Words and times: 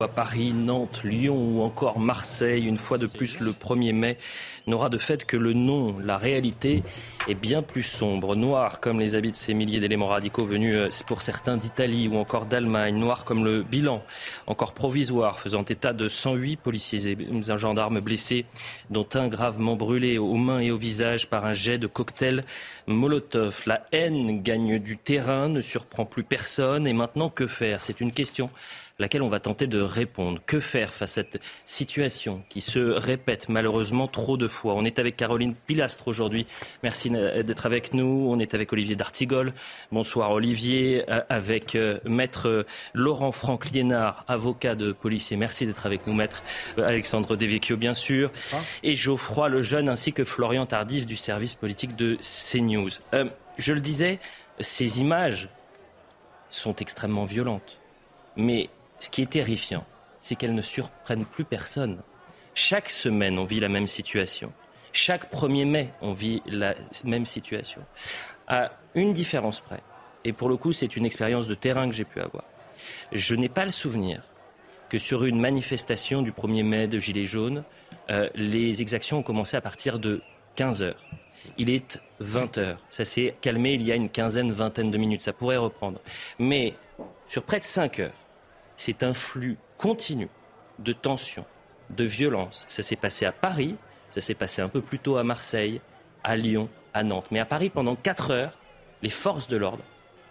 À 0.00 0.06
Paris, 0.06 0.52
Nantes, 0.52 1.00
Lyon 1.02 1.34
ou 1.34 1.60
encore 1.60 1.98
Marseille, 1.98 2.66
une 2.68 2.78
fois 2.78 2.98
de 2.98 3.08
plus 3.08 3.40
le 3.40 3.50
1er 3.50 3.92
mai 3.92 4.16
n'aura 4.68 4.90
de 4.90 4.96
fait 4.96 5.24
que 5.24 5.36
le 5.36 5.54
nom. 5.54 5.98
La 5.98 6.18
réalité 6.18 6.84
est 7.26 7.34
bien 7.34 7.62
plus 7.62 7.82
sombre, 7.82 8.36
noir 8.36 8.78
comme 8.78 9.00
les 9.00 9.16
habits 9.16 9.32
de 9.32 9.36
ces 9.36 9.54
milliers 9.54 9.80
d'éléments 9.80 10.06
radicaux 10.06 10.46
venus 10.46 10.76
euh, 10.76 10.88
pour 11.08 11.20
certains 11.20 11.56
d'Italie 11.56 12.06
ou 12.06 12.14
encore 12.14 12.46
d'Allemagne, 12.46 12.96
noir 12.96 13.24
comme 13.24 13.42
le 13.44 13.64
bilan, 13.64 14.04
encore 14.46 14.72
provisoire, 14.72 15.40
faisant 15.40 15.64
état 15.64 15.92
de 15.92 16.08
108 16.08 16.58
policiers 16.58 17.08
et 17.08 17.18
un 17.48 17.56
gendarme 17.56 17.98
blessés, 17.98 18.46
dont 18.90 19.08
un 19.14 19.26
gravement 19.26 19.74
brûlé 19.74 20.16
aux 20.16 20.36
mains 20.36 20.60
et 20.60 20.70
au 20.70 20.78
visage 20.78 21.28
par 21.28 21.44
un 21.44 21.54
jet 21.54 21.78
de 21.78 21.88
cocktail 21.88 22.44
Molotov. 22.86 23.62
La 23.66 23.84
haine 23.90 24.44
gagne 24.44 24.78
du 24.78 24.96
terrain, 24.96 25.48
ne 25.48 25.60
surprend 25.60 26.04
plus 26.04 26.22
personne. 26.22 26.86
Et 26.86 26.92
maintenant 26.92 27.30
que 27.30 27.48
faire? 27.48 27.82
C'est 27.82 28.00
une 28.00 28.12
question 28.12 28.48
laquelle 28.98 29.22
on 29.22 29.28
va 29.28 29.40
tenter 29.40 29.66
de 29.66 29.80
répondre. 29.80 30.40
Que 30.46 30.60
faire 30.60 30.92
face 30.92 31.18
à 31.18 31.22
cette 31.22 31.40
situation 31.64 32.42
qui 32.48 32.60
se 32.60 32.78
répète 32.78 33.48
malheureusement 33.48 34.08
trop 34.08 34.36
de 34.36 34.48
fois? 34.48 34.74
On 34.74 34.84
est 34.84 34.98
avec 34.98 35.16
Caroline 35.16 35.54
Pilastre 35.54 36.08
aujourd'hui. 36.08 36.46
Merci 36.82 37.10
d'être 37.10 37.66
avec 37.66 37.94
nous. 37.94 38.26
On 38.28 38.38
est 38.38 38.54
avec 38.54 38.72
Olivier 38.72 38.96
D'Artigol. 38.96 39.52
Bonsoir 39.92 40.32
Olivier. 40.32 41.04
Euh, 41.08 41.22
avec 41.28 41.74
euh, 41.74 41.98
maître 42.04 42.66
Laurent 42.94 43.32
Franck 43.32 43.70
Liénard, 43.70 44.24
avocat 44.28 44.74
de 44.74 44.92
policier. 44.92 45.36
Merci 45.36 45.66
d'être 45.66 45.86
avec 45.86 46.06
nous, 46.06 46.14
maître 46.14 46.42
euh, 46.78 46.86
Alexandre 46.86 47.36
Devecchio, 47.36 47.76
bien 47.76 47.94
sûr. 47.94 48.30
Et 48.82 48.96
Geoffroy 48.96 49.48
Lejeune 49.48 49.88
ainsi 49.88 50.12
que 50.12 50.24
Florian 50.24 50.66
Tardif 50.66 51.06
du 51.06 51.16
service 51.16 51.54
politique 51.54 51.96
de 51.96 52.16
CNews. 52.16 52.90
je 53.58 53.72
le 53.72 53.80
disais, 53.80 54.18
ces 54.60 55.00
images 55.00 55.48
sont 56.50 56.76
extrêmement 56.76 57.24
violentes. 57.24 57.78
Mais 58.36 58.70
ce 58.98 59.10
qui 59.10 59.22
est 59.22 59.30
terrifiant, 59.30 59.84
c'est 60.20 60.34
qu'elles 60.34 60.54
ne 60.54 60.62
surprennent 60.62 61.24
plus 61.24 61.44
personne. 61.44 61.98
Chaque 62.54 62.90
semaine, 62.90 63.38
on 63.38 63.44
vit 63.44 63.60
la 63.60 63.68
même 63.68 63.86
situation. 63.86 64.52
Chaque 64.92 65.32
1er 65.32 65.64
mai, 65.64 65.90
on 66.00 66.12
vit 66.12 66.42
la 66.46 66.74
même 67.04 67.26
situation. 67.26 67.82
À 68.46 68.72
une 68.94 69.12
différence 69.12 69.60
près, 69.60 69.80
et 70.24 70.32
pour 70.32 70.48
le 70.48 70.56
coup, 70.56 70.72
c'est 70.72 70.96
une 70.96 71.06
expérience 71.06 71.46
de 71.46 71.54
terrain 71.54 71.88
que 71.88 71.94
j'ai 71.94 72.04
pu 72.04 72.20
avoir. 72.20 72.44
Je 73.12 73.34
n'ai 73.34 73.48
pas 73.48 73.64
le 73.64 73.70
souvenir 73.70 74.22
que 74.88 74.98
sur 74.98 75.24
une 75.24 75.38
manifestation 75.38 76.22
du 76.22 76.32
1er 76.32 76.64
mai 76.64 76.86
de 76.86 76.98
Gilets 76.98 77.26
jaunes, 77.26 77.64
euh, 78.10 78.28
les 78.34 78.80
exactions 78.80 79.18
ont 79.18 79.22
commencé 79.22 79.56
à 79.56 79.60
partir 79.60 79.98
de 79.98 80.22
15 80.56 80.82
heures. 80.82 81.04
Il 81.56 81.70
est 81.70 82.00
20 82.20 82.58
heures. 82.58 82.84
Ça 82.90 83.04
s'est 83.04 83.36
calmé 83.40 83.74
il 83.74 83.82
y 83.82 83.92
a 83.92 83.94
une 83.94 84.08
quinzaine, 84.08 84.52
vingtaine 84.52 84.90
de 84.90 84.98
minutes. 84.98 85.22
Ça 85.22 85.32
pourrait 85.32 85.56
reprendre. 85.56 86.00
Mais 86.38 86.74
sur 87.26 87.42
près 87.42 87.58
de 87.58 87.64
5 87.64 88.00
heures, 88.00 88.14
c'est 88.78 89.02
un 89.02 89.12
flux 89.12 89.58
continu 89.76 90.28
de 90.78 90.92
tensions, 90.92 91.44
de 91.90 92.04
violence. 92.04 92.64
Ça 92.68 92.82
s'est 92.82 92.96
passé 92.96 93.26
à 93.26 93.32
Paris, 93.32 93.74
ça 94.10 94.20
s'est 94.20 94.34
passé 94.34 94.62
un 94.62 94.68
peu 94.68 94.80
plus 94.80 95.00
tôt 95.00 95.16
à 95.16 95.24
Marseille, 95.24 95.80
à 96.24 96.36
Lyon, 96.36 96.68
à 96.94 97.02
Nantes. 97.02 97.26
Mais 97.30 97.40
à 97.40 97.44
Paris, 97.44 97.70
pendant 97.70 97.96
quatre 97.96 98.30
heures, 98.30 98.56
les 99.02 99.10
forces 99.10 99.48
de 99.48 99.56
l'ordre 99.56 99.82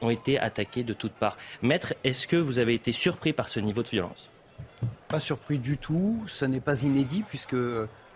ont 0.02 0.10
été 0.10 0.40
attaquées 0.40 0.84
de 0.84 0.94
toutes 0.94 1.14
parts. 1.14 1.38
Maître, 1.62 1.94
est-ce 2.04 2.26
que 2.26 2.38
vous 2.38 2.58
avez 2.58 2.74
été 2.74 2.92
surpris 2.92 3.34
par 3.34 3.50
ce 3.50 3.60
niveau 3.60 3.84
de 3.84 3.90
violence? 3.90 4.30
Pas 5.10 5.20
surpris 5.20 5.60
du 5.60 5.78
tout. 5.78 6.24
Ce 6.28 6.46
n'est 6.46 6.62
pas 6.62 6.84
inédit 6.84 7.24
puisque 7.28 7.56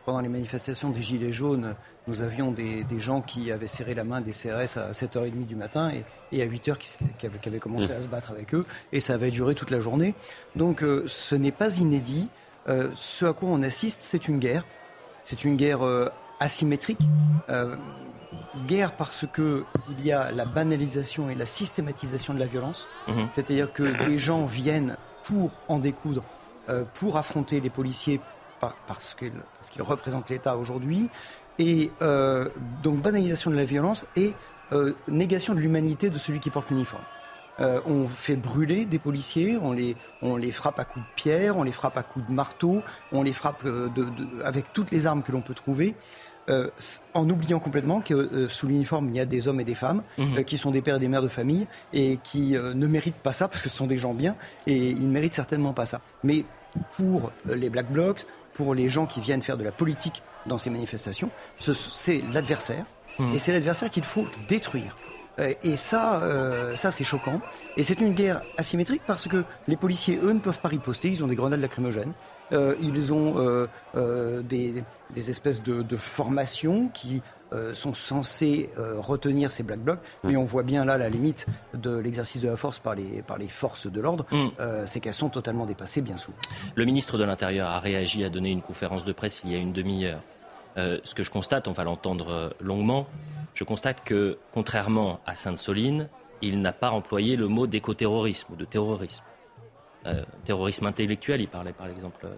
pendant 0.06 0.20
les 0.20 0.30
manifestations 0.30 0.90
des 0.90 1.02
Gilets 1.02 1.32
jaunes, 1.32 1.76
nous 2.08 2.22
avions 2.22 2.52
des, 2.52 2.86
gens 2.98 3.22
qui 3.22 3.52
avaient 3.52 3.68
serré 3.68 3.94
la 3.94 4.04
main 4.04 4.22
des 4.22 4.32
CRS 4.32 4.78
à 4.78 4.92
7h30 4.92 5.46
du 5.46 5.56
matin 5.56 5.92
et, 6.32 6.42
à 6.42 6.46
8h 6.46 6.78
qui, 6.78 7.26
avaient, 7.26 7.60
commencé 7.60 7.92
à 7.92 8.02
se 8.02 8.08
battre 8.08 8.32
avec 8.32 8.54
eux. 8.54 8.66
Et 8.92 9.00
ça 9.00 9.14
avait 9.14 9.32
duré 9.32 9.56
toute 9.56 9.70
la 9.70 9.80
journée. 9.80 10.16
Donc 10.56 10.84
euh, 10.84 11.04
ce 11.08 11.36
n'est 11.36 11.52
pas 11.52 11.78
inédit. 11.78 12.30
Euh, 12.68 12.90
ce 12.96 13.26
à 13.26 13.34
quoi 13.34 13.50
on 13.50 13.62
assiste, 13.62 14.02
c'est 14.02 14.28
une 14.28 14.40
guerre. 14.40 14.66
C'est 15.24 15.44
une 15.44 15.56
guerre 15.56 15.86
euh, 15.86 16.10
asymétrique. 16.40 17.00
guerre 18.68 18.94
parce 18.94 19.26
qu'il 19.34 19.64
y 20.04 20.12
a 20.12 20.32
la 20.32 20.46
banalisation 20.46 21.30
et 21.30 21.36
la 21.36 21.46
systématisation 21.46 22.34
de 22.34 22.40
la 22.40 22.48
violence. 22.48 22.88
Mhm. 23.08 23.28
C'est-à-dire 23.30 23.72
que 23.72 24.08
des 24.08 24.18
gens 24.18 24.46
viennent 24.46 24.98
pour 25.24 25.52
en 25.68 25.78
découdre, 25.78 26.24
pour 26.96 27.18
affronter 27.18 27.60
les 27.62 27.70
policiers 27.70 28.20
parce 28.88 29.16
qu'ils 29.16 29.82
représentent 29.82 30.30
l'État 30.30 30.58
aujourd'hui. 30.58 31.10
Et 31.60 31.92
euh, 32.02 32.48
donc 32.82 33.02
banalisation 33.02 33.52
de 33.52 33.56
la 33.56 33.66
violence 33.66 34.06
et 34.16 34.34
euh, 34.74 34.94
négation 35.08 35.54
de 35.54 35.60
l'humanité 35.60 36.10
de 36.10 36.18
celui 36.18 36.40
qui 36.40 36.50
porte 36.50 36.70
l'uniforme. 36.70 37.04
Euh, 37.60 37.82
on 37.86 38.08
fait 38.08 38.38
brûler 38.38 38.86
des 38.86 38.98
policiers, 38.98 39.58
on 39.62 39.72
les, 39.72 39.96
on 40.22 40.38
les 40.38 40.52
frappe 40.52 40.80
à 40.80 40.86
coups 40.86 41.06
de 41.06 41.12
pierre, 41.16 41.58
on 41.58 41.64
les 41.64 41.74
frappe 41.74 41.98
à 41.98 42.04
coups 42.04 42.26
de 42.26 42.34
marteau, 42.34 42.80
on 43.12 43.22
les 43.22 43.34
frappe 43.34 43.64
avec 44.44 44.74
toutes 44.74 44.92
les 44.92 45.06
armes 45.06 45.22
que 45.22 45.32
l'on 45.32 45.42
peut 45.42 45.54
trouver. 45.54 45.94
en 47.14 47.30
oubliant 47.30 47.60
complètement 47.60 48.02
que 48.02 48.48
sous 48.50 48.68
l'uniforme, 48.68 49.10
il 49.10 49.16
y 49.16 49.20
a 49.20 49.26
des 49.26 49.48
hommes 49.48 49.60
et 49.60 49.66
des 49.66 49.76
femmes 49.76 50.02
mmh. 50.18 50.44
qui 50.44 50.58
sont 50.58 50.72
des 50.72 50.82
pères 50.82 50.96
et 50.96 51.00
des 51.00 51.08
mères 51.10 51.22
de 51.22 51.28
famille 51.28 51.68
et 51.94 52.18
qui 52.24 52.54
ne 52.54 52.88
méritent 52.88 53.22
pas 53.22 53.34
ça 53.34 53.48
parce 53.48 53.62
que 53.62 53.70
ce 53.70 53.78
sont 53.78 53.88
des 53.88 53.98
gens 53.98 54.14
bien 54.14 54.36
et 54.66 54.90
ils 54.90 55.08
ne 55.08 55.12
méritent 55.12 55.36
certainement 55.36 55.74
pas 55.74 55.86
ça. 55.86 56.02
Mais 56.24 56.46
pour 56.96 57.32
les 57.46 57.70
Black 57.70 57.92
Blocs, 57.92 58.26
pour 58.54 58.74
les 58.76 58.90
gens 58.90 59.06
qui 59.06 59.22
viennent 59.22 59.42
faire 59.42 59.58
de 59.58 59.64
la 59.64 59.72
politique 59.72 60.24
dans 60.46 60.58
ces 60.58 60.70
manifestations, 60.70 61.30
c'est 61.60 62.22
l'adversaire. 62.34 62.86
Hmm. 63.20 63.34
Et 63.34 63.40
c'est 63.40 63.52
l'adversaire 63.52 63.90
qu'il 63.90 64.04
faut 64.04 64.26
détruire. 64.48 64.96
Euh, 65.40 65.54
et 65.64 65.78
ça, 65.78 66.22
euh, 66.24 66.76
ça 66.76 66.92
c'est 66.92 67.04
choquant. 67.04 67.42
Et 67.78 67.84
c'est 67.84 68.00
une 68.00 68.14
guerre 68.14 68.42
asymétrique 68.58 69.02
parce 69.08 69.28
que 69.28 69.44
les 69.68 69.78
policiers, 69.78 70.20
eux, 70.22 70.34
ne 70.34 70.40
peuvent 70.40 70.60
pas 70.60 70.70
riposter. 70.70 71.10
Ils 71.10 71.24
ont 71.24 71.28
des 71.28 71.36
grenades 71.36 71.62
lacrymogènes. 71.62 72.14
Euh, 72.54 72.76
ils 72.82 73.14
ont 73.14 73.68
des, 74.44 74.84
espèces 75.16 75.64
de, 75.64 75.82
de 75.82 75.98
formations 75.98 76.90
qui 76.90 77.22
euh, 77.54 77.74
sont 77.74 77.94
censés 77.94 78.70
euh, 78.78 78.98
retenir 78.98 79.52
ces 79.52 79.64
black 79.64 79.80
blocs, 79.80 80.00
mm. 80.24 80.30
mais 80.30 80.38
on 80.38 80.46
voit 80.46 80.64
bien 80.64 80.86
là 80.86 80.98
la 80.98 81.10
limite 81.10 81.48
de 81.74 81.98
l'exercice 81.98 82.42
de 82.42 82.48
la 82.48 82.56
force 82.56 82.80
par 82.80 82.96
les, 82.96 83.22
par 83.24 83.38
les 83.38 83.50
forces 83.50 83.88
de 83.88 84.00
l'ordre, 84.00 84.26
mm. 84.32 84.48
euh, 84.62 84.84
c'est 84.86 85.02
qu'elles 85.02 85.14
sont 85.14 85.28
totalement 85.28 85.66
dépassées 85.66 86.00
bien 86.00 86.16
souvent. 86.16 86.38
Le 86.76 86.86
ministre 86.86 87.18
de 87.18 87.26
l'Intérieur 87.26 87.70
a 87.70 87.82
réagi, 87.82 88.24
a 88.24 88.30
donné 88.30 88.52
une 88.52 88.62
conférence 88.62 89.04
de 89.04 89.12
presse 89.12 89.42
il 89.44 89.52
y 89.52 89.56
a 89.56 89.58
une 89.58 89.74
demi-heure. 89.74 90.22
ce 90.78 91.14
que 91.14 91.24
je 91.24 91.30
constate, 91.30 91.68
on 91.68 91.74
va 91.74 91.84
l'entendre 91.84 92.56
longuement, 92.62 93.06
je 93.54 93.66
constate 93.66 94.02
que, 94.06 94.38
contrairement 94.54 95.20
à 95.26 95.36
Sainte-Soline, 95.36 96.08
il 96.42 96.62
n'a 96.62 96.72
pas 96.72 96.92
employé 96.92 97.36
le 97.36 97.50
mot 97.50 97.68
d'écoterrorisme 97.68 98.54
ou 98.54 98.56
de 98.56 98.64
terrorisme. 98.64 99.26
terrorisme 100.46 100.86
intellectuel, 100.86 101.42
il 101.42 101.50
parlait 101.50 101.74
par 101.74 101.88
exemple. 101.88 102.30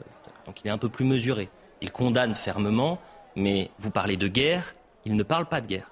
Donc 0.48 0.62
il 0.64 0.70
est 0.70 0.72
un 0.72 0.80
peu 0.80 0.90
plus 0.90 1.06
mesuré. 1.06 1.50
Il 1.82 1.92
condamne 1.92 2.34
fermement, 2.34 2.98
mais 3.36 3.70
vous 3.78 3.92
parlez 3.92 4.18
de 4.18 4.28
guerre, 4.28 4.74
il 5.06 5.16
ne 5.16 5.24
parle 5.24 5.46
pas 5.46 5.62
de 5.62 5.68
guerre. 5.68 5.90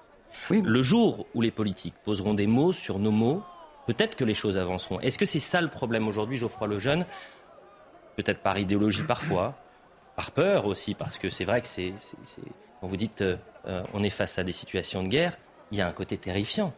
Le 0.50 0.82
jour 0.82 1.26
où 1.34 1.42
les 1.42 1.50
politiques 1.50 1.94
poseront 2.04 2.34
des 2.34 2.46
mots 2.46 2.72
sur 2.72 2.98
nos 2.98 3.10
mots, 3.10 3.42
peut-être 3.86 4.16
que 4.16 4.24
les 4.24 4.34
choses 4.34 4.56
avanceront. 4.58 5.00
Est-ce 5.00 5.18
que 5.18 5.26
c'est 5.26 5.40
ça 5.40 5.60
le 5.60 5.68
problème 5.68 6.08
aujourd'hui, 6.08 6.36
Geoffroy 6.36 6.68
Lejeune? 6.68 7.06
Peut-être 8.16 8.40
par 8.40 8.58
idéologie 8.58 9.02
parfois, 9.02 9.54
par 10.16 10.30
peur 10.30 10.66
aussi, 10.66 10.94
parce 10.94 11.18
que 11.18 11.28
c'est 11.28 11.44
vrai 11.44 11.60
que 11.60 11.66
c'est, 11.66 11.94
quand 12.80 12.86
vous 12.86 12.96
dites 12.96 13.22
euh, 13.22 13.36
euh, 13.66 13.82
on 13.92 14.02
est 14.02 14.10
face 14.10 14.38
à 14.38 14.44
des 14.44 14.52
situations 14.52 15.02
de 15.02 15.08
guerre, 15.08 15.36
il 15.70 15.78
y 15.78 15.80
a 15.80 15.88
un 15.88 15.92
côté 15.92 16.16
terrifiant. 16.16 16.72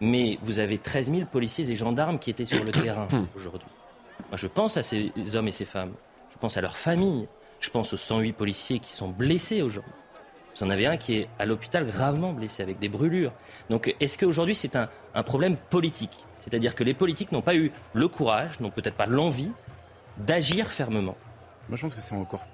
Mais 0.00 0.38
vous 0.42 0.58
avez 0.58 0.78
13 0.78 1.12
000 1.12 1.24
policiers 1.26 1.70
et 1.70 1.76
gendarmes 1.76 2.18
qui 2.18 2.30
étaient 2.30 2.46
sur 2.46 2.64
le 2.64 2.72
terrain 2.72 3.08
aujourd'hui. 3.36 3.68
Moi, 4.28 4.36
je 4.36 4.46
pense 4.46 4.76
à 4.76 4.82
ces 4.82 5.12
hommes 5.34 5.48
et 5.48 5.52
ces 5.52 5.64
femmes. 5.64 5.92
Je 6.30 6.38
pense 6.38 6.56
à 6.56 6.60
leurs 6.60 6.76
familles. 6.76 7.28
Je 7.60 7.70
pense 7.70 7.92
aux 7.92 7.98
108 7.98 8.32
policiers 8.32 8.78
qui 8.78 8.92
sont 8.92 9.08
blessés 9.08 9.60
aujourd'hui. 9.60 9.92
Vous 10.56 10.66
en 10.66 10.70
avez 10.70 10.86
un 10.86 10.96
qui 10.96 11.18
est 11.18 11.28
à 11.38 11.46
l'hôpital 11.46 11.86
gravement 11.86 12.32
blessé 12.32 12.62
avec 12.62 12.78
des 12.78 12.88
brûlures. 12.88 13.32
Donc 13.68 13.94
est-ce 14.00 14.18
qu'aujourd'hui 14.18 14.54
c'est 14.54 14.76
un, 14.76 14.88
problème 15.22 15.56
politique? 15.56 16.26
C'est-à-dire 16.36 16.74
que 16.74 16.84
les 16.84 16.94
politiques 16.94 17.32
n'ont 17.32 17.42
pas 17.42 17.54
eu 17.54 17.72
le 17.94 18.08
courage, 18.08 18.60
n'ont 18.60 18.70
peut-être 18.70 18.96
pas 18.96 19.06
l'envie 19.06 19.50
d'agir 20.18 20.68
fermement 20.68 21.16
Moi 21.68 21.76
je 21.76 21.82
pense 21.82 21.94
que 21.94 22.00
c'est 22.00 22.14
encore 22.14 22.44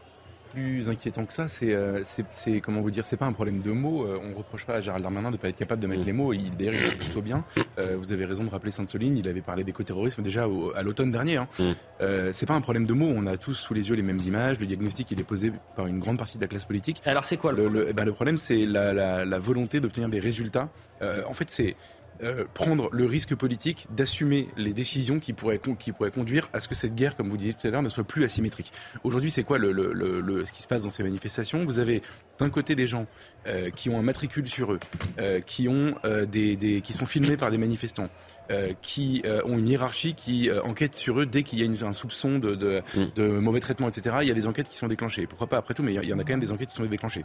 plus 0.57 0.89
inquiétant 0.89 1.27
que 1.27 1.35
ça, 1.35 1.49
c'est, 1.49 1.75
euh, 1.75 2.01
c'est, 2.31 2.63
comment 2.63 2.81
vous 2.81 2.91
dire, 2.91 3.05
c'est 3.05 3.19
pas 3.19 3.27
un 3.27 3.33
problème 3.35 3.61
de 3.61 3.73
mots. 3.73 4.07
Euh, 4.07 4.19
on 4.25 4.39
reproche 4.39 4.65
pas 4.65 4.77
à 4.77 4.81
Gérald 4.81 5.03
Darmanin 5.03 5.31
de 5.31 5.37
pas 5.37 5.51
être 5.51 5.57
capable 5.57 5.83
de 5.83 5.87
mettre 5.87 6.03
mm. 6.03 6.07
les 6.07 6.13
mots. 6.15 6.33
Il, 6.33 6.57
d'ailleurs, 6.57 6.93
il 6.93 6.97
plutôt 6.97 7.21
bien. 7.21 7.45
Euh, 7.79 7.97
vous 7.99 8.15
avez 8.15 8.25
raison 8.25 8.43
de 8.43 8.49
rappeler 8.49 8.71
Sainte-Soline. 8.71 9.19
Il 9.19 9.29
avait 9.29 9.43
parlé 9.43 9.65
d'éco-terrorisme 9.65 10.23
déjà 10.23 10.47
à 10.75 10.83
l'automne 10.83 11.13
dernier. 11.13 11.37
Hein. 11.37 11.49
Mm. 11.59 12.33
c'est 12.33 12.47
pas 12.47 12.55
un 12.55 12.63
problème 12.63 12.87
de 12.87 12.95
mots. 12.95 13.13
On 13.15 13.27
a 13.27 13.37
tous 13.37 13.53
sous 13.53 13.75
les 13.75 13.91
yeux 13.91 13.97
les 13.97 14.03
mêmes 14.03 14.21
images. 14.27 14.59
Le 14.59 14.65
diagnostic, 14.65 15.11
il 15.11 15.21
est 15.21 15.25
posé 15.25 15.53
par 15.77 15.89
une 15.89 15.99
grande 15.99 16.17
partie 16.17 16.39
de 16.39 16.43
la 16.43 16.49
classe 16.49 16.65
politique. 16.65 17.03
Alors, 17.05 17.27
c'est 17.27 17.37
quoi 17.37 17.53
le, 17.53 17.65
problème 17.65 17.75
le, 17.75 17.91
eh 17.91 17.93
ben, 17.93 18.05
le 18.07 18.13
problème, 18.13 18.39
c'est 18.39 18.65
la, 18.65 18.95
la, 18.95 19.27
la 19.27 19.39
volonté 19.39 19.81
d'obtenir 19.81 20.09
des 20.09 20.21
résultats. 20.21 20.71
en 21.03 21.35
fait, 21.35 21.51
c'est 21.51 21.77
euh, 22.23 22.45
prendre 22.55 22.89
le 22.93 23.05
risque 23.05 23.35
politique 23.35 23.87
d'assumer 23.91 24.49
les 24.57 24.73
décisions 24.73 25.21
qui 25.21 25.33
pourraient, 25.33 25.61
qui 25.79 25.93
pourraient 25.93 26.11
conduire 26.11 26.49
à 26.53 26.61
ce 26.61 26.69
que 26.69 26.75
cette 26.75 26.95
guerre, 26.95 27.17
comme 27.17 27.29
vous 27.29 27.37
disiez 27.37 27.55
tout 27.55 27.67
à 27.67 27.71
l'heure, 27.71 27.83
ne 27.83 27.89
soit 27.89 28.05
plus 28.05 28.25
asymétrique. 28.25 28.73
Aujourd'hui, 29.05 29.31
c'est 29.31 29.45
quoi 29.45 29.59
le, 29.59 29.73
le, 29.73 29.93
le, 29.93 30.45
ce 30.45 30.53
qui 30.53 30.63
se 30.63 30.69
passe 30.69 30.83
dans 30.83 30.91
ces 30.91 31.03
manifestations? 31.03 31.65
Vous 31.65 31.79
avez 31.79 32.03
d'un 32.39 32.51
côté 32.51 32.75
des 32.75 32.87
gens 32.87 33.07
euh, 33.47 33.71
qui 33.71 33.91
ont 33.91 33.99
un 33.99 34.03
matricule 34.03 34.47
sur 34.47 34.73
eux, 34.73 34.81
euh, 35.19 35.41
qui, 35.41 35.69
ont, 35.69 35.95
des, 36.31 36.57
des, 36.57 36.81
qui 36.81 36.93
sont 36.93 37.07
filmés 37.07 37.37
par 37.37 37.51
des 37.51 37.59
manifestants, 37.59 38.09
euh, 38.51 38.73
qui 38.81 39.23
euh, 39.25 39.41
ont 39.45 39.59
une 39.59 39.69
hiérarchie 39.69 40.15
qui 40.15 40.49
euh, 40.49 40.63
enquête 40.63 40.95
sur 40.95 41.19
eux 41.19 41.27
dès 41.27 41.43
qu'il 41.43 41.59
y 41.59 41.63
a 41.63 41.65
une, 41.65 41.83
un 41.83 41.93
soupçon 41.93 42.39
de, 42.39 42.55
de, 42.55 42.81
mm. 42.95 43.07
de, 43.17 43.27
mauvais 43.27 43.59
traitement, 43.59 43.89
etc. 43.89 44.19
Il 44.23 44.29
y 44.29 44.31
a 44.31 44.35
des 44.35 44.47
enquêtes 44.47 44.69
qui 44.69 44.77
sont 44.77 44.87
déclenchées. 44.87 45.27
Pourquoi 45.27 45.49
pas 45.49 45.57
après 45.57 45.75
tout, 45.75 45.83
mais 45.83 45.93
il 45.95 46.09
y, 46.09 46.13
en 46.13 46.19
a 46.21 46.23
quand 46.23 46.31
même 46.31 46.41
des 46.41 46.53
enquêtes 46.53 46.69
qui 46.69 46.77
sont 46.77 46.85
déclenchées. 46.85 47.25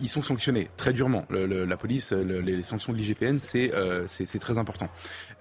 ils 0.00 0.08
sont 0.08 0.22
sanctionnés 0.22 0.68
très 0.76 0.92
durement. 0.92 1.24
Le, 1.30 1.46
le, 1.46 1.64
la 1.64 1.76
police, 1.78 2.12
les 2.12 2.62
sanctions 2.62 2.92
de 2.92 2.98
l'IGPN, 2.98 3.38
c'est 3.38 3.72
c'est 4.06 4.38
très 4.38 4.58
important. 4.58 4.88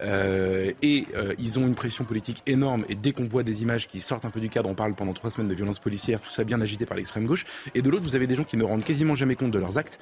et 0.02 1.08
ils 1.38 1.60
ont 1.60 1.68
une 1.68 1.76
pression 1.76 2.06
politique 2.06 2.42
énorme. 2.46 2.86
Et 2.88 2.96
dès 2.96 3.12
qu'on 3.12 3.26
voit 3.26 3.44
des 3.44 3.62
images 3.62 3.88
qui 3.88 4.00
sortent 4.00 4.26
un 4.26 4.30
peu 4.30 4.40
du 4.40 4.50
cadre, 4.50 4.70
on 4.70 4.76
parle 4.76 4.96
pendant 4.96 5.14
trois 5.14 5.32
semaines 5.32 5.50
de 5.50 5.56
violences 5.56 5.80
policières, 5.80 6.22
tout 6.22 6.30
ça 6.30 6.44
bien 6.46 6.62
agité 6.62 6.86
par 6.86 6.96
l'extrême 6.96 7.26
gauche. 7.26 7.46
Et 7.76 7.82
de 7.82 7.90
l'autre, 7.90 8.04
vous 8.04 8.16
avez 8.16 8.28
des 8.28 8.36
gens 8.36 8.46
qui 8.46 8.58
ne 8.58 8.64
rendent 8.64 8.83
quasiment 8.84 9.16
jamais 9.16 9.36
compte 9.36 9.52
de 9.52 9.60
leurs 9.60 9.78
actes 9.78 10.00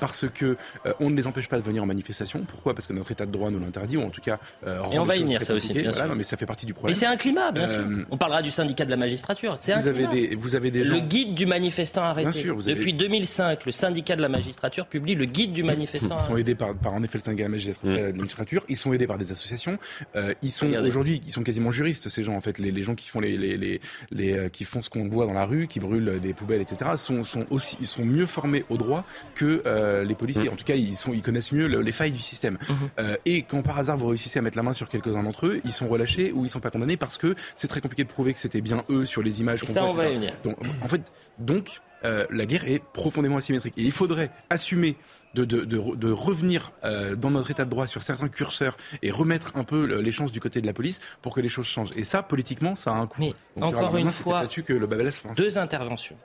parce 0.00 0.26
que 0.28 0.56
on 1.00 1.10
ne 1.10 1.16
les 1.16 1.26
empêche 1.26 1.48
pas 1.48 1.58
de 1.58 1.64
venir 1.64 1.82
en 1.82 1.86
manifestation. 1.86 2.40
Pourquoi? 2.46 2.74
Parce 2.74 2.86
que 2.86 2.92
notre 2.92 3.12
État 3.12 3.26
de 3.26 3.32
droit 3.32 3.50
nous 3.50 3.60
l'interdit, 3.60 3.96
ou 3.96 4.02
en 4.02 4.10
tout 4.10 4.20
cas 4.20 4.38
euh, 4.66 4.82
et 4.92 4.98
on 4.98 5.04
va 5.04 5.16
y 5.16 5.20
venir, 5.22 5.42
ça 5.42 5.54
aussi. 5.54 5.72
Bien 5.72 5.92
sûr. 5.92 6.14
mais 6.14 6.24
ça 6.24 6.36
fait 6.36 6.46
partie 6.46 6.66
du 6.66 6.74
problème. 6.74 6.94
Mais 6.94 6.98
c'est 6.98 7.06
un 7.06 7.16
climat, 7.16 7.52
bien 7.52 7.66
sûr. 7.66 7.80
Euh, 7.80 8.04
on 8.10 8.16
parlera 8.16 8.42
du 8.42 8.50
syndicat 8.50 8.84
de 8.84 8.90
la 8.90 8.96
magistrature. 8.96 9.56
C'est 9.60 9.72
un 9.72 9.78
vous 9.78 9.88
avez 9.88 10.06
des, 10.06 10.36
vous 10.36 10.54
avez 10.54 10.70
des 10.70 10.84
gens. 10.84 10.94
Le 10.94 11.00
guide 11.00 11.34
du 11.34 11.46
manifestant 11.46 12.02
arrêté. 12.02 12.30
Bien 12.30 12.40
sûr, 12.40 12.54
vous 12.54 12.68
avez... 12.68 12.78
Depuis 12.78 12.94
2005, 12.94 13.64
le 13.66 13.72
syndicat 13.72 14.16
de 14.16 14.22
la 14.22 14.28
magistrature 14.28 14.86
publie 14.86 15.14
le 15.14 15.24
guide 15.24 15.52
du 15.52 15.62
manifestant. 15.62 16.16
Ils 16.18 16.24
sont 16.24 16.36
aidés 16.36 16.54
par, 16.54 16.74
par 16.74 16.94
en 16.94 17.02
effet 17.02 17.18
le 17.18 17.24
syndicat 17.24 17.44
de 17.44 17.48
la 17.48 18.12
magistrature. 18.12 18.64
Ils 18.68 18.76
sont 18.76 18.92
aidés 18.92 19.06
par 19.06 19.18
des 19.18 19.32
associations. 19.32 19.78
Euh, 20.16 20.34
ils 20.42 20.50
sont 20.50 20.72
aujourd'hui, 20.74 21.20
ils 21.24 21.32
sont 21.32 21.42
quasiment 21.42 21.70
juristes 21.70 22.08
ces 22.08 22.24
gens 22.24 22.34
en 22.34 22.40
fait. 22.40 22.58
Les, 22.58 22.70
les 22.70 22.82
gens 22.82 22.94
qui 22.94 23.08
font 23.08 23.20
les, 23.20 23.36
les, 23.36 23.56
les, 23.56 23.80
les 24.10 24.50
qui 24.50 24.64
font 24.64 24.82
ce 24.82 24.90
qu'on 24.90 25.08
voit 25.08 25.26
dans 25.26 25.32
la 25.32 25.44
rue, 25.44 25.66
qui 25.66 25.80
brûlent 25.80 26.20
des 26.20 26.34
poubelles, 26.34 26.60
etc. 26.60 26.92
sont, 26.96 27.24
sont 27.24 27.46
aussi, 27.50 27.84
sont 27.86 28.04
mieux 28.14 28.26
formés 28.26 28.64
au 28.70 28.76
droit 28.76 29.04
que 29.34 29.62
les 30.06 30.14
policiers. 30.14 30.48
Mm. 30.48 30.52
En 30.52 30.56
tout 30.56 30.64
cas, 30.64 30.74
ils 30.74 30.96
sont, 30.96 31.12
ils 31.12 31.22
connaissent 31.22 31.52
mieux 31.52 31.66
les 31.66 31.92
failles 31.92 32.12
du 32.12 32.20
système. 32.20 32.58
Mm-hmm. 32.64 33.18
et 33.26 33.42
quand 33.42 33.62
par 33.62 33.78
hasard 33.78 33.96
vous 33.96 34.06
réussissez 34.06 34.38
à 34.38 34.42
mettre 34.42 34.56
la 34.56 34.62
main 34.62 34.72
sur 34.72 34.88
quelques-uns 34.88 35.22
d'entre 35.22 35.46
eux, 35.46 35.60
ils 35.64 35.72
sont 35.72 35.88
relâchés 35.88 36.32
ou 36.32 36.44
ils 36.44 36.48
sont 36.48 36.60
pas 36.60 36.70
condamnés 36.70 36.96
parce 36.96 37.18
que 37.18 37.34
c'est 37.56 37.68
très 37.68 37.80
compliqué 37.80 38.04
de 38.04 38.08
prouver 38.08 38.34
que 38.34 38.40
c'était 38.40 38.60
bien 38.60 38.84
eux 38.90 39.06
sur 39.06 39.22
les 39.22 39.40
images. 39.40 39.64
ça, 39.64 39.84
on 39.84 39.90
va 39.90 40.08
y 40.08 40.14
venir. 40.14 40.34
Donc, 40.44 40.56
en 40.82 40.88
fait, 40.88 41.02
donc 41.38 41.80
euh, 42.04 42.26
la 42.30 42.46
guerre 42.46 42.68
est 42.68 42.82
profondément 42.92 43.36
asymétrique. 43.36 43.74
Et 43.76 43.82
il 43.82 43.92
faudrait 43.92 44.30
assumer 44.50 44.96
de, 45.34 45.44
de, 45.44 45.64
de, 45.64 46.12
revenir 46.12 46.70
euh, 46.84 47.16
dans 47.16 47.30
notre 47.30 47.50
état 47.50 47.64
de 47.64 47.70
droit 47.70 47.86
sur 47.86 48.02
certains 48.02 48.28
curseurs 48.28 48.76
et 49.02 49.10
remettre 49.10 49.52
un 49.56 49.64
peu 49.64 50.00
les 50.00 50.12
chances 50.12 50.30
du 50.30 50.40
côté 50.40 50.60
de 50.60 50.66
la 50.66 50.72
police 50.72 51.00
pour 51.22 51.34
que 51.34 51.40
les 51.40 51.48
choses 51.48 51.66
changent. 51.66 51.90
Et 51.96 52.04
ça, 52.04 52.22
politiquement, 52.22 52.74
ça 52.74 52.92
a 52.92 52.94
un 52.94 53.06
coût. 53.06 53.20
Mais 53.20 53.34
encore 53.60 53.96
une 53.96 54.12
fois, 54.12 54.46
que 54.46 54.72
le 54.72 54.88
deux 55.34 55.58
interventions. 55.58 56.16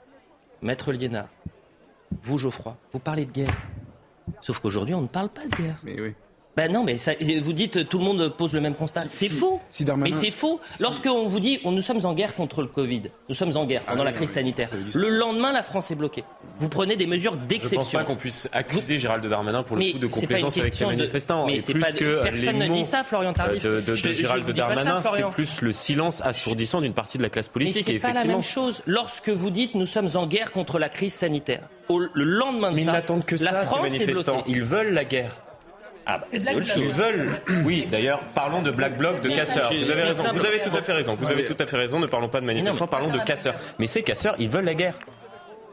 Maître 0.62 0.92
Liénard, 0.92 1.28
vous 2.22 2.38
Geoffroy, 2.38 2.76
vous 2.92 2.98
parlez 2.98 3.24
de 3.24 3.32
guerre. 3.32 3.56
Sauf 4.40 4.58
qu'aujourd'hui, 4.60 4.94
on 4.94 5.02
ne 5.02 5.08
parle 5.08 5.28
pas 5.28 5.46
de 5.46 5.56
guerre. 5.56 5.80
Ben 6.56 6.70
non, 6.70 6.82
mais 6.82 6.98
ça, 6.98 7.12
vous 7.42 7.52
dites 7.52 7.88
tout 7.88 7.98
le 7.98 8.04
monde 8.04 8.36
pose 8.36 8.52
le 8.52 8.60
même 8.60 8.74
constat. 8.74 9.04
c'est 9.08 9.28
faux. 9.28 9.60
mais 9.96 10.12
c'est 10.12 10.30
faux. 10.30 10.60
Lorsqu'on 10.80 11.28
vous 11.28 11.40
dit 11.40 11.60
on, 11.64 11.70
nous 11.70 11.82
sommes 11.82 12.04
en 12.04 12.12
guerre 12.12 12.34
contre 12.34 12.62
le 12.62 12.68
Covid, 12.68 13.02
nous 13.28 13.34
sommes 13.34 13.56
en 13.56 13.64
guerre 13.66 13.84
pendant 13.84 14.02
ah 14.02 14.06
la 14.06 14.12
crise 14.12 14.30
sanitaire. 14.30 14.68
Le 14.94 15.08
lendemain, 15.08 15.52
la 15.52 15.62
France 15.62 15.90
est 15.90 15.94
bloquée. 15.94 16.24
Vous 16.58 16.68
prenez 16.68 16.96
des 16.96 17.06
mesures 17.06 17.36
d'exception. 17.36 17.70
Je 17.70 17.76
pense 17.76 17.92
pas 17.92 18.04
qu'on 18.04 18.16
puisse 18.16 18.48
accuser 18.52 18.98
Gérald 18.98 19.24
Darmanin 19.24 19.62
pour 19.62 19.76
le 19.76 19.92
coup 19.92 19.98
de 19.98 20.06
complaisance 20.06 20.58
avec 20.58 20.78
les 20.78 20.86
manifestants. 20.86 21.46
Mais 21.46 21.60
c'est 21.60 21.74
pas 21.74 21.92
que 21.92 22.22
personne 22.22 22.58
ne 22.58 22.68
dit 22.68 22.84
ça, 22.84 23.04
Florian 23.04 23.32
Tardif. 23.32 23.62
De, 23.62 23.80
de, 23.80 23.94
Gérald 23.94 24.50
Darmanin, 24.50 25.02
c'est 25.02 25.30
plus 25.30 25.60
le 25.60 25.72
silence 25.72 26.20
assourdissant 26.20 26.80
d'une 26.80 26.94
partie 26.94 27.18
de 27.18 27.22
la 27.22 27.30
classe 27.30 27.48
politique. 27.48 27.86
Mais 27.86 27.94
c'est 27.94 27.98
pas 28.00 28.12
la 28.12 28.24
même 28.24 28.42
chose. 28.42 28.82
Lorsque 28.86 29.30
vous 29.30 29.50
dites 29.50 29.74
nous 29.74 29.86
sommes 29.86 30.10
en 30.14 30.26
guerre 30.26 30.52
contre 30.52 30.78
la 30.78 30.88
crise 30.88 31.14
sanitaire, 31.14 31.62
le 31.88 32.24
lendemain 32.24 32.70
de 32.70 32.76
ça, 32.76 32.82
ils 32.82 32.86
n'attendent 32.86 33.24
que 33.24 33.36
ça, 33.36 33.52
la 33.52 33.62
France 33.62 33.88
ces 33.88 33.98
manifestants. 33.98 34.44
Ils 34.46 34.62
veulent 34.62 34.92
la 34.92 35.04
guerre. 35.04 35.36
Ah 36.06 36.18
bah, 36.18 36.26
Ils 36.32 36.92
veulent. 36.92 37.40
Oui, 37.64 37.86
d'ailleurs, 37.90 38.20
parlons 38.34 38.62
de 38.62 38.70
Black 38.70 38.96
Bloc, 38.96 39.20
de 39.20 39.28
casseurs. 39.28 39.72
Vous 39.72 39.90
avez 39.90 40.02
raison. 40.02 40.24
Vous 40.32 40.46
avez 40.46 40.60
tout 40.60 40.76
à 40.76 40.82
fait 40.82 40.92
raison. 40.92 41.14
Vous 41.14 41.30
avez 41.30 41.44
tout 41.44 41.56
à 41.58 41.66
fait 41.66 41.76
raison. 41.76 42.00
Ne 42.00 42.06
parlons 42.06 42.28
pas 42.28 42.40
de 42.40 42.46
manifestants, 42.46 42.86
parlons 42.86 43.10
de 43.10 43.18
casseurs. 43.18 43.54
Mais 43.78 43.86
ces 43.86 44.02
casseurs, 44.02 44.34
ils 44.38 44.48
veulent 44.48 44.64
la 44.64 44.74
guerre. 44.74 44.94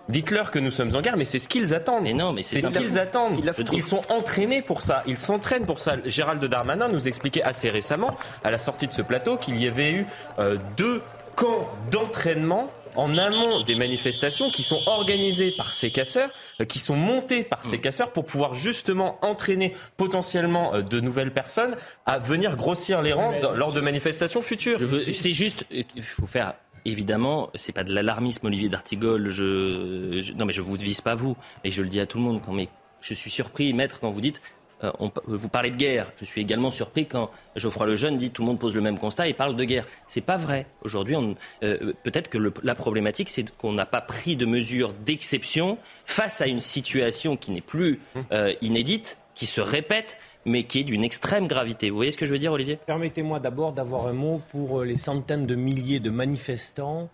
Dites-leur 0.10 0.52
que 0.52 0.60
nous 0.60 0.72
sommes 0.72 0.96
en 0.96 1.02
guerre, 1.02 1.18
mais 1.18 1.26
c'est 1.26 1.40
ce 1.40 1.50
qu'ils 1.50 1.74
attendent. 1.74 2.04
Mais 2.04 2.14
non, 2.14 2.32
mais 2.32 2.44
c'est 2.44 2.62
ce 2.62 2.68
qu'ils 2.68 2.98
attendent. 2.98 3.40
Ils 3.74 3.84
sont 3.84 4.04
entraînés 4.10 4.62
pour 4.62 4.82
ça. 4.82 5.04
Ils 5.06 5.18
s'entraînent 5.18 5.66
pour 5.66 5.80
ça. 5.80 5.96
Gérald 6.06 6.44
Darmanin 6.46 6.88
nous 6.88 7.08
expliquait 7.08 7.44
assez 7.44 7.70
récemment, 7.70 8.16
à 8.44 8.52
la 8.52 8.58
sortie 8.58 8.88
de 8.88 8.94
ce 8.94 9.02
plateau, 9.02 9.38
qu'il 9.38 9.62
y 9.62 9.68
avait 9.68 9.92
eu 9.92 10.06
euh, 10.40 10.58
deux 10.78 11.02
camps 11.36 11.68
d'entraînement 11.92 12.70
en 12.98 13.18
amont 13.18 13.62
des 13.62 13.76
manifestations 13.76 14.50
qui 14.50 14.64
sont 14.64 14.82
organisées 14.86 15.52
par 15.52 15.74
ces 15.74 15.92
casseurs, 15.92 16.32
euh, 16.60 16.66
qui 16.66 16.80
sont 16.80 16.96
montées 16.96 17.44
par 17.44 17.64
ces 17.64 17.78
mm. 17.78 17.82
casseurs 17.82 18.12
pour 18.12 18.26
pouvoir 18.26 18.54
justement 18.54 19.18
entraîner 19.22 19.76
potentiellement 19.96 20.74
euh, 20.74 20.82
de 20.82 21.00
nouvelles 21.00 21.32
personnes 21.32 21.78
à 22.06 22.20
venir 22.20 22.56
grossir 22.56 23.02
les 23.02 23.14
rangs 23.14 23.34
lors 23.56 23.72
de 23.72 23.82
manifestations 23.82 24.42
futures. 24.42 24.80
C'est 24.80 25.34
juste, 25.34 25.66
il 25.72 26.02
faut 26.02 26.28
faire 26.28 26.56
évidemment, 26.86 27.50
c'est 27.56 27.74
pas 27.74 27.84
de 27.84 27.94
l'alarmisme, 27.94 28.48
Olivier 28.48 28.70
d'Artigol. 28.70 29.30
Je, 29.30 30.34
non, 30.34 30.46
mais 30.46 30.54
je 30.54 30.62
vous 30.62 30.76
vise 30.76 31.02
pas 31.02 31.16
vous, 31.16 31.36
mais 31.64 31.72
je 31.72 31.82
le 31.82 31.90
dis 31.90 32.00
à 32.00 32.06
tout 32.06 32.18
le 32.18 32.24
monde. 32.24 32.42
Quand, 32.44 32.54
mais 32.54 32.70
je 33.02 33.14
suis 33.14 33.30
surpris, 33.30 33.74
maître, 33.74 34.00
quand 34.00 34.10
vous 34.10 34.22
dites 34.22 34.42
euh, 34.84 34.92
vous 35.26 35.50
parlez 35.50 35.72
de 35.72 35.76
guerre. 35.76 36.12
Je 36.20 36.26
suis 36.26 36.42
également 36.42 36.72
surpris 36.72 37.06
quand 37.08 37.32
Geoffroy 37.56 37.88
Lejeune 37.88 38.18
dit 38.18 38.30
tout 38.30 38.44
le 38.44 38.48
monde 38.48 38.60
pose 38.60 38.76
le 38.76 38.82
même 38.82 39.00
constat 39.00 39.28
et 39.28 39.34
parle 39.34 39.56
de 39.56 39.64
guerre. 39.64 39.86
C'est 40.08 40.22
pas 40.22 40.38
vrai. 40.38 40.68
Aujourd'hui, 40.82 41.16
euh, 41.64 41.94
peut-être 42.04 42.30
que 42.30 42.38
la 42.64 42.76
problématique, 42.76 43.30
c'est 43.30 43.56
qu'on 43.58 43.74
n'a 43.74 43.86
pas 43.86 44.02
pris 44.02 44.36
de 44.36 44.46
mesures 44.46 44.94
d'exception 44.94 45.78
face 46.06 46.42
à 46.42 46.48
une 46.48 46.60
situation 46.60 47.38
qui 47.38 47.52
n'est 47.52 47.62
plus 47.62 48.00
euh, 48.32 48.54
inédite, 48.62 49.18
qui 49.36 49.46
se 49.46 49.62
répète 49.62 50.18
mais 50.50 50.64
qui 50.64 50.80
est 50.80 50.86
d'une 50.86 51.04
extrême 51.04 51.46
gravité. 51.46 51.90
Vous 51.90 51.98
voyez 51.98 52.12
ce 52.12 52.16
que 52.16 52.26
je 52.26 52.32
veux 52.32 52.40
dire, 52.40 52.54
Olivier? 52.54 52.80
Permettez-moi 52.86 53.42
d'abord 53.42 53.74
d'avoir 53.74 54.08
un 54.08 54.14
mot 54.14 54.42
pour 54.50 54.82
les 54.82 54.96
centaines 54.96 55.46
de 55.46 55.56
milliers 55.56 56.00
de 56.00 56.10
manifestants 56.10 57.10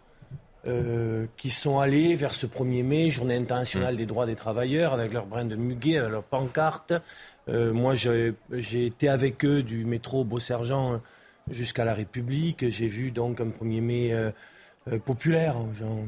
qui 1.36 1.50
sont 1.50 1.80
allés 1.80 2.16
vers 2.16 2.34
ce 2.34 2.46
1er 2.46 2.84
mai, 2.84 3.10
journée 3.10 3.36
internationale 3.36 3.96
mmh. 3.96 3.98
des 3.98 4.06
droits 4.06 4.26
des 4.26 4.36
travailleurs, 4.36 4.94
avec 4.94 5.12
leur 5.12 5.26
brin 5.26 5.44
de 5.44 5.58
muguet, 5.58 5.98
avec 5.98 6.12
leur 6.12 6.24
pancarte, 6.24 6.94
euh, 6.94 7.00
moi, 7.48 7.94
j'ai 7.96 8.86
été 8.86 9.10
avec 9.10 9.44
eux 9.46 9.64
du 9.64 9.86
métro 9.86 10.24
Beau-Sergent 10.24 11.02
jusqu'à 11.50 11.86
la 11.86 11.94
République. 11.94 12.70
J'ai 12.70 12.88
vu 12.88 13.12
donc 13.12 13.42
un 13.42 13.48
1er 13.48 13.82
mai 13.82 14.14
euh, 14.14 14.32
euh, 14.92 15.00
populaire. 15.00 15.56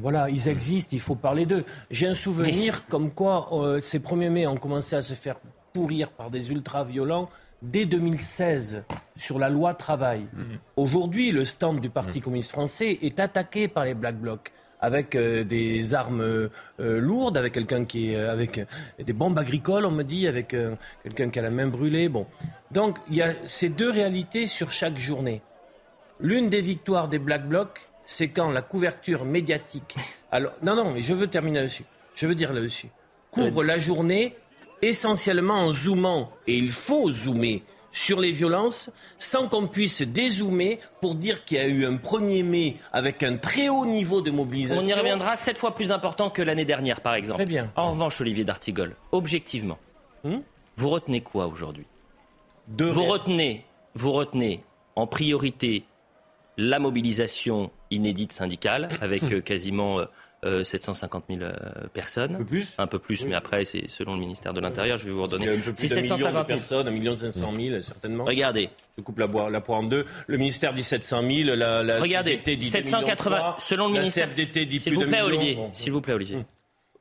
voilà, 0.00 0.28
ils 0.30 0.48
existent, 0.48 0.90
il 0.92 1.00
faut 1.00 1.14
parler 1.14 1.46
d'eux. 1.46 1.64
J'ai 1.90 2.06
un 2.06 2.14
souvenir 2.14 2.86
comme 2.86 3.10
quoi 3.10 3.48
ces 3.80 3.98
1er 3.98 4.30
mai 4.30 4.46
ont 4.46 4.56
commencé 4.56 4.96
à 4.96 5.02
se 5.02 5.14
faire 5.14 5.36
pourrir 5.72 6.10
par 6.10 6.30
des 6.30 6.50
ultra-violents 6.50 7.28
dès 7.62 7.86
2016 7.86 8.84
sur 9.16 9.38
la 9.38 9.48
loi 9.48 9.74
travail. 9.74 10.26
Mmh. 10.32 10.42
Aujourd'hui, 10.76 11.32
le 11.32 11.44
stand 11.44 11.80
du 11.80 11.90
Parti 11.90 12.18
mmh. 12.18 12.22
communiste 12.22 12.52
français 12.52 12.98
est 13.02 13.18
attaqué 13.18 13.68
par 13.68 13.84
les 13.84 13.94
Black 13.94 14.16
Blocs 14.18 14.52
avec 14.80 15.14
euh, 15.14 15.44
des 15.44 15.94
armes 15.94 16.20
euh, 16.20 16.48
lourdes, 16.78 17.36
avec 17.36 17.54
quelqu'un 17.54 17.84
qui 17.84 18.12
est 18.12 18.16
avec 18.16 18.66
des 18.98 19.12
bombes 19.12 19.38
agricoles, 19.38 19.86
on 19.86 19.90
me 19.90 20.02
dit, 20.02 20.26
avec 20.26 20.54
euh, 20.54 20.74
quelqu'un 21.02 21.30
qui 21.30 21.38
a 21.38 21.42
la 21.42 21.50
main 21.50 21.66
brûlée. 21.66 22.08
Bon, 22.08 22.26
donc 22.70 22.98
il 23.10 23.16
y 23.16 23.22
a 23.22 23.32
ces 23.46 23.68
deux 23.68 23.90
réalités 23.90 24.46
sur 24.46 24.70
chaque 24.70 24.98
journée. 24.98 25.42
L'une 26.20 26.48
des 26.48 26.60
victoires 26.60 27.08
des 27.08 27.18
Black 27.18 27.48
Blocs, 27.48 27.88
c'est 28.06 28.28
quand 28.28 28.50
la 28.50 28.62
couverture 28.62 29.24
médiatique. 29.24 29.96
Alors 30.30 30.52
non, 30.62 30.74
non, 30.76 30.92
mais 30.92 31.00
je 31.00 31.14
veux 31.14 31.26
terminer 31.26 31.58
là-dessus. 31.60 31.84
Je 32.14 32.26
veux 32.26 32.34
dire 32.34 32.52
là-dessus. 32.52 32.88
Couvre 33.30 33.62
la 33.62 33.78
journée 33.78 34.34
essentiellement 34.82 35.54
en 35.54 35.72
zoomant, 35.72 36.32
et 36.46 36.56
il 36.56 36.70
faut 36.70 37.10
zoomer 37.10 37.62
sur 37.96 38.20
les 38.20 38.30
violences 38.30 38.90
sans 39.18 39.48
qu'on 39.48 39.66
puisse 39.66 40.02
dézoomer 40.02 40.80
pour 41.00 41.14
dire 41.14 41.44
qu'il 41.44 41.56
y 41.56 41.60
a 41.60 41.66
eu 41.66 41.86
un 41.86 41.94
1er 41.94 42.44
mai 42.44 42.76
avec 42.92 43.22
un 43.22 43.38
très 43.38 43.70
haut 43.70 43.86
niveau 43.86 44.20
de 44.20 44.30
mobilisation. 44.30 44.84
On 44.84 44.86
y 44.86 44.92
reviendra 44.92 45.34
sept 45.34 45.56
fois 45.56 45.74
plus 45.74 45.90
important 45.90 46.28
que 46.28 46.42
l'année 46.42 46.66
dernière, 46.66 47.00
par 47.00 47.14
exemple. 47.14 47.38
Très 47.38 47.46
bien. 47.46 47.72
En 47.74 47.92
revanche, 47.92 48.20
Olivier 48.20 48.44
d'Artigol, 48.44 48.94
objectivement, 49.12 49.78
hmm 50.24 50.40
vous 50.78 50.90
retenez 50.90 51.22
quoi 51.22 51.46
aujourd'hui? 51.46 51.86
Vous 52.68 53.04
retenez, 53.04 53.64
vous 53.94 54.12
retenez 54.12 54.62
en 54.94 55.06
priorité 55.06 55.84
la 56.58 56.78
mobilisation 56.78 57.70
inédite 57.90 58.32
syndicale, 58.32 58.90
avec 59.00 59.22
euh, 60.44 60.62
quasiment 60.62 60.64
750 60.64 61.24
000 61.28 61.40
personnes. 61.92 62.34
Un 62.34 62.38
peu 62.38 62.44
plus 62.44 62.74
Un 62.78 62.86
peu 62.86 62.98
plus, 62.98 63.24
mais 63.24 63.34
après, 63.34 63.64
c'est 63.64 63.88
selon 63.88 64.14
le 64.14 64.20
ministère 64.20 64.52
de 64.52 64.60
l'Intérieur, 64.60 64.98
je 64.98 65.04
vais 65.06 65.10
vous 65.10 65.22
redonner. 65.22 65.48
C'est 65.76 65.88
750 65.88 66.32
000 66.32 66.44
personnes, 66.44 66.88
1 66.88 66.90
million 66.90 67.14
500 67.14 67.52
000, 67.58 67.80
certainement. 67.80 68.24
Regardez. 68.24 68.70
Je 68.96 69.02
coupe 69.02 69.18
la, 69.18 69.26
la 69.50 69.60
poire 69.60 69.80
en 69.80 69.82
deux. 69.84 70.04
Le 70.26 70.36
ministère 70.38 70.72
dit 70.74 70.82
700 70.84 71.22
000, 71.22 71.56
la, 71.56 71.82
la 71.82 72.00
Regardez, 72.00 72.30
CGT 72.32 72.56
dit 72.56 72.64
780, 72.66 73.56
selon 73.58 73.88
le 73.88 73.94
la 73.94 74.00
ministère. 74.00 74.28
CFDT 74.28 74.66
dit 74.66 74.78
S'il 74.78 74.92
plus 74.92 74.96
vous 74.96 75.02
de 75.04 75.08
plaît. 75.08 75.22
Olivier. 75.22 75.58
S'il 75.72 75.92
vous 75.92 76.00
plaît, 76.00 76.14
Olivier. 76.14 76.38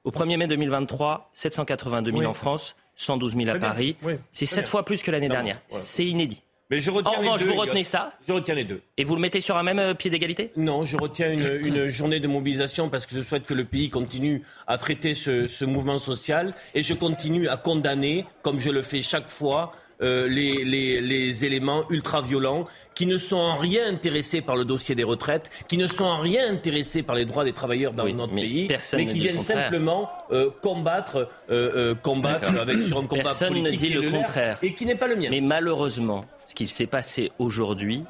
Au 0.03 0.11
1er 0.11 0.37
mai 0.37 0.47
2023, 0.47 1.29
782 1.33 2.11
000 2.11 2.19
Oui. 2.19 2.25
en 2.27 2.33
France, 2.33 2.75
112 2.95 3.35
000 3.35 3.49
à. 3.49 3.55
Paris. 3.59 3.95
Oui, 4.03 4.13
C'est 4.33 4.45
très 4.45 4.55
7 4.55 4.63
bien. 4.65 4.69
fois 4.71 4.85
plus 4.85 5.01
que 5.01 5.09
l'année 5.11 5.29
dernière. 5.29 5.61
Voilà. 5.69 5.83
C'est 5.83 6.05
inédit. 6.05 6.43
Mais 6.71 6.79
je 6.79 6.89
retiens 6.89 7.11
En 7.11 7.19
revanche, 7.19 7.43
deux, 7.43 7.49
vous 7.51 7.55
retenez 7.59 7.83
ça 7.83 8.09
Je 8.27 8.33
retiens 8.33 8.55
les 8.55 8.63
deux. 8.63 8.81
et 8.97 9.03
vous 9.03 9.13
le 9.15 9.21
mettez 9.21 9.39
sur 9.39 9.55
un 9.55 9.61
même 9.61 9.77
euh, 9.77 9.93
pied 9.93 10.09
d'égalité 10.09 10.51
Non, 10.57 10.83
je 10.83 10.97
retiens 10.97 11.31
une, 11.31 11.45
une 11.63 11.89
journée 11.89 12.19
de 12.19 12.27
mobilisation 12.27 12.89
parce 12.89 13.05
que 13.05 13.15
je 13.15 13.21
souhaite 13.21 13.45
que 13.45 13.53
le 13.53 13.65
pays 13.65 13.89
continue 13.91 14.41
à 14.65 14.77
traiter 14.79 15.13
ce, 15.13 15.45
ce 15.45 15.63
mouvement 15.63 15.99
social 15.99 16.51
et 16.73 16.81
je 16.81 16.93
continue 16.95 17.47
à 17.49 17.57
condamner, 17.57 18.25
comme 18.41 18.59
je 18.59 18.71
le 18.71 18.81
fais 18.81 19.01
chaque 19.01 19.29
fois, 19.29 19.73
euh, 20.01 20.27
les, 20.27 20.63
les, 20.65 21.01
les 21.01 21.45
éléments 21.45 21.83
ultra-violents 21.89 22.65
qui 22.95 23.05
ne 23.05 23.17
sont 23.17 23.35
en 23.37 23.57
rien 23.57 23.87
intéressés 23.87 24.41
par 24.41 24.55
le 24.55 24.63
dossier 24.63 24.95
des 24.95 25.03
retraites, 25.03 25.49
qui 25.67 25.77
ne 25.77 25.85
sont 25.87 26.05
en 26.05 26.19
rien 26.19 26.49
intéressés 26.49 27.03
par 27.03 27.15
les 27.15 27.25
droits 27.25 27.43
des 27.43 27.51
travailleurs 27.53 27.91
dans 27.93 28.05
Oui, 28.05 28.13
notre 28.13 28.33
mais 28.33 28.41
pays, 28.43 28.67
mais 28.93 29.07
qui 29.07 29.17
le 29.17 29.23
viennent 29.23 29.41
simplement 29.41 30.09
euh, 30.31 30.49
combattre, 30.61 31.29
euh, 31.49 31.91
euh, 31.91 31.95
combattre 31.95 32.57
avec 32.57 32.81
sur 32.83 32.97
un 32.99 33.05
combat 33.05 33.23
Personne 33.23 33.61
ne 33.61 33.69
dit 33.71 33.89
le 33.89 34.01
leur 34.01 34.11
contraire. 34.11 34.57
et 34.63 34.73
qui 34.73 34.85
n'est 34.85 34.95
pas 34.95 35.07
le 35.07 35.17
mien. 35.17 35.27
Mais 35.29 35.41
malheureusement, 35.41 36.23
ce 36.45 36.55
qui 36.55 36.67
s'est 36.67 36.87
passé 36.87 37.31
aujourd'hui, 37.37 38.03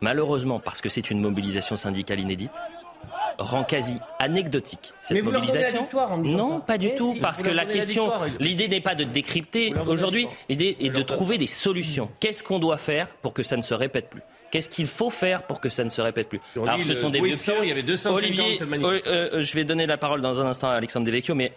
malheureusement 0.00 0.60
parce 0.60 0.80
que 0.80 0.88
c'est 0.88 1.10
une 1.10 1.20
mobilisation 1.20 1.74
syndicale 1.76 2.20
inédite, 2.20 2.52
rend 3.38 3.64
quasi 3.64 3.98
anecdotique 4.18 4.92
cette 5.00 5.14
Mais 5.14 5.20
vous 5.20 5.30
leur 5.30 5.40
donnez 5.40 5.52
la 5.52 5.58
mobilisation. 5.58 5.82
victoire 5.82 6.12
en 6.12 6.18
disant 6.18 6.36
non, 6.36 6.58
ça. 6.58 6.64
pas 6.66 6.78
du 6.78 6.88
Mais 6.88 6.96
tout, 6.96 7.12
si, 7.14 7.20
parce 7.20 7.42
que 7.42 7.46
leur 7.46 7.56
la 7.56 7.66
question, 7.66 8.10
l'idée 8.40 8.68
n'est 8.68 8.80
pas 8.80 8.94
de 8.94 9.04
décrypter 9.04 9.70
leur 9.70 9.88
aujourd'hui, 9.88 10.26
l'idée 10.48 10.76
est 10.80 10.90
de 10.90 10.96
leur 10.96 11.06
trouver 11.06 11.38
des 11.38 11.46
solutions. 11.46 12.10
Qu'est-ce 12.20 12.42
qu'on 12.42 12.58
doit 12.58 12.78
faire 12.78 13.08
pour 13.22 13.34
que 13.34 13.42
ça 13.42 13.56
ne 13.56 13.62
se 13.62 13.74
répète 13.74 14.10
plus? 14.10 14.22
Qu'est-ce 14.54 14.68
qu'il 14.68 14.86
faut 14.86 15.10
faire 15.10 15.42
pour 15.42 15.60
que 15.60 15.68
ça 15.68 15.82
ne 15.82 15.88
se 15.88 16.00
répète 16.00 16.28
plus? 16.28 16.40
Sur 16.52 16.62
Alors, 16.62 16.80
ce 16.80 16.94
sont 16.94 17.10
des 17.10 17.20
vieux 17.20 17.36
pieux. 17.36 17.54
il 17.62 17.68
y 17.68 17.72
avait 17.72 17.82
250 17.82 18.16
Olivier, 18.16 18.60
euh, 18.62 19.00
euh, 19.08 19.42
je 19.42 19.54
vais 19.56 19.64
donner 19.64 19.84
la 19.84 19.96
parole 19.96 20.20
dans 20.20 20.40
un 20.40 20.46
instant 20.46 20.68
à 20.68 20.74
Alexandre 20.74 21.04
Devecchio, 21.06 21.34
mais 21.34 21.50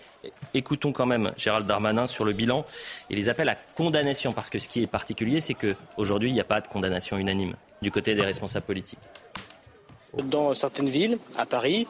écoutons 0.56 0.92
quand 0.92 1.06
même 1.06 1.32
Gérald 1.38 1.68
Darmanin 1.68 2.08
sur 2.08 2.26
le 2.26 2.34
bilan 2.34 2.66
et 3.12 3.16
les 3.16 3.30
appels 3.30 3.50
à 3.50 3.56
condamnation, 3.76 4.34
parce 4.34 4.50
que 4.50 4.58
ce 4.58 4.68
qui 4.68 4.82
est 4.82 4.88
particulier, 4.88 5.42
c'est 5.42 5.54
qu'aujourd'hui, 5.54 6.32
il 6.32 6.34
n'y 6.34 6.42
a 6.42 6.44
pas 6.44 6.60
de 6.60 6.68
condamnation 6.68 7.18
unanime 7.18 7.54
du 7.84 7.92
côté 7.92 8.16
des 8.16 8.24
responsables 8.24 8.66
politiques. 8.66 8.98
Dans 10.14 10.54
certaines 10.54 10.90
villes, 10.90 11.18
à 11.36 11.46
Paris, 11.46 11.86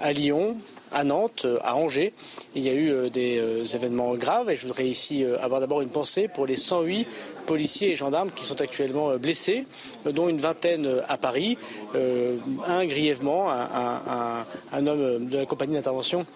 à 0.00 0.12
Lyon, 0.12 0.56
à 0.92 1.04
Nantes, 1.04 1.42
euh, 1.44 1.58
à 1.62 1.76
Angers, 1.76 2.12
il 2.54 2.64
y 2.64 2.68
a 2.68 2.72
eu 2.72 2.90
euh, 2.90 3.08
des 3.08 3.38
euh, 3.38 3.64
événements 3.64 4.14
graves 4.14 4.50
et 4.50 4.56
je 4.56 4.66
voudrais 4.66 4.88
ici 4.88 5.24
avoir 5.40 5.60
d'abord 5.60 5.80
une 5.80 5.88
pensée 5.88 6.28
pour 6.28 6.46
les 6.46 6.56
108 6.56 7.06
policiers 7.46 7.92
et 7.92 7.96
gendarmes 7.96 8.30
qui 8.34 8.44
sont 8.44 8.60
actuellement 8.60 9.16
blessés, 9.16 9.66
dont 10.04 10.28
une 10.28 10.38
vingtaine 10.38 11.02
à 11.08 11.16
Paris, 11.16 11.58
un 11.94 12.84
grièvement, 12.86 13.50
un, 13.50 14.86
homme 14.86 15.26
de 15.26 15.38
la 15.38 15.46
compagnie 15.46 15.74
d'intervention 15.74 16.26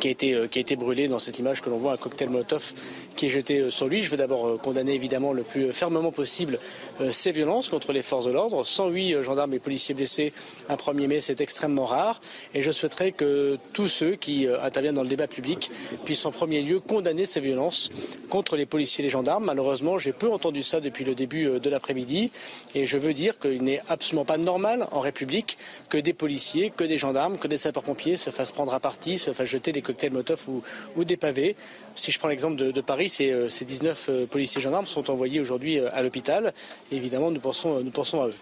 qui 0.00 0.08
a 0.08 0.10
été 0.10 0.34
euh, 0.34 0.46
qui 0.46 0.58
a 0.58 0.62
été 0.62 0.76
brûlé 0.76 1.08
dans 1.08 1.18
cette 1.18 1.38
image 1.38 1.60
que 1.60 1.70
l'on 1.70 1.78
voit 1.78 1.92
un 1.92 1.96
cocktail 1.96 2.30
Molotov 2.30 2.72
qui 3.16 3.26
est 3.26 3.28
jeté 3.28 3.58
euh, 3.58 3.70
sur 3.70 3.88
lui. 3.88 4.02
Je 4.02 4.10
veux 4.10 4.16
d'abord 4.16 4.46
euh, 4.46 4.56
condamner 4.56 4.94
évidemment 4.94 5.32
le 5.32 5.42
plus 5.42 5.72
fermement 5.72 6.12
possible 6.12 6.58
ces 7.10 7.32
violences 7.32 7.68
contre 7.68 7.92
les 7.92 8.02
forces 8.02 8.26
de 8.26 8.32
l'ordre. 8.32 8.64
108 8.64 9.14
euh, 9.14 9.22
gendarmes 9.22 9.54
et 9.54 9.58
policiers 9.58 9.94
blessés 9.94 10.32
un 10.68 10.76
1er 10.76 11.06
mai, 11.06 11.20
c'est 11.20 11.40
extrêmement 11.40 11.84
rare 11.84 12.20
et 12.54 12.62
je 12.62 12.70
souhaiterais 12.70 13.12
que 13.12 13.58
tous 13.72 13.88
ceux 13.88 14.16
qui 14.16 14.46
interviennent 14.46 14.94
dans 14.94 15.02
le 15.02 15.08
débat 15.08 15.26
public 15.26 15.70
puissent 16.04 16.24
en 16.24 16.32
premier 16.32 16.62
lieu 16.62 16.80
condamner 16.80 17.26
ces 17.26 17.40
violences 17.40 17.90
contre 18.30 18.56
les 18.56 18.66
policiers 18.66 19.02
et 19.02 19.06
les 19.06 19.10
gendarmes. 19.10 19.44
Malheureusement, 19.44 19.98
j'ai 19.98 20.12
peu 20.12 20.30
entendu 20.30 20.62
ça 20.62 20.80
depuis 20.80 21.04
le 21.04 21.14
début 21.14 21.60
de 21.60 21.70
l'après-midi 21.70 22.30
et 22.74 22.86
je 22.86 22.98
veux 22.98 23.12
dire 23.12 23.38
qu'il 23.38 23.62
n'est 23.62 23.80
absolument 23.88 24.24
pas 24.24 24.38
normal 24.38 24.86
en 24.92 25.00
République 25.00 25.58
que 25.88 25.98
des 25.98 26.12
policiers, 26.12 26.72
que 26.74 26.84
des 26.84 26.96
gendarmes, 26.96 27.38
que 27.38 27.48
des 27.48 27.56
sapeurs-pompiers 27.56 28.16
se 28.16 28.30
fassent 28.30 28.52
prendre 28.52 28.74
à 28.74 28.80
partie, 28.80 29.18
se 29.18 29.32
fassent 29.32 29.48
jeter 29.48 29.72
des 29.72 29.81
cocktails 29.82 30.12
Molotov 30.12 30.46
ou, 30.96 31.04
des 31.04 31.16
pavés. 31.16 31.56
Si 31.94 32.10
je 32.10 32.18
prends 32.18 32.28
l'exemple 32.28 32.56
de, 32.56 32.80
Paris, 32.80 33.08
ces, 33.08 33.30
euh, 33.30 33.48
ces 33.48 33.64
19 33.64 34.08
euh, 34.08 34.26
policiers 34.26 34.60
et 34.60 34.62
gendarmes 34.62 34.86
sont 34.86 35.10
envoyés 35.10 35.40
aujourd'hui 35.40 35.78
euh, 35.78 35.88
à 35.92 36.02
l'hôpital. 36.02 36.52
Évidemment, 36.90 37.30
nous 37.30 37.40
pensons, 37.40 37.76
euh, 37.76 37.82
nous 37.82 37.90
pensons 37.90 38.22
à 38.22 38.28
eux. 38.28 38.34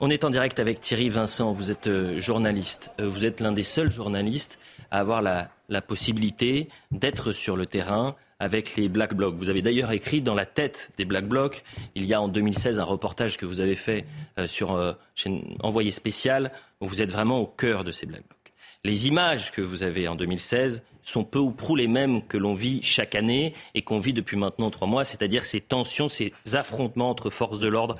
On 0.00 0.10
est 0.10 0.22
en 0.22 0.30
direct 0.30 0.60
avec 0.60 0.80
Thierry 0.80 1.08
Vincent, 1.08 1.50
vous 1.50 1.72
êtes 1.72 1.88
euh, 1.88 2.20
journaliste. 2.20 2.92
Euh, 3.00 3.08
Vous 3.08 3.24
êtes 3.24 3.40
l'un 3.40 3.50
des 3.50 3.64
seuls 3.64 3.90
journalistes 3.90 4.60
à 4.92 5.00
avoir 5.00 5.22
la, 5.22 5.50
possibilité 5.82 6.68
d'être 6.92 7.32
sur 7.32 7.56
le 7.56 7.66
terrain 7.66 8.14
avec 8.38 8.76
les 8.76 8.88
Black 8.88 9.14
Blocs. 9.14 9.34
Vous 9.34 9.48
avez 9.48 9.60
d'ailleurs 9.60 9.90
écrit 9.90 10.22
dans 10.22 10.34
la 10.34 10.46
tête 10.46 10.92
des 10.96 11.04
Black 11.04 11.26
Blocs, 11.26 11.64
il 11.96 12.04
y 12.04 12.14
a 12.14 12.22
en 12.22 12.28
2016 12.28 12.78
un 12.78 12.84
reportage 12.84 13.36
que 13.36 13.44
vous 13.44 13.58
avez 13.60 13.74
fait 13.74 14.06
euh, 14.38 14.46
sur 14.46 14.76
euh, 14.76 14.92
chez 15.16 15.42
Envoyé 15.60 15.90
spécial, 15.90 16.52
où 16.80 16.86
vous 16.86 17.02
êtes 17.02 17.10
vraiment 17.10 17.40
au 17.40 17.46
cœur 17.46 17.82
de 17.82 17.90
ces 17.90 18.06
Black 18.06 18.22
Blocs. 18.28 18.37
Les 18.84 19.08
images 19.08 19.50
que 19.50 19.60
vous 19.60 19.82
avez 19.82 20.06
en 20.06 20.14
2016 20.14 20.82
sont 21.02 21.24
peu 21.24 21.38
ou 21.38 21.50
prou 21.50 21.74
les 21.74 21.88
mêmes 21.88 22.24
que 22.26 22.36
l'on 22.36 22.54
vit 22.54 22.80
chaque 22.82 23.14
année 23.14 23.54
et 23.74 23.82
qu'on 23.82 23.98
vit 23.98 24.12
depuis 24.12 24.36
maintenant 24.36 24.70
trois 24.70 24.86
mois, 24.86 25.04
c'est-à-dire 25.04 25.46
ces 25.46 25.60
tensions, 25.60 26.08
ces 26.08 26.32
affrontements 26.52 27.10
entre 27.10 27.30
forces 27.30 27.58
de 27.58 27.68
l'ordre 27.68 27.96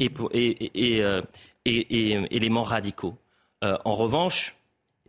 et, 0.00 0.10
euh, 1.02 1.22
éléments 1.64 2.62
radicaux. 2.62 3.16
Euh, 3.64 3.78
en 3.84 3.94
revanche, 3.94 4.56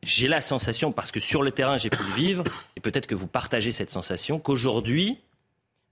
j'ai 0.03 0.27
la 0.27 0.41
sensation, 0.41 0.91
parce 0.91 1.11
que 1.11 1.19
sur 1.19 1.43
le 1.43 1.51
terrain 1.51 1.77
j'ai 1.77 1.89
pu 1.89 2.03
le 2.03 2.13
vivre, 2.13 2.43
et 2.77 2.79
peut-être 2.79 3.07
que 3.07 3.15
vous 3.15 3.27
partagez 3.27 3.71
cette 3.71 3.89
sensation, 3.89 4.39
qu'aujourd'hui, 4.39 5.19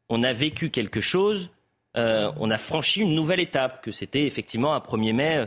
on 0.10 0.24
a 0.24 0.32
vécu 0.32 0.70
quelque 0.70 1.02
chose, 1.02 1.50
euh, 1.98 2.32
on 2.38 2.50
a 2.50 2.58
franchi 2.58 3.02
une 3.02 3.14
nouvelle 3.14 3.42
étape, 3.42 3.84
que 3.84 3.92
c'était 3.92 4.26
effectivement 4.26 4.74
un 4.74 4.80
1er 4.80 5.14
mai 5.14 5.46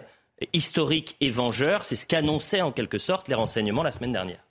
historique 0.52 1.16
et 1.20 1.30
vengeur. 1.30 1.84
C'est 1.84 1.96
ce 1.96 2.06
qu'annonçaient 2.06 2.62
en 2.62 2.72
quelque 2.72 2.98
sorte 2.98 3.28
les 3.28 3.34
renseignements 3.34 3.82
la 3.82 3.92
semaine 3.92 4.12
dernière. 4.12 4.44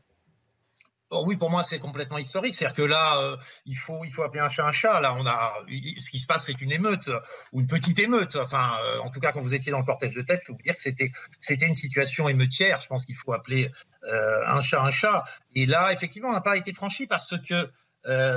Oh 1.11 1.23
oui, 1.25 1.37
pour 1.37 1.49
moi, 1.49 1.63
c'est 1.63 1.79
complètement 1.79 2.19
historique. 2.19 2.53
C'est-à-dire 2.53 2.75
que 2.75 2.83
là, 2.83 3.17
euh, 3.17 3.35
il, 3.65 3.75
faut, 3.75 4.03
appeler 4.23 4.41
un 4.41 4.49
chat 4.49 4.67
un 4.67 4.71
chat. 4.71 5.01
Là, 5.01 5.15
on 5.17 5.25
a, 5.25 5.53
ce 5.67 6.09
qui 6.11 6.19
se 6.19 6.27
passe, 6.27 6.45
c'est 6.45 6.61
une 6.61 6.71
émeute 6.71 7.09
ou 7.51 7.61
une 7.61 7.67
petite 7.67 7.97
émeute. 7.97 8.35
Enfin, 8.35 8.73
euh, 8.83 8.99
en 8.99 9.09
tout 9.09 9.19
cas, 9.19 9.31
quand 9.31 9.41
vous 9.41 9.55
étiez 9.55 9.71
dans 9.71 9.79
le 9.79 9.85
cortège 9.85 10.13
de 10.13 10.21
tête, 10.21 10.41
je 10.41 10.47
peux 10.47 10.53
vous 10.53 10.61
dire 10.61 10.75
que 10.75 10.81
c'était, 10.81 11.65
une 11.65 11.73
situation 11.73 12.29
émeutière. 12.29 12.79
Je 12.81 12.87
pense 12.87 13.05
qu'il 13.05 13.15
faut 13.15 13.33
appeler 13.33 13.71
euh, 14.03 14.47
un 14.47 14.59
chat 14.59 14.83
un 14.83 14.91
chat. 14.91 15.23
Et 15.55 15.65
là, 15.65 15.91
effectivement, 15.93 16.29
on 16.29 16.33
n'a 16.33 16.41
pas 16.41 16.57
été 16.57 16.73
franchi 16.73 17.07
parce 17.07 17.33
que 17.47 17.71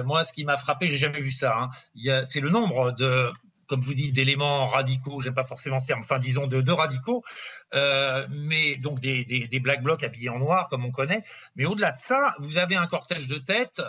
moi, 0.03 0.25
ce 0.25 0.33
qui 0.33 0.45
m'a 0.45 0.57
frappé, 0.57 0.89
j'ai 0.89 0.97
jamais 0.97 1.21
vu 1.21 1.31
ça. 1.31 1.55
Hein, 1.59 2.25
c'est 2.25 2.41
le 2.41 2.49
nombre 2.49 2.93
de 2.93 3.31
comme 3.73 3.81
vous 3.81 3.95
dites, 3.95 4.13
d'éléments 4.13 4.67
radicaux, 4.67 5.23
j'aime 5.23 5.33
pas 5.33 5.45
forcément 5.45 5.81
ce 5.81 5.87
terme, 5.87 6.01
enfin 6.01 6.19
disons 6.19 6.47
de, 6.47 6.73
radicaux, 6.73 7.25
euh, 7.73 8.27
mais 8.29 8.77
donc 8.77 9.01
des, 9.01 9.25
des, 9.25 9.61
black 9.61 9.83
blocs 9.83 10.03
habillés 10.03 10.29
en 10.29 10.39
noir 10.39 10.69
comme 10.69 10.85
on 10.85 10.91
connaît. 10.91 11.23
Mais 11.57 11.65
au-delà 11.65 11.93
de 11.93 11.97
ça, 11.97 12.35
vous 12.39 12.59
avez 12.59 12.77
un 12.77 12.87
cortège 12.87 13.29
de 13.29 13.39
tête, 13.39 13.81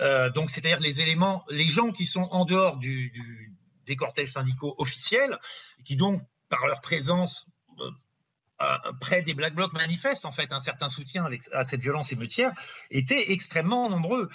euh, 0.00 0.28
donc 0.28 0.50
c'est-à-dire 0.50 0.78
les 0.80 1.00
éléments, 1.00 1.42
les 1.48 1.64
gens 1.64 1.90
qui 1.90 2.04
sont 2.04 2.28
en 2.32 2.44
dehors 2.44 2.76
du, 2.76 3.54
des 3.86 3.96
cortèges 3.96 4.32
syndicaux 4.32 4.74
officiels, 4.76 5.38
qui 5.86 5.96
donc 5.96 6.20
par 6.50 6.66
leur 6.66 6.82
présence 6.82 7.46
euh, 7.80 8.76
près 9.00 9.22
des 9.22 9.32
Black 9.32 9.54
Blocs 9.54 9.72
manifestent 9.72 10.26
en 10.26 10.32
fait 10.32 10.52
un 10.52 10.60
certain 10.60 10.90
soutien 10.90 11.24
avec, 11.24 11.40
à 11.52 11.64
cette 11.64 11.80
violence 11.80 12.12
émeutière, 12.12 12.52
étaient 12.90 13.32
extrêmement 13.32 13.88
nombreux. 13.88 14.28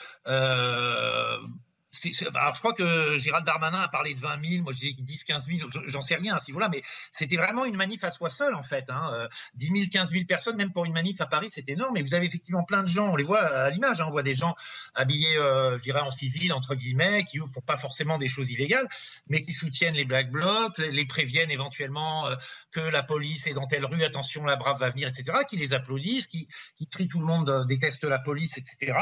Alors 2.35 2.53
je 2.55 2.59
crois 2.59 2.73
que 2.73 3.17
Gérald 3.17 3.45
Darmanin 3.45 3.81
a 3.81 3.87
parlé 3.87 4.13
de 4.13 4.19
20 4.19 4.43
000, 4.43 4.63
moi 4.63 4.73
je 4.73 4.79
dis 4.79 4.95
10 4.99 5.23
15 5.23 5.47
000, 5.47 5.69
je- 5.69 5.79
j'en 5.91 6.01
sais 6.01 6.15
rien 6.15 6.35
à 6.35 6.39
ce 6.39 6.47
niveau-là, 6.47 6.69
mais 6.69 6.81
c'était 7.11 7.37
vraiment 7.37 7.65
une 7.65 7.75
manif 7.75 8.03
à 8.03 8.11
soi 8.11 8.29
seul 8.29 8.53
en 8.55 8.63
fait. 8.63 8.85
Hein. 8.89 9.11
Euh, 9.13 9.27
10 9.55 9.67
000, 9.67 9.77
15 9.91 10.11
000 10.11 10.25
personnes, 10.25 10.57
même 10.57 10.71
pour 10.71 10.85
une 10.85 10.93
manif 10.93 11.21
à 11.21 11.25
Paris, 11.25 11.49
c'est 11.51 11.67
énorme. 11.69 11.97
Et 11.97 12.01
vous 12.03 12.13
avez 12.13 12.25
effectivement 12.25 12.63
plein 12.63 12.83
de 12.83 12.87
gens, 12.87 13.11
on 13.11 13.15
les 13.15 13.23
voit 13.23 13.41
à 13.45 13.69
l'image, 13.69 14.01
hein, 14.01 14.05
on 14.07 14.11
voit 14.11 14.23
des 14.23 14.33
gens 14.33 14.55
habillés, 14.95 15.37
euh, 15.37 15.77
je 15.77 15.83
dirais, 15.83 15.99
en 16.01 16.11
civil, 16.11 16.51
entre 16.53 16.75
guillemets, 16.75 17.23
qui 17.25 17.39
ne 17.39 17.45
font 17.45 17.61
pas 17.61 17.77
forcément 17.77 18.17
des 18.17 18.27
choses 18.27 18.49
illégales, 18.51 18.87
mais 19.27 19.41
qui 19.41 19.53
soutiennent 19.53 19.95
les 19.95 20.05
Black 20.05 20.31
Blocs, 20.31 20.77
les, 20.77 21.05
préviennent 21.05 21.51
éventuellement 21.51 22.27
euh, 22.27 22.35
que 22.71 22.79
la 22.79 23.03
police 23.03 23.47
est 23.47 23.53
dans 23.53 23.67
telle 23.67 23.85
rue, 23.85 24.03
attention, 24.03 24.43
la 24.45 24.55
brave 24.55 24.79
va 24.79 24.89
venir, 24.89 25.07
etc., 25.07 25.39
qui 25.47 25.57
les 25.57 25.73
applaudissent, 25.73 26.27
qui, 26.27 26.47
qui 26.77 26.87
tout 27.07 27.19
le 27.19 27.25
monde 27.25 27.49
euh, 27.49 27.65
déteste 27.65 28.03
la 28.03 28.19
police, 28.19 28.57
etc. 28.57 28.97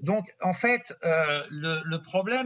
Donc, 0.00 0.32
en 0.42 0.52
fait, 0.52 0.94
le 1.02 1.96
problème, 1.96 2.37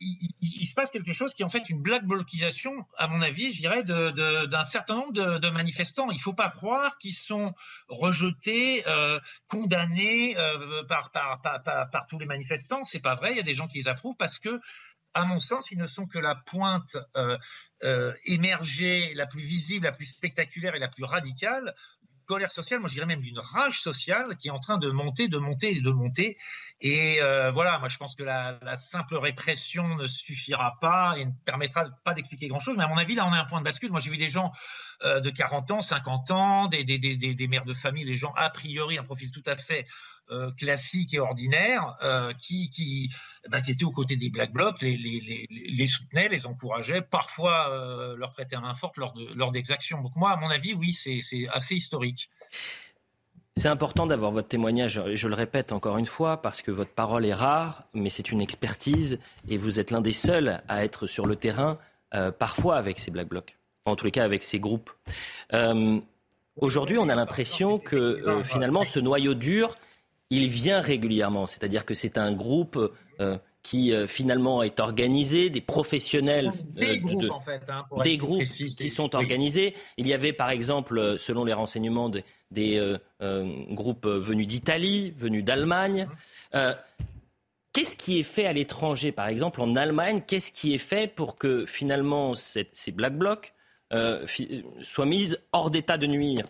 il 0.00 0.66
se 0.66 0.74
passe 0.74 0.90
quelque 0.90 1.12
chose 1.12 1.34
qui 1.34 1.42
est 1.42 1.44
en 1.44 1.50
fait 1.50 1.68
une 1.68 1.82
black 1.82 2.04
blocisation, 2.04 2.72
à 2.96 3.06
mon 3.06 3.20
avis, 3.20 3.52
je 3.52 3.60
dirais, 3.60 3.84
d'un 3.84 4.64
certain 4.64 4.94
nombre 4.94 5.12
de, 5.12 5.50
manifestants. 5.50 6.10
Il 6.10 6.16
ne 6.16 6.22
faut 6.22 6.32
pas 6.32 6.48
croire 6.48 6.96
qu'ils 6.98 7.14
sont 7.14 7.54
rejetés, 7.88 8.86
euh, 8.86 9.18
condamnés 9.48 10.38
euh, 10.38 10.84
par, 10.84 11.10
par, 11.12 11.42
par, 11.42 11.62
par, 11.62 11.90
par 11.90 12.06
tous 12.06 12.18
les 12.18 12.26
manifestants. 12.26 12.82
C'est 12.84 13.00
pas 13.00 13.14
vrai. 13.14 13.32
Il 13.32 13.36
y 13.36 13.40
a 13.40 13.44
des 13.44 13.54
gens 13.54 13.68
qui 13.68 13.78
les 13.78 13.88
approuvent 13.88 14.16
parce 14.16 14.38
que, 14.38 14.60
à 15.12 15.24
mon 15.24 15.40
sens, 15.40 15.70
ils 15.70 15.78
ne 15.78 15.86
sont 15.86 16.06
que 16.06 16.18
la 16.18 16.34
pointe 16.34 16.96
euh, 17.16 17.36
euh, 17.82 18.12
émergée, 18.24 19.12
la 19.14 19.26
plus 19.26 19.42
visible, 19.42 19.84
la 19.86 19.92
plus 19.92 20.06
spectaculaire 20.06 20.74
et 20.74 20.78
la 20.78 20.88
plus 20.88 21.04
radicale 21.04 21.74
colère 22.30 22.52
sociale, 22.52 22.78
moi 22.78 22.88
je 22.88 22.94
dirais 22.94 23.06
même 23.06 23.22
d'une 23.22 23.40
rage 23.40 23.80
sociale 23.80 24.36
qui 24.36 24.46
est 24.46 24.52
en 24.52 24.60
train 24.60 24.78
de 24.78 24.88
monter, 24.88 25.26
de 25.26 25.36
monter 25.38 25.76
et 25.76 25.80
de 25.80 25.90
monter. 25.90 26.38
Et 26.80 27.20
euh, 27.20 27.50
voilà, 27.50 27.80
moi 27.80 27.88
je 27.88 27.96
pense 27.96 28.14
que 28.14 28.22
la, 28.22 28.76
simple 28.76 29.16
répression 29.16 29.96
ne 29.96 30.06
suffira 30.06 30.78
pas 30.80 31.14
et 31.18 31.24
ne 31.24 31.32
permettra 31.44 31.86
pas 32.04 32.14
d'expliquer 32.14 32.46
grand-chose. 32.46 32.76
Mais 32.78 32.84
à 32.84 32.86
mon 32.86 32.98
avis, 32.98 33.16
là 33.16 33.26
on 33.26 33.32
a 33.32 33.38
un 33.40 33.46
point 33.46 33.58
de 33.58 33.64
bascule. 33.64 33.90
Moi 33.90 33.98
j'ai 33.98 34.10
vu 34.10 34.16
des 34.16 34.30
gens 34.30 34.52
euh, 35.02 35.18
de 35.18 35.28
40 35.28 35.72
ans, 35.72 35.80
50 35.80 36.30
ans, 36.30 36.68
des, 36.68 36.84
des, 36.84 36.98
des, 36.98 37.16
des, 37.16 37.48
mères 37.48 37.64
de 37.64 37.74
famille, 37.74 38.04
des 38.04 38.14
gens 38.14 38.32
a 38.36 38.48
priori 38.48 38.96
un 38.96 39.02
profil 39.02 39.32
tout 39.32 39.42
à 39.46 39.56
fait 39.56 39.84
euh, 40.32 40.52
classique 40.52 41.12
et 41.12 41.18
ordinaire 41.18 41.96
euh, 42.04 42.32
qui, 42.34 42.70
qui, 42.70 43.10
eh 43.44 43.48
ben, 43.48 43.60
qui 43.62 43.72
étaient 43.72 43.84
aux 43.84 43.90
côtés 43.90 44.14
des 44.14 44.30
Black 44.30 44.52
Blocs, 44.52 44.80
les, 44.80 44.96
les, 44.96 45.46
les, 45.50 45.86
soutenaient, 45.88 46.28
les 46.28 46.46
encourageaient, 46.46 47.02
parfois 47.02 47.68
euh, 47.70 48.14
leur 48.16 48.32
prêtaient 48.32 48.56
main 48.56 48.76
forte 48.76 48.96
lors, 48.96 49.12
de, 49.12 49.26
lors 49.34 49.50
d'exactions. 49.50 50.00
Donc 50.00 50.14
moi, 50.14 50.30
à 50.30 50.36
mon 50.36 50.48
avis, 50.48 50.72
oui, 50.72 50.92
c'est, 50.92 51.18
c'est 51.20 51.48
assez 51.48 51.74
historique. 51.74 52.30
C'est 53.56 53.66
important 53.66 54.06
d'avoir 54.06 54.30
votre 54.30 54.46
témoignage, 54.46 55.02
je 55.12 55.26
le 55.28 55.34
répète 55.34 55.72
encore 55.72 55.98
une 55.98 56.06
fois, 56.06 56.40
parce 56.40 56.62
que 56.62 56.70
votre 56.70 56.92
parole 56.92 57.26
est 57.26 57.34
rare, 57.34 57.82
mais 57.92 58.08
c'est 58.08 58.30
une 58.30 58.40
expertise, 58.40 59.18
et 59.48 59.56
vous 59.56 59.80
êtes 59.80 59.90
l'un 59.90 60.00
des 60.00 60.12
seuls 60.12 60.62
à 60.68 60.84
être 60.84 61.08
sur 61.08 61.26
le 61.26 61.34
terrain, 61.34 61.76
parfois 62.38 62.76
avec 62.76 63.00
ces 63.00 63.10
Black 63.10 63.28
Blocs, 63.28 63.56
en 63.84 63.96
tous 63.96 64.04
les 64.04 64.12
cas 64.12 64.24
avec 64.24 64.44
ces 64.44 64.60
groupes. 64.60 64.90
Aujourd'hui, 66.56 66.98
on 66.98 67.08
a 67.08 67.14
l'impression 67.14 67.78
que 67.78 68.42
finalement, 68.44 68.84
ce 68.84 68.98
noyau 69.00 69.34
dur, 69.34 69.76
il 70.30 70.48
vient 70.48 70.80
régulièrement. 70.80 71.46
C'est-à-dire 71.46 71.84
que 71.84 71.94
c'est 71.94 72.16
un 72.16 72.32
groupe 72.32 72.78
euh, 73.20 73.36
qui 73.62 73.92
euh, 73.92 74.06
finalement 74.06 74.62
est 74.62 74.80
organisé, 74.80 75.50
des 75.50 75.60
professionnels, 75.60 76.50
des 76.70 76.96
euh, 76.96 77.00
groupes, 77.00 77.30
en 77.30 77.40
fait, 77.40 77.62
hein, 77.68 77.84
des 78.02 78.16
groupes 78.16 78.44
qui 78.44 78.88
sont 78.88 79.14
organisés. 79.14 79.74
Il 79.98 80.06
y 80.06 80.14
avait 80.14 80.32
par 80.32 80.50
exemple, 80.50 81.18
selon 81.18 81.44
les 81.44 81.52
renseignements, 81.52 82.10
des, 82.50 82.96
groupes 83.70 84.06
venus 84.06 84.46
d'Italie, 84.46 85.12
venus 85.16 85.44
d'Allemagne. 85.44 86.08
Mhm. 86.54 86.74
Qu'est-ce 87.72 87.96
qui 87.96 88.18
est 88.18 88.24
fait 88.24 88.46
à 88.46 88.52
l'étranger, 88.52 89.12
par 89.12 89.28
exemple 89.28 89.60
en 89.60 89.76
Allemagne 89.76 90.22
Qu'est-ce 90.26 90.50
qui 90.50 90.74
est 90.74 90.78
fait 90.78 91.06
pour 91.06 91.36
que 91.36 91.66
finalement 91.66 92.34
ces 92.34 92.92
black 92.92 93.16
blocs 93.16 93.52
soient 94.82 95.06
mises 95.06 95.38
hors 95.52 95.70
d'état 95.70 95.98
de 95.98 96.06
nuire? 96.06 96.44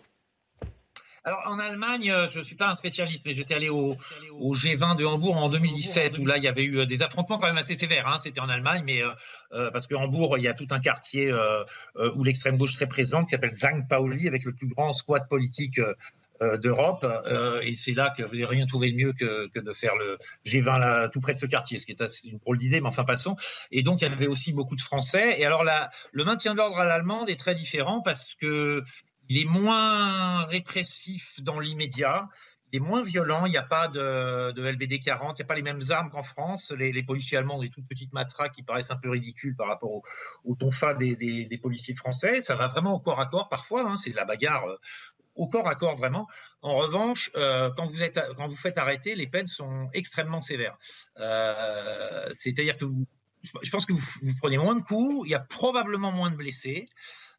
Alors 1.23 1.43
en 1.45 1.59
Allemagne, 1.59 2.09
euh, 2.09 2.29
je 2.29 2.39
ne 2.39 2.43
suis 2.43 2.55
pas 2.55 2.67
un 2.67 2.75
spécialiste, 2.75 3.25
mais 3.27 3.35
j'étais 3.35 3.53
allé 3.53 3.69
au, 3.69 3.95
G20 4.31 4.97
de 4.97 5.05
Hambourg 5.05 5.37
en 5.37 5.49
2017, 5.49 6.17
où 6.17 6.25
là 6.25 6.37
il 6.37 6.43
y 6.43 6.47
avait 6.47 6.63
eu 6.63 6.79
euh, 6.79 6.85
des 6.87 7.03
affrontements 7.03 7.37
quand 7.37 7.45
même 7.45 7.57
assez 7.57 7.75
sévères. 7.75 8.07
Hein. 8.07 8.17
C'était 8.17 8.39
en 8.39 8.49
Allemagne, 8.49 8.81
mais 8.83 9.03
euh, 9.03 9.69
parce 9.69 9.85
que 9.85 9.93
Hambourg, 9.93 10.39
il 10.39 10.43
y 10.43 10.47
a 10.47 10.55
tout 10.55 10.67
un 10.71 10.79
quartier 10.79 11.31
où 12.15 12.23
l'extrême 12.23 12.57
gauche 12.57 12.75
très 12.75 12.87
présente, 12.87 13.25
qui 13.25 13.31
s'appelle 13.31 13.53
St. 13.53 13.87
Pauli, 13.87 14.27
avec 14.27 14.45
le 14.45 14.53
plus 14.53 14.67
grand 14.67 14.93
squat 14.93 15.27
politique 15.29 15.79
d'Europe. 16.41 17.05
et 17.61 17.75
c'est 17.75 17.93
là 17.93 18.13
que 18.17 18.23
vous 18.23 18.33
n'avez 18.33 18.45
rien 18.45 18.65
trouvé 18.65 18.91
de 18.91 18.95
mieux 18.95 19.13
que, 19.13 19.49
de 19.53 19.73
faire 19.73 19.95
le 19.95 20.17
G20 20.45 20.79
là, 20.79 21.09
tout 21.09 21.21
près 21.21 21.33
de 21.33 21.37
ce 21.37 21.45
quartier, 21.45 21.79
ce 21.79 21.85
qui 21.85 21.91
est 21.91 22.01
assez, 22.01 22.29
une 22.29 22.39
drôle 22.39 22.57
d'idée, 22.57 22.81
mais 22.81 22.87
enfin 22.87 23.03
passons. 23.03 23.35
Et 23.71 23.83
donc 23.83 24.01
il 24.01 24.07
y 24.07 24.11
avait 24.11 24.27
aussi 24.27 24.53
beaucoup 24.53 24.75
de 24.75 24.81
Français. 24.81 25.39
Et 25.39 25.45
alors 25.45 25.63
le 25.63 26.23
maintien 26.23 26.53
de 26.53 26.57
l'ordre 26.57 26.79
à 26.79 26.85
l'allemande 26.85 27.29
est 27.29 27.39
très 27.39 27.55
différent 27.55 28.01
parce 28.01 28.33
que 28.35 28.83
il 29.29 29.41
est 29.41 29.45
moins 29.45 30.45
répressif 30.45 31.39
dans 31.41 31.59
l'immédiat. 31.59 32.27
Il 32.73 32.77
est 32.77 32.79
moins 32.79 33.03
violent, 33.03 33.45
il 33.45 33.51
n'y 33.51 33.57
a 33.57 33.63
pas 33.63 33.89
de, 33.89 34.53
LBD 34.55 34.99
40, 34.99 35.37
il 35.37 35.41
n'y 35.41 35.45
a 35.45 35.47
pas 35.47 35.55
les 35.55 35.61
mêmes 35.61 35.81
armes 35.89 36.09
qu'en 36.09 36.23
France. 36.23 36.71
Les, 36.71 37.03
policiers 37.03 37.37
allemands 37.37 37.57
ont 37.57 37.61
des 37.61 37.69
toutes 37.69 37.87
petites 37.87 38.13
matraques 38.13 38.53
qui 38.53 38.63
paraissent 38.63 38.91
un 38.91 38.95
peu 38.95 39.09
ridicules 39.09 39.55
par 39.57 39.67
rapport 39.67 39.91
au, 39.91 40.03
au 40.45 40.55
tonfa 40.55 40.93
des, 40.93 41.59
policiers 41.61 41.95
français. 41.95 42.39
Ça 42.39 42.55
va 42.55 42.67
vraiment 42.67 42.93
au 42.93 42.99
corps 42.99 43.19
à 43.19 43.25
corps 43.25 43.49
parfois, 43.49 43.89
hein. 43.89 43.97
c'est 43.97 44.11
de 44.11 44.15
la 44.15 44.23
bagarre 44.23 44.65
euh, 44.65 44.77
au 45.35 45.47
corps 45.47 45.67
à 45.67 45.75
corps 45.75 45.95
vraiment. 45.95 46.27
En 46.61 46.75
revanche, 46.75 47.31
euh, 47.35 47.71
quand, 47.75 47.87
vous 47.87 48.03
êtes, 48.03 48.19
quand 48.37 48.47
vous 48.47 48.55
faites 48.55 48.77
arrêter, 48.77 49.15
les 49.15 49.27
peines 49.27 49.47
sont 49.47 49.89
extrêmement 49.93 50.41
sévères. 50.41 50.77
Euh, 51.17 52.29
c'est-à-dire 52.33 52.77
que 52.77 52.85
je 53.63 53.71
pense 53.71 53.85
que 53.85 53.93
vous, 53.93 54.07
vous, 54.21 54.35
prenez 54.37 54.57
moins 54.57 54.75
de 54.75 54.81
coups, 54.81 55.25
il 55.25 55.31
y 55.31 55.35
a 55.35 55.39
probablement 55.39 56.11
moins 56.11 56.31
de 56.31 56.35
blessés. 56.35 56.87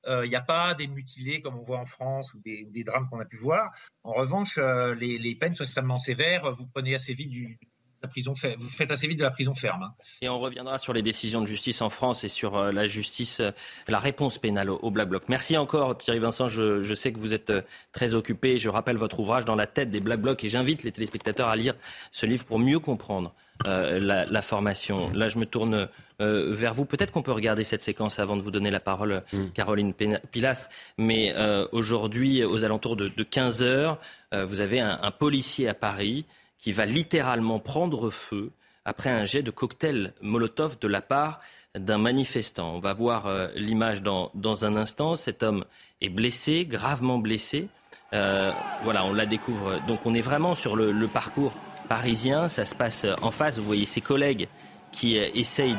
Il 0.05 0.11
euh, 0.11 0.27
n'y 0.27 0.35
a 0.35 0.41
pas 0.41 0.75
des 0.75 0.89
mutilés 0.89 1.41
comme 1.41 1.57
on 1.57 1.63
voit 1.63 1.79
en 1.79 1.87
France 1.87 2.35
ou 2.35 2.41
des, 2.41 2.85
drames 2.85 3.09
qu'on 3.09 3.21
a 3.21 3.25
pu 3.25 3.37
voir. 3.37 3.71
En 4.03 4.13
revanche, 4.13 4.59
euh, 4.59 4.95
les, 4.95 5.35
peines 5.37 5.55
sont 5.55 5.63
extrêmement 5.63 5.99
sévères. 5.99 6.53
Vous 6.53 6.67
prenez 6.67 6.95
assez 6.95 7.15
vite 7.15 7.31
du, 7.31 7.59
la 8.03 8.09
prison 8.09 8.35
vous 8.59 8.69
faites 8.69 8.91
assez 8.91 9.07
vite 9.07 9.19
de 9.19 9.23
la 9.23 9.31
prison 9.31 9.55
ferme. 9.55 9.85
Hein. 9.85 9.95
Et 10.21 10.29
on 10.29 10.41
reviendra 10.41 10.79
sur 10.79 10.93
les 10.93 11.03
décisions 11.03 11.41
de 11.41 11.47
justice 11.47 11.81
en 11.83 11.89
France 11.89 12.25
et 12.25 12.29
sur 12.29 12.57
euh, 12.57 12.73
la 12.73 12.89
justice, 12.89 13.41
la 13.87 14.01
réponse 14.01 14.39
pénale 14.39 14.71
au, 14.71 14.91
Black 14.91 15.09
Bloc. 15.09 15.29
Merci 15.29 15.57
encore 15.57 15.97
Thierry 15.97 16.19
Vincent, 16.19 16.49
je, 16.49 16.95
sais 16.95 17.13
que 17.13 17.19
vous 17.19 17.33
êtes 17.33 17.53
très 17.93 18.15
occupé. 18.15 18.59
Je 18.59 18.69
rappelle 18.69 18.97
votre 18.97 19.21
ouvrage 19.21 19.45
dans 19.45 19.57
la 19.57 19.69
tête 19.69 19.91
des 19.93 20.01
Black 20.01 20.21
Blocs 20.21 20.43
et 20.43 20.49
j'invite 20.49 20.83
les 20.83 20.91
téléspectateurs 20.91 21.49
à 21.49 21.55
lire 21.55 21.75
ce 22.11 22.27
livre 22.27 22.45
pour 22.45 22.59
mieux 22.59 22.81
comprendre 22.81 23.35
la, 23.65 24.43
formation. 24.43 25.11
Là, 25.13 25.29
je 25.29 25.39
me 25.39 25.47
tourne 25.47 25.89
euh, 26.23 26.55
vers 26.55 26.73
vous. 26.73 26.85
Peut-être 26.85 27.13
qu'on 27.13 27.23
peut 27.23 27.33
regarder 27.33 27.65
cette 27.65 27.83
séquence 27.83 28.21
avant 28.21 28.37
de 28.37 28.43
vous 28.43 28.53
donner 28.53 28.71
la 28.71 28.79
parole, 28.79 29.25
mm. 29.33 29.49
Caroline 29.55 29.93
Pilastre. 30.31 30.69
Mais 30.97 31.35
euh, 31.37 31.67
aujourd'hui, 31.73 32.45
aux 32.45 32.65
alentours 32.65 32.95
de, 32.97 33.09
15 33.09 33.63
heures, 33.63 33.99
euh, 34.33 34.45
vous 34.45 34.61
avez 34.61 34.79
un, 34.79 35.11
policier 35.11 35.69
à 35.69 35.75
Paris 35.75 36.25
qui 36.59 36.71
va 36.71 36.87
littéralement 36.87 37.59
prendre 37.59 38.11
feu 38.11 38.53
après 38.85 39.11
un 39.11 39.25
jet 39.25 39.43
de 39.43 39.51
cocktail 39.51 40.13
Molotov 40.23 40.79
de 40.79 40.87
la 40.87 41.01
part 41.01 41.41
d'un 41.77 41.99
manifestant. 41.99 42.77
On 42.77 42.79
va 42.79 42.93
voir 42.93 43.29
l'image 43.57 44.03
dans, 44.03 44.65
un 44.65 44.77
instant. 44.77 45.17
Cet 45.17 45.43
homme 45.43 45.65
est 46.01 46.09
blessé, 46.09 46.67
gravement 46.67 47.19
blessé. 47.19 47.69
voilà, 48.13 49.05
on 49.05 49.13
la 49.13 49.27
découvre. 49.27 49.81
Donc 49.87 50.01
on 50.05 50.15
est 50.15 50.21
vraiment 50.21 50.55
sur 50.55 50.77
le, 50.77 50.93
le, 50.93 51.09
parcours 51.09 51.53
parisien. 51.89 52.49
Ça 52.49 52.65
se 52.65 52.75
passe 52.75 53.07
en 53.23 53.31
face. 53.31 53.59
Vous 53.59 53.65
voyez 53.65 53.87
ses 53.87 54.01
collègues 54.01 54.49
qui 54.91 55.17
essaye 55.17 55.77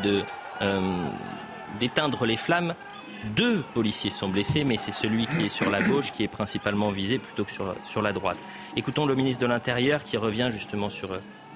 euh, 0.61 1.05
d'éteindre 1.79 2.25
les 2.25 2.37
flammes. 2.37 2.73
Deux 3.35 3.63
policiers 3.73 4.09
sont 4.09 4.27
blessés, 4.27 4.63
mais 4.63 4.75
c'est 4.75 4.91
celui 4.91 5.27
qui 5.27 5.45
est 5.45 5.49
sur 5.49 5.69
la 5.69 5.81
gauche 5.81 6.11
qui 6.11 6.23
est 6.23 6.27
principalement 6.27 6.91
visé 6.91 7.19
plutôt 7.19 7.45
que 7.45 7.51
sur, 7.83 8.01
la 8.01 8.11
droite. 8.11 8.37
Écoutons 8.75 9.05
le 9.05 9.15
ministre 9.15 9.41
de 9.41 9.47
l'Intérieur 9.47 10.03
qui 10.03 10.17
revient 10.17 10.49
justement 10.51 10.89
sur 10.89 11.09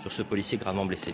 ce 0.08 0.22
policier 0.22 0.58
gravement 0.58 0.86
blessé. 0.86 1.14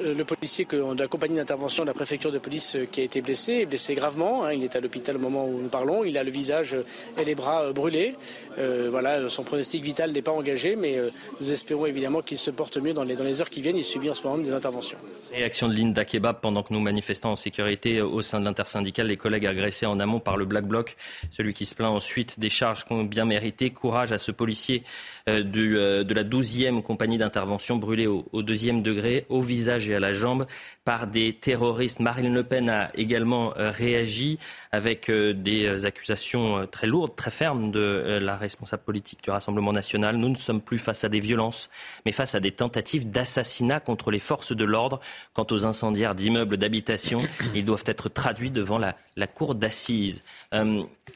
Euh, 0.00 0.14
le 0.14 0.24
policier 0.24 0.66
de 0.70 1.00
la 1.00 1.08
compagnie 1.08 1.36
d'intervention 1.36 1.84
de 1.84 1.88
la 1.88 1.94
préfecture 1.94 2.30
de 2.30 2.38
police 2.38 2.76
euh, 2.76 2.84
qui 2.84 3.00
a 3.00 3.04
été 3.04 3.22
blessé, 3.22 3.64
blessé 3.64 3.94
gravement. 3.94 4.44
Hein. 4.44 4.52
il 4.52 4.62
est 4.62 4.76
à 4.76 4.80
l'hôpital 4.80 5.16
au 5.16 5.20
moment 5.20 5.46
où 5.46 5.58
nous 5.62 5.70
parlons. 5.70 6.04
Il 6.04 6.18
a 6.18 6.22
le 6.22 6.30
visage 6.30 6.76
et 7.18 7.24
les 7.24 7.34
bras 7.34 7.62
euh, 7.62 7.72
brûlés. 7.72 8.14
voilà, 8.58 9.30
son 9.30 9.42
pronostic 9.42 9.82
vital 9.82 10.12
n'est 10.12 10.20
pas 10.20 10.32
engagé, 10.32 10.76
mais 10.76 10.98
nous 11.40 11.52
espérons 11.52 11.86
évidemment 11.86 12.20
qu'il 12.20 12.36
se 12.36 12.50
porte 12.50 12.76
mieux 12.76 12.92
dans 12.92 13.04
les, 13.04 13.40
heures 13.40 13.48
qui 13.48 13.62
viennent. 13.62 13.76
Il 13.76 13.84
subit 13.84 14.10
en 14.10 14.14
ce 14.14 14.22
moment 14.22 14.36
des 14.38 14.52
interventions. 14.52 14.98
Réaction 15.32 15.68
de 15.68 15.74
Linda 15.74 16.04
Kebab 16.04 16.40
pendant 16.40 16.62
que 16.62 16.74
nous 16.74 16.80
manifestons 16.80 17.30
en 17.30 17.36
sécurité 17.36 18.02
au 18.02 18.20
sein 18.22 18.40
de 18.40 18.44
l'intersyndicale, 18.44 19.06
les 19.06 19.16
collègues 19.16 19.46
agressés 19.46 19.86
en 19.86 19.98
amont 19.98 20.20
par 20.20 20.36
le 20.36 20.44
Black 20.44 20.66
Bloc, 20.66 20.96
celui 21.30 21.54
qui 21.54 21.64
se 21.64 21.74
plaint 21.74 21.90
ensuite 21.90 22.38
des 22.38 22.50
charges 22.50 22.84
bien 23.04 23.24
méritées. 23.24 23.70
Courage 23.70 24.12
à 24.12 24.18
ce 24.18 24.30
policier 24.30 24.82
de 25.26 26.14
la 26.14 26.24
12e 26.24 26.82
compagnie 26.82 27.18
d'intervention 27.18 27.76
brûlé 27.76 28.06
au, 28.06 28.26
au 28.32 28.42
deuxième 28.42 28.82
degré, 28.82 29.24
au 29.28 29.40
visage 29.40 29.69
à 29.70 30.00
la 30.00 30.12
jambe 30.12 30.46
par 30.84 31.06
des 31.06 31.34
terroristes. 31.34 32.00
Marine 32.00 32.32
Le 32.32 32.42
Pen 32.42 32.68
a 32.68 32.90
également 32.94 33.56
euh, 33.56 33.70
réagi 33.70 34.38
avec 34.72 35.08
euh, 35.08 35.32
des 35.32 35.66
euh, 35.66 35.86
accusations 35.86 36.66
très 36.66 36.86
lourdes, 36.86 37.14
très 37.16 37.30
fermes 37.30 37.70
de 37.70 38.18
la 38.20 38.36
responsable 38.36 38.82
politique 38.82 39.22
du 39.22 39.30
Rassemblement 39.30 39.72
national. 39.72 40.16
Nous 40.16 40.28
ne 40.28 40.36
sommes 40.36 40.60
plus 40.60 40.78
face 40.78 41.04
à 41.04 41.08
des 41.08 41.20
violences, 41.20 41.70
mais 42.04 42.12
face 42.12 42.34
à 42.34 42.40
des 42.40 42.50
tentatives 42.50 43.10
d'assassinat 43.10 43.80
contre 43.80 44.10
les 44.10 44.18
forces 44.18 44.52
de 44.52 44.64
l'ordre. 44.64 45.00
Quant 45.32 45.46
aux 45.50 45.64
incendiaires 45.64 46.14
d'immeubles 46.14 46.56
d'habitation, 46.56 47.22
ils 47.54 47.64
doivent 47.64 47.84
être 47.86 48.08
traduits 48.08 48.50
devant 48.50 48.78
la, 48.78 48.94
cour 49.26 49.54
d'assises. 49.54 50.22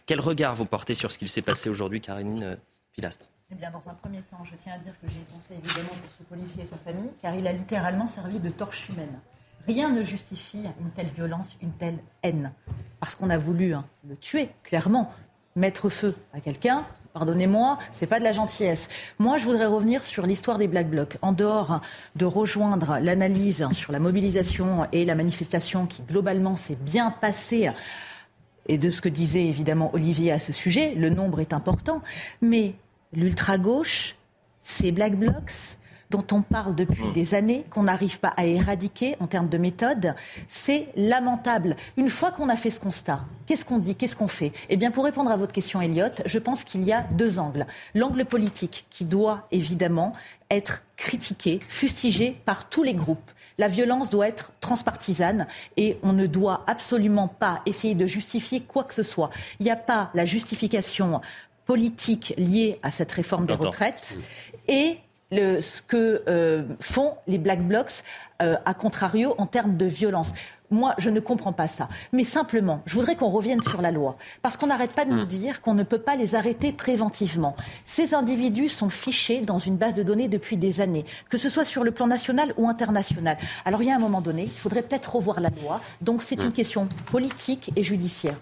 quel 0.06 0.20
regard 0.20 0.54
vous 0.54 0.66
portez 0.66 0.94
sur 0.94 1.10
ce 1.10 1.18
qu'il 1.18 1.28
s'est 1.28 1.42
passé 1.42 1.68
aujourd'hui, 1.68 2.00
Karine 2.00 2.58
Pilastre? 2.92 3.26
Eh 3.50 3.54
bien, 3.54 3.70
dans 3.70 3.90
un 3.90 3.94
premier 3.94 4.20
temps, 4.22 4.42
je 4.44 4.54
tiens 4.62 4.74
à 4.74 4.78
dire 4.78 4.94
que 5.00 5.08
j'ai 5.08 5.20
pensé 5.20 5.60
évidemment 5.62 5.94
pour 6.00 6.10
ce 6.18 6.22
policier 6.22 6.62
et 6.62 6.66
sa 6.66 6.76
famille, 6.76 7.12
car 7.20 7.34
il 7.34 7.46
a 7.46 7.52
littéralement 7.52 8.08
servi 8.08 8.38
de 8.38 8.48
torche 8.48 8.88
humaine. 8.88 9.20
Rien 9.66 9.90
ne 9.90 10.02
justifie 10.02 10.62
une 10.80 10.90
telle 10.90 11.08
violence, 11.08 11.56
une 11.62 11.72
telle 11.72 11.98
haine. 12.22 12.52
Parce 13.00 13.14
qu'on 13.14 13.30
a 13.30 13.38
voulu 13.38 13.74
hein, 13.74 13.84
le 14.08 14.16
tuer, 14.16 14.50
clairement. 14.62 15.12
Mettre 15.56 15.88
feu 15.88 16.16
à 16.32 16.40
quelqu'un, 16.40 16.84
pardonnez-moi, 17.12 17.78
c'est 17.92 18.08
pas 18.08 18.18
de 18.18 18.24
la 18.24 18.32
gentillesse. 18.32 18.88
Moi, 19.20 19.38
je 19.38 19.44
voudrais 19.44 19.66
revenir 19.66 20.04
sur 20.04 20.26
l'histoire 20.26 20.58
des 20.58 20.66
Black 20.66 20.90
Blocs. 20.90 21.16
En 21.22 21.30
dehors 21.30 21.80
de 22.16 22.24
rejoindre 22.24 22.98
l'analyse 23.00 23.64
sur 23.70 23.92
la 23.92 24.00
mobilisation 24.00 24.88
et 24.90 25.04
la 25.04 25.14
manifestation 25.14 25.86
qui, 25.86 26.02
globalement, 26.02 26.56
s'est 26.56 26.74
bien 26.74 27.12
passée, 27.12 27.70
et 28.66 28.78
de 28.78 28.90
ce 28.90 29.00
que 29.00 29.08
disait 29.08 29.46
évidemment 29.46 29.94
Olivier 29.94 30.32
à 30.32 30.38
ce 30.38 30.52
sujet, 30.52 30.94
le 30.94 31.10
nombre 31.10 31.40
est 31.40 31.52
important. 31.52 32.02
Mais 32.40 32.74
l'ultra-gauche, 33.16 34.16
ces 34.60 34.92
black 34.92 35.16
blocs, 35.16 35.76
dont 36.10 36.24
on 36.30 36.42
parle 36.42 36.74
depuis 36.74 37.02
mmh. 37.02 37.12
des 37.12 37.34
années, 37.34 37.64
qu'on 37.70 37.84
n'arrive 37.84 38.20
pas 38.20 38.32
à 38.36 38.44
éradiquer 38.44 39.16
en 39.20 39.26
termes 39.26 39.48
de 39.48 39.58
méthode, 39.58 40.14
c'est 40.48 40.88
lamentable. 40.96 41.76
Une 41.96 42.08
fois 42.08 42.30
qu'on 42.30 42.48
a 42.48 42.56
fait 42.56 42.70
ce 42.70 42.78
constat, 42.78 43.24
qu'est-ce 43.46 43.64
qu'on 43.64 43.78
dit, 43.78 43.96
qu'est-ce 43.96 44.14
qu'on 44.14 44.28
fait? 44.28 44.52
Eh 44.68 44.76
bien, 44.76 44.90
pour 44.90 45.04
répondre 45.04 45.30
à 45.30 45.36
votre 45.36 45.52
question, 45.52 45.80
Elliot, 45.80 46.12
je 46.24 46.38
pense 46.38 46.62
qu'il 46.62 46.84
y 46.84 46.92
a 46.92 47.02
deux 47.12 47.38
angles. 47.38 47.66
L'angle 47.94 48.24
politique 48.24 48.86
qui 48.90 49.04
doit 49.04 49.48
évidemment 49.50 50.12
être 50.50 50.82
critiqué, 50.96 51.58
fustigé 51.68 52.36
par 52.44 52.68
tous 52.68 52.84
les 52.84 52.94
groupes. 52.94 53.30
La 53.58 53.68
violence 53.68 54.10
doit 54.10 54.28
être 54.28 54.52
transpartisane 54.60 55.46
et 55.76 55.98
on 56.02 56.12
ne 56.12 56.26
doit 56.26 56.64
absolument 56.66 57.28
pas 57.28 57.62
essayer 57.66 57.94
de 57.94 58.06
justifier 58.06 58.60
quoi 58.60 58.84
que 58.84 58.94
ce 58.94 59.02
soit. 59.02 59.30
Il 59.60 59.64
n'y 59.64 59.70
a 59.70 59.76
pas 59.76 60.10
la 60.14 60.24
justification 60.24 61.20
politique 61.66 62.34
liée 62.36 62.78
à 62.82 62.90
cette 62.90 63.12
réforme 63.12 63.46
des 63.46 63.54
retraites 63.54 64.18
et 64.68 64.98
ce 65.32 65.82
que 65.82 66.22
euh, 66.28 66.62
font 66.80 67.14
les 67.26 67.38
Black 67.38 67.62
Blocs, 67.66 68.02
euh, 68.42 68.56
à 68.64 68.74
contrario, 68.74 69.34
en 69.38 69.46
termes 69.46 69.76
de 69.76 69.86
violence. 69.86 70.32
Moi, 70.70 70.94
je 70.98 71.10
ne 71.10 71.20
comprends 71.20 71.52
pas 71.52 71.66
ça. 71.66 71.88
Mais 72.12 72.24
simplement, 72.24 72.80
je 72.86 72.94
voudrais 72.94 73.16
qu'on 73.16 73.28
revienne 73.28 73.62
sur 73.62 73.80
la 73.82 73.90
loi. 73.90 74.16
Parce 74.42 74.56
qu'on 74.56 74.66
n'arrête 74.66 74.92
pas 74.92 75.04
de 75.04 75.10
nous 75.10 75.24
hmm. 75.24 75.26
dire 75.26 75.60
qu'on 75.60 75.74
ne 75.74 75.82
peut 75.82 75.98
pas 75.98 76.16
les 76.16 76.34
arrêter 76.34 76.72
préventivement. 76.72 77.54
Ces 77.84 78.14
individus 78.14 78.70
sont 78.70 78.88
fichés 78.88 79.40
dans 79.42 79.58
une 79.58 79.76
base 79.76 79.94
de 79.94 80.02
données 80.02 80.26
depuis 80.26 80.56
des 80.56 80.80
années, 80.80 81.04
que 81.28 81.36
ce 81.36 81.48
soit 81.48 81.64
sur 81.64 81.84
le 81.84 81.90
plan 81.90 82.06
national 82.06 82.54
ou 82.56 82.68
international. 82.68 83.36
Alors, 83.64 83.82
il 83.82 83.88
y 83.88 83.92
a 83.92 83.96
un 83.96 84.00
moment 84.00 84.22
donné, 84.22 84.44
il 84.44 84.58
faudrait 84.58 84.82
peut-être 84.82 85.14
revoir 85.14 85.40
la 85.40 85.50
loi. 85.50 85.80
Donc, 86.00 86.22
c'est 86.22 86.36
une 86.36 86.48
hmm. 86.48 86.52
question 86.52 86.88
politique 87.06 87.70
et 87.76 87.82
judiciaire 87.82 88.36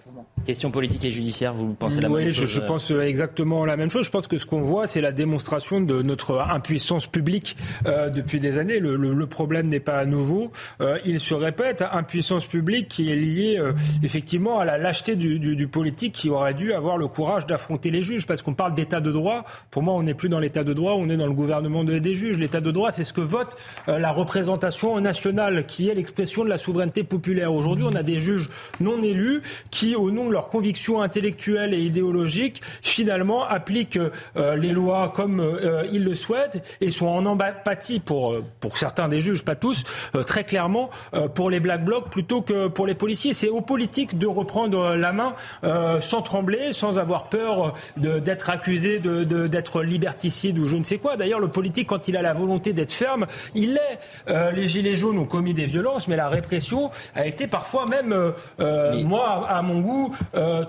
Question 0.46 0.72
politique 0.72 1.04
et 1.04 1.12
judiciaire, 1.12 1.54
vous 1.54 1.72
pensez 1.74 2.00
la 2.00 2.08
même 2.08 2.28
chose 2.30 2.40
Oui, 2.40 2.48
je, 2.48 2.60
euh 2.60 2.66
pense 2.66 2.90
exactement 2.90 3.64
la 3.64 3.76
même 3.76 3.90
chose. 3.90 4.04
Je 4.06 4.10
pense 4.10 4.26
que 4.26 4.38
ce 4.38 4.44
qu'on 4.44 4.60
voit, 4.60 4.88
c'est 4.88 5.00
la 5.00 5.12
démonstration 5.12 5.80
de 5.80 6.02
notre 6.02 6.40
impuissance 6.40 7.06
publique 7.06 7.56
euh, 7.86 8.10
depuis 8.10 8.40
des 8.40 8.58
années. 8.58 8.80
Le, 8.80 8.96
le, 8.96 9.26
problème 9.26 9.68
n'est 9.68 9.78
pas 9.78 10.04
nouveau. 10.04 10.50
Euh, 10.80 10.98
il 11.04 11.20
se 11.20 11.34
répète 11.34 11.84
impuissance 11.92 12.44
publique 12.44 12.88
qui 12.88 13.12
est 13.12 13.16
liée 13.16 13.56
euh, 13.58 13.72
effectivement 14.02 14.58
à 14.58 14.64
la 14.64 14.78
lâcheté 14.78 15.14
du, 15.14 15.38
du, 15.38 15.54
du, 15.54 15.68
politique 15.68 16.12
qui 16.12 16.28
aurait 16.28 16.54
dû 16.54 16.72
avoir 16.72 16.98
le 16.98 17.06
courage 17.06 17.46
d'affronter 17.46 17.92
les 17.92 18.02
juges. 18.02 18.26
Parce 18.26 18.42
qu'on 18.42 18.54
parle 18.54 18.74
d'état 18.74 19.00
de 19.00 19.12
droit. 19.12 19.44
Pour 19.70 19.84
moi, 19.84 19.94
on 19.94 20.02
n'est 20.02 20.14
plus 20.14 20.28
dans 20.28 20.40
l'état 20.40 20.64
de 20.64 20.72
droit, 20.72 20.94
on 20.94 21.08
est 21.08 21.16
dans 21.16 21.26
le 21.26 21.34
gouvernement 21.34 21.84
des 21.84 22.14
juges. 22.16 22.38
L'état 22.38 22.60
de 22.60 22.70
droit, 22.72 22.90
c'est 22.90 23.04
ce 23.04 23.12
que 23.12 23.20
vote 23.20 23.56
la 23.86 24.10
représentation 24.10 25.00
nationale, 25.00 25.66
qui 25.66 25.88
est 25.88 25.94
l'expression 25.94 26.42
de 26.44 26.48
la 26.48 26.58
souveraineté 26.58 27.04
populaire. 27.04 27.54
Aujourd'hui, 27.54 27.84
on 27.88 27.94
a 27.94 28.02
des 28.02 28.18
juges 28.18 28.48
non 28.80 29.00
élus 29.02 29.42
qui, 29.70 29.94
au 29.94 30.10
nom 30.10 30.28
de 30.28 30.31
leurs 30.32 30.48
convictions 30.48 31.00
intellectuelles 31.02 31.74
et 31.74 31.80
idéologiques, 31.80 32.62
finalement 32.82 33.44
appliquent 33.44 33.98
euh, 34.36 34.56
les 34.56 34.72
lois 34.72 35.12
comme 35.14 35.58
ils 35.92 36.04
le 36.04 36.14
souhaitent 36.14 36.62
et 36.80 36.90
sont 36.90 37.06
en 37.06 37.26
empathie 37.26 38.00
pour, 38.00 38.36
pour 38.60 38.78
certains 38.78 39.08
des 39.08 39.20
juges, 39.20 39.44
pas 39.44 39.54
tous, 39.54 39.84
très 40.26 40.44
clairement 40.44 40.90
pour 41.34 41.50
les 41.50 41.60
Black 41.60 41.84
Blocs 41.84 42.10
plutôt 42.10 42.42
que 42.42 42.68
pour 42.68 42.86
les 42.86 42.94
policiers. 42.94 43.32
C'est 43.32 43.48
aux 43.48 43.60
politiques 43.60 44.18
de 44.18 44.26
reprendre 44.26 44.96
la 44.96 45.12
main 45.12 45.34
euh, 45.64 46.00
sans 46.00 46.22
trembler, 46.22 46.72
sans 46.72 46.98
avoir 46.98 47.28
peur 47.28 47.74
d'être 47.96 48.50
accusé 48.50 48.98
d'être 48.98 49.28
de, 49.28 49.46
d'être 49.46 49.82
liberticide 49.82 50.58
ou 50.58 50.68
je 50.68 50.76
ne 50.76 50.82
sais 50.82 50.98
quoi. 50.98 51.16
D'ailleurs, 51.16 51.40
le 51.40 51.48
politique, 51.48 51.88
quand 51.88 52.08
il 52.08 52.16
a 52.16 52.22
la 52.22 52.32
volonté 52.32 52.72
d'être 52.72 52.92
ferme, 52.92 53.26
il 53.54 53.74
l'est. 53.74 53.98
Euh, 54.28 54.50
les 54.52 54.68
Gilets 54.68 54.96
jaunes 54.96 55.18
ont 55.18 55.26
commis 55.26 55.54
des 55.54 55.66
violences, 55.66 56.08
mais 56.08 56.16
la 56.16 56.28
répression 56.28 56.90
a 57.14 57.26
été 57.26 57.46
parfois 57.46 57.86
même, 57.86 58.12
euh, 58.60 59.02
moi, 59.02 59.46
à 59.48 59.62
mon 59.62 59.80
goût, 59.80 60.14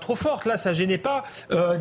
trop 0.00 0.16
forte. 0.16 0.46
Là, 0.46 0.56
ça 0.56 0.72
gênait 0.72 0.98
pas 0.98 1.24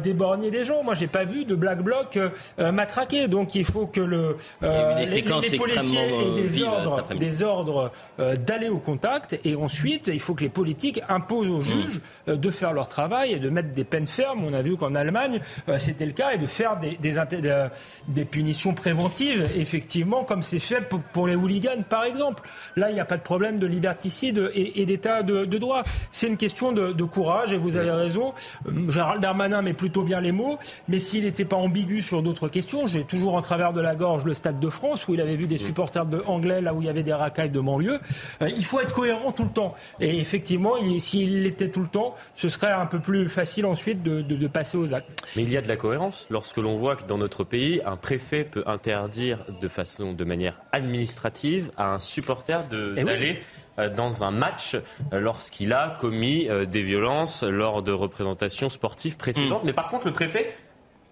d'éborgner 0.04 0.52
des 0.52 0.64
gens. 0.64 0.84
Moi, 0.84 0.96
j'ai 0.96 1.08
pas 1.08 1.24
vu 1.24 1.46
de 1.46 1.56
Black 1.56 1.82
Bloc 1.82 2.18
matraquer. 2.58 3.28
Donc, 3.28 3.56
il 3.56 3.66
faut 3.66 3.88
que 3.88 4.02
le, 4.02 4.38
des 4.62 5.06
séquences 5.06 5.50
les, 5.50 5.58
policiers 5.58 6.00
aient 6.00 6.42
des 6.42 6.64
ordres, 6.64 7.04
des 7.16 7.44
ordres 7.44 7.92
d'aller 8.18 8.70
au 8.70 8.80
contact 8.80 9.40
et 9.44 9.56
ensuite, 9.56 10.10
il 10.12 10.20
faut 10.20 10.34
que 10.34 10.44
les 10.44 10.50
politiques 10.50 11.02
imposent 11.10 11.50
aux 11.50 11.62
juges 11.62 12.02
euh, 12.28 12.36
de 12.36 12.52
faire 12.52 12.74
leur 12.74 12.88
travail 12.88 13.34
et 13.34 13.40
de 13.40 13.50
mettre 13.50 13.74
des 13.74 13.84
peines 13.84 14.08
fermes. 14.08 14.44
On 14.44 14.54
a 14.54 14.62
vu 14.62 14.78
qu'en 14.78 14.96
Allemagne, 14.96 15.40
euh, 15.70 15.80
c'était 15.80 16.06
le 16.06 16.12
cas, 16.12 16.32
et 16.32 16.38
de 16.38 16.48
faire 16.48 16.78
des, 16.78 16.98
des, 16.98 17.68
des 18.08 18.26
punitions 18.26 18.74
préventives, 18.74 19.48
effectivement, 19.58 20.24
comme 20.24 20.42
c'est 20.42 20.60
fait 20.60 20.88
pour, 21.14 21.28
les 21.28 21.36
hooligans, 21.36 21.84
par 21.88 22.04
exemple. 22.04 22.44
Là, 22.76 22.90
il 22.90 22.94
n'y 22.94 23.00
a 23.00 23.06
pas 23.06 23.18
de 23.18 23.24
problème 23.24 23.60
de 23.60 23.68
liberticide 23.68 24.52
et, 24.54 24.86
d'état 24.86 25.24
de, 25.24 25.46
droit. 25.46 25.84
C'est 26.12 26.28
une 26.28 26.38
question 26.38 26.72
de, 26.72 27.04
courage, 27.04 27.54
et 27.54 27.58
vous 27.64 27.78
avez 27.78 27.92
raison. 27.92 28.34
Euh, 28.68 28.90
Gérald 28.90 29.22
Darmanin 29.22 29.62
met 29.62 29.74
plutôt 29.74 30.04
bien 30.04 30.22
les 30.22 30.32
mots, 30.32 30.60
mais 30.88 31.00
s'il 31.00 31.24
n'était 31.24 31.46
pas 31.46 31.56
ambigu 31.56 32.02
sur 32.02 32.22
d'autres 32.22 32.48
questions, 32.48 32.88
j'ai 32.88 33.04
toujours 33.04 33.36
en 33.36 33.42
travers 33.42 33.74
de 33.74 33.82
la 33.82 33.96
gorge 33.96 34.26
le 34.26 34.34
Stade 34.34 34.60
de 34.60 34.70
France, 34.70 35.08
où 35.08 35.14
il 35.14 35.22
avait 35.22 35.36
vu 35.36 35.48
des 35.48 35.58
supporters 35.58 36.06
de 36.06 36.22
anglais, 36.28 36.62
là 36.62 36.74
où 36.74 36.82
il 36.82 36.86
y 36.86 36.90
avait 36.90 37.04
des 37.04 37.14
racailles 37.14 37.50
de 37.50 37.60
banlieue. 37.60 38.00
il 38.42 38.66
faut 38.66 38.80
être 38.80 38.94
cohérent 38.94 39.32
tout 39.32 39.44
le 39.44 39.50
temps. 39.50 39.76
Et 40.00 40.20
effectivement, 40.20 40.74
s'il 41.00 41.44
l'était 41.44 41.70
tout 41.70 41.82
le 41.82 41.88
temps, 41.88 42.16
ce 42.36 42.50
serait 42.50 42.72
un 42.72 42.86
peu 42.86 43.00
plus 43.00 43.30
facile 43.30 43.66
ensuite 43.66 44.04
de, 44.04 44.48
passer 44.48 44.78
aux 44.78 44.94
actes. 44.94 45.24
Mais 45.36 45.44
il 45.44 45.52
y 45.52 45.58
a 45.58 45.62
de 45.62 45.68
la 45.68 45.78
cohérence 45.78 46.28
lorsque 46.30 46.58
l'on 46.58 46.78
voit 46.78 46.96
que 46.96 47.08
dans 47.08 47.18
notre 47.18 47.44
pays, 47.44 47.82
un 47.86 47.96
préfet 47.96 48.44
peut 48.44 48.64
interdire 48.68 49.40
de 49.60 49.68
façon, 49.68 50.14
de 50.14 50.24
manière 50.24 50.60
administrative 50.72 51.72
à 51.78 51.94
un 51.94 52.00
supporter 52.00 52.64
eh 52.72 53.04
d'aller 53.04 53.32
euh, 53.32 53.63
dans 53.78 54.24
un 54.24 54.32
match 54.32 54.76
euh, 54.76 55.20
lorsqu'il 55.20 55.74
a 55.74 55.98
commis 56.00 56.48
euh, 56.50 56.66
des 56.66 56.84
violences 56.84 57.44
lors 57.44 57.82
de 57.82 57.92
représentations 57.92 58.70
sportives 58.70 59.18
précédentes. 59.18 59.64
Mm. 59.64 59.68
Mais 59.68 59.74
par 59.74 59.90
contre, 59.90 60.08
le 60.08 60.14
préfet 60.14 60.56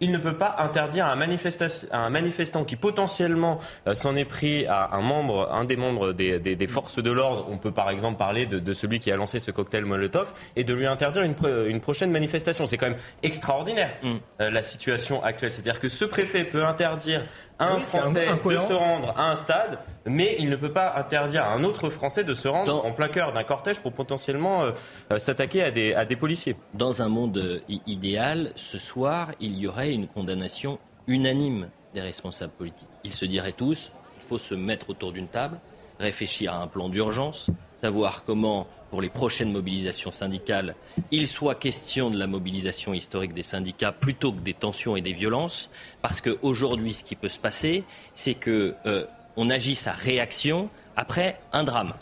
il 0.01 0.11
ne 0.11 0.17
peut 0.17 0.35
pas 0.35 0.55
interdire 0.57 1.05
à 1.05 1.11
un, 1.11 2.09
manifestant 2.09 2.63
qui 2.65 2.75
potentiellement 2.75 3.59
euh, 3.87 3.93
s'en 3.93 4.15
est 4.15 4.25
pris 4.25 4.65
à 4.65 4.95
un 4.95 5.01
membre, 5.01 5.49
un 5.53 5.63
des 5.63 5.77
membres 5.77 6.11
des, 6.11 6.67
forces 6.67 7.01
de 7.01 7.11
l'ordre. 7.11 7.47
On 7.49 7.57
peut 7.57 7.71
par 7.71 7.89
exemple 7.89 8.17
parler 8.17 8.47
de, 8.47 8.73
celui 8.73 8.99
qui 8.99 9.11
a 9.11 9.15
lancé 9.15 9.39
ce 9.39 9.51
cocktail 9.51 9.85
Molotov 9.85 10.33
et 10.55 10.63
de 10.63 10.73
lui 10.73 10.87
interdire 10.87 11.21
une, 11.21 11.79
prochaine 11.79 12.11
manifestation. 12.11 12.65
C'est 12.65 12.77
quand 12.77 12.89
même 12.89 12.99
extraordinaire 13.21 13.91
mm. 14.01 14.15
euh, 14.41 14.49
la 14.49 14.63
situation 14.63 15.23
actuelle. 15.23 15.51
C'est-à-dire 15.51 15.79
que 15.79 15.87
ce 15.87 16.03
préfet 16.03 16.43
peut 16.43 16.65
interdire 16.65 17.23
un 17.61 17.79
Français 17.79 18.27
de 18.43 18.57
se 18.57 18.73
rendre 18.73 19.13
à 19.17 19.31
un 19.31 19.35
stade, 19.35 19.79
mais 20.05 20.35
il 20.39 20.49
ne 20.49 20.55
peut 20.55 20.71
pas 20.71 20.95
interdire 20.97 21.43
à 21.43 21.53
un 21.53 21.63
autre 21.63 21.89
Français 21.89 22.23
de 22.23 22.33
se 22.33 22.47
rendre 22.47 22.85
en 22.85 22.91
plein 22.91 23.07
cœur 23.07 23.31
d'un 23.33 23.43
cortège 23.43 23.79
pour 23.79 23.93
potentiellement 23.93 24.63
euh, 24.63 24.71
euh, 25.11 25.19
s'attaquer 25.19 25.63
à 25.63 25.71
des, 25.71 25.93
à 25.93 26.05
des 26.05 26.15
policiers. 26.15 26.55
Dans 26.73 27.01
un 27.01 27.07
monde 27.07 27.37
euh, 27.37 27.77
idéal, 27.87 28.51
ce 28.55 28.77
soir, 28.77 29.31
il 29.39 29.57
y 29.57 29.67
aurait 29.67 29.93
une 29.93 30.07
condamnation 30.07 30.79
unanime 31.07 31.69
des 31.93 32.01
responsables 32.01 32.53
politiques. 32.53 32.89
Ils 33.03 33.13
se 33.13 33.25
diraient 33.25 33.51
tous, 33.51 33.91
il 34.17 34.27
faut 34.27 34.37
se 34.37 34.55
mettre 34.55 34.89
autour 34.89 35.11
d'une 35.11 35.27
table, 35.27 35.59
réfléchir 36.01 36.53
à 36.53 36.57
un 36.57 36.67
plan 36.67 36.89
d'urgence, 36.89 37.47
savoir 37.81 38.23
comment 38.25 38.67
pour 38.91 39.01
les 39.01 39.09
prochaines 39.09 39.51
mobilisations 39.51 40.11
syndicales, 40.11 40.75
il 41.11 41.27
soit 41.27 41.55
question 41.55 42.11
de 42.11 42.19
la 42.19 42.27
mobilisation 42.27 42.93
historique 42.93 43.33
des 43.33 43.41
syndicats 43.41 43.93
plutôt 43.93 44.33
que 44.33 44.41
des 44.41 44.53
tensions 44.53 44.97
et 44.97 45.01
des 45.01 45.13
violences, 45.13 45.69
parce 46.01 46.19
qu'aujourd'hui, 46.19 46.93
ce 46.93 47.03
qui 47.05 47.15
peut 47.15 47.29
se 47.29 47.39
passer, 47.39 47.85
c'est 48.13 48.35
qu'on 48.35 48.73
euh, 48.85 49.49
agisse 49.49 49.87
à 49.87 49.93
réaction 49.93 50.69
après 50.97 51.39
un 51.53 51.63
drame. 51.63 51.93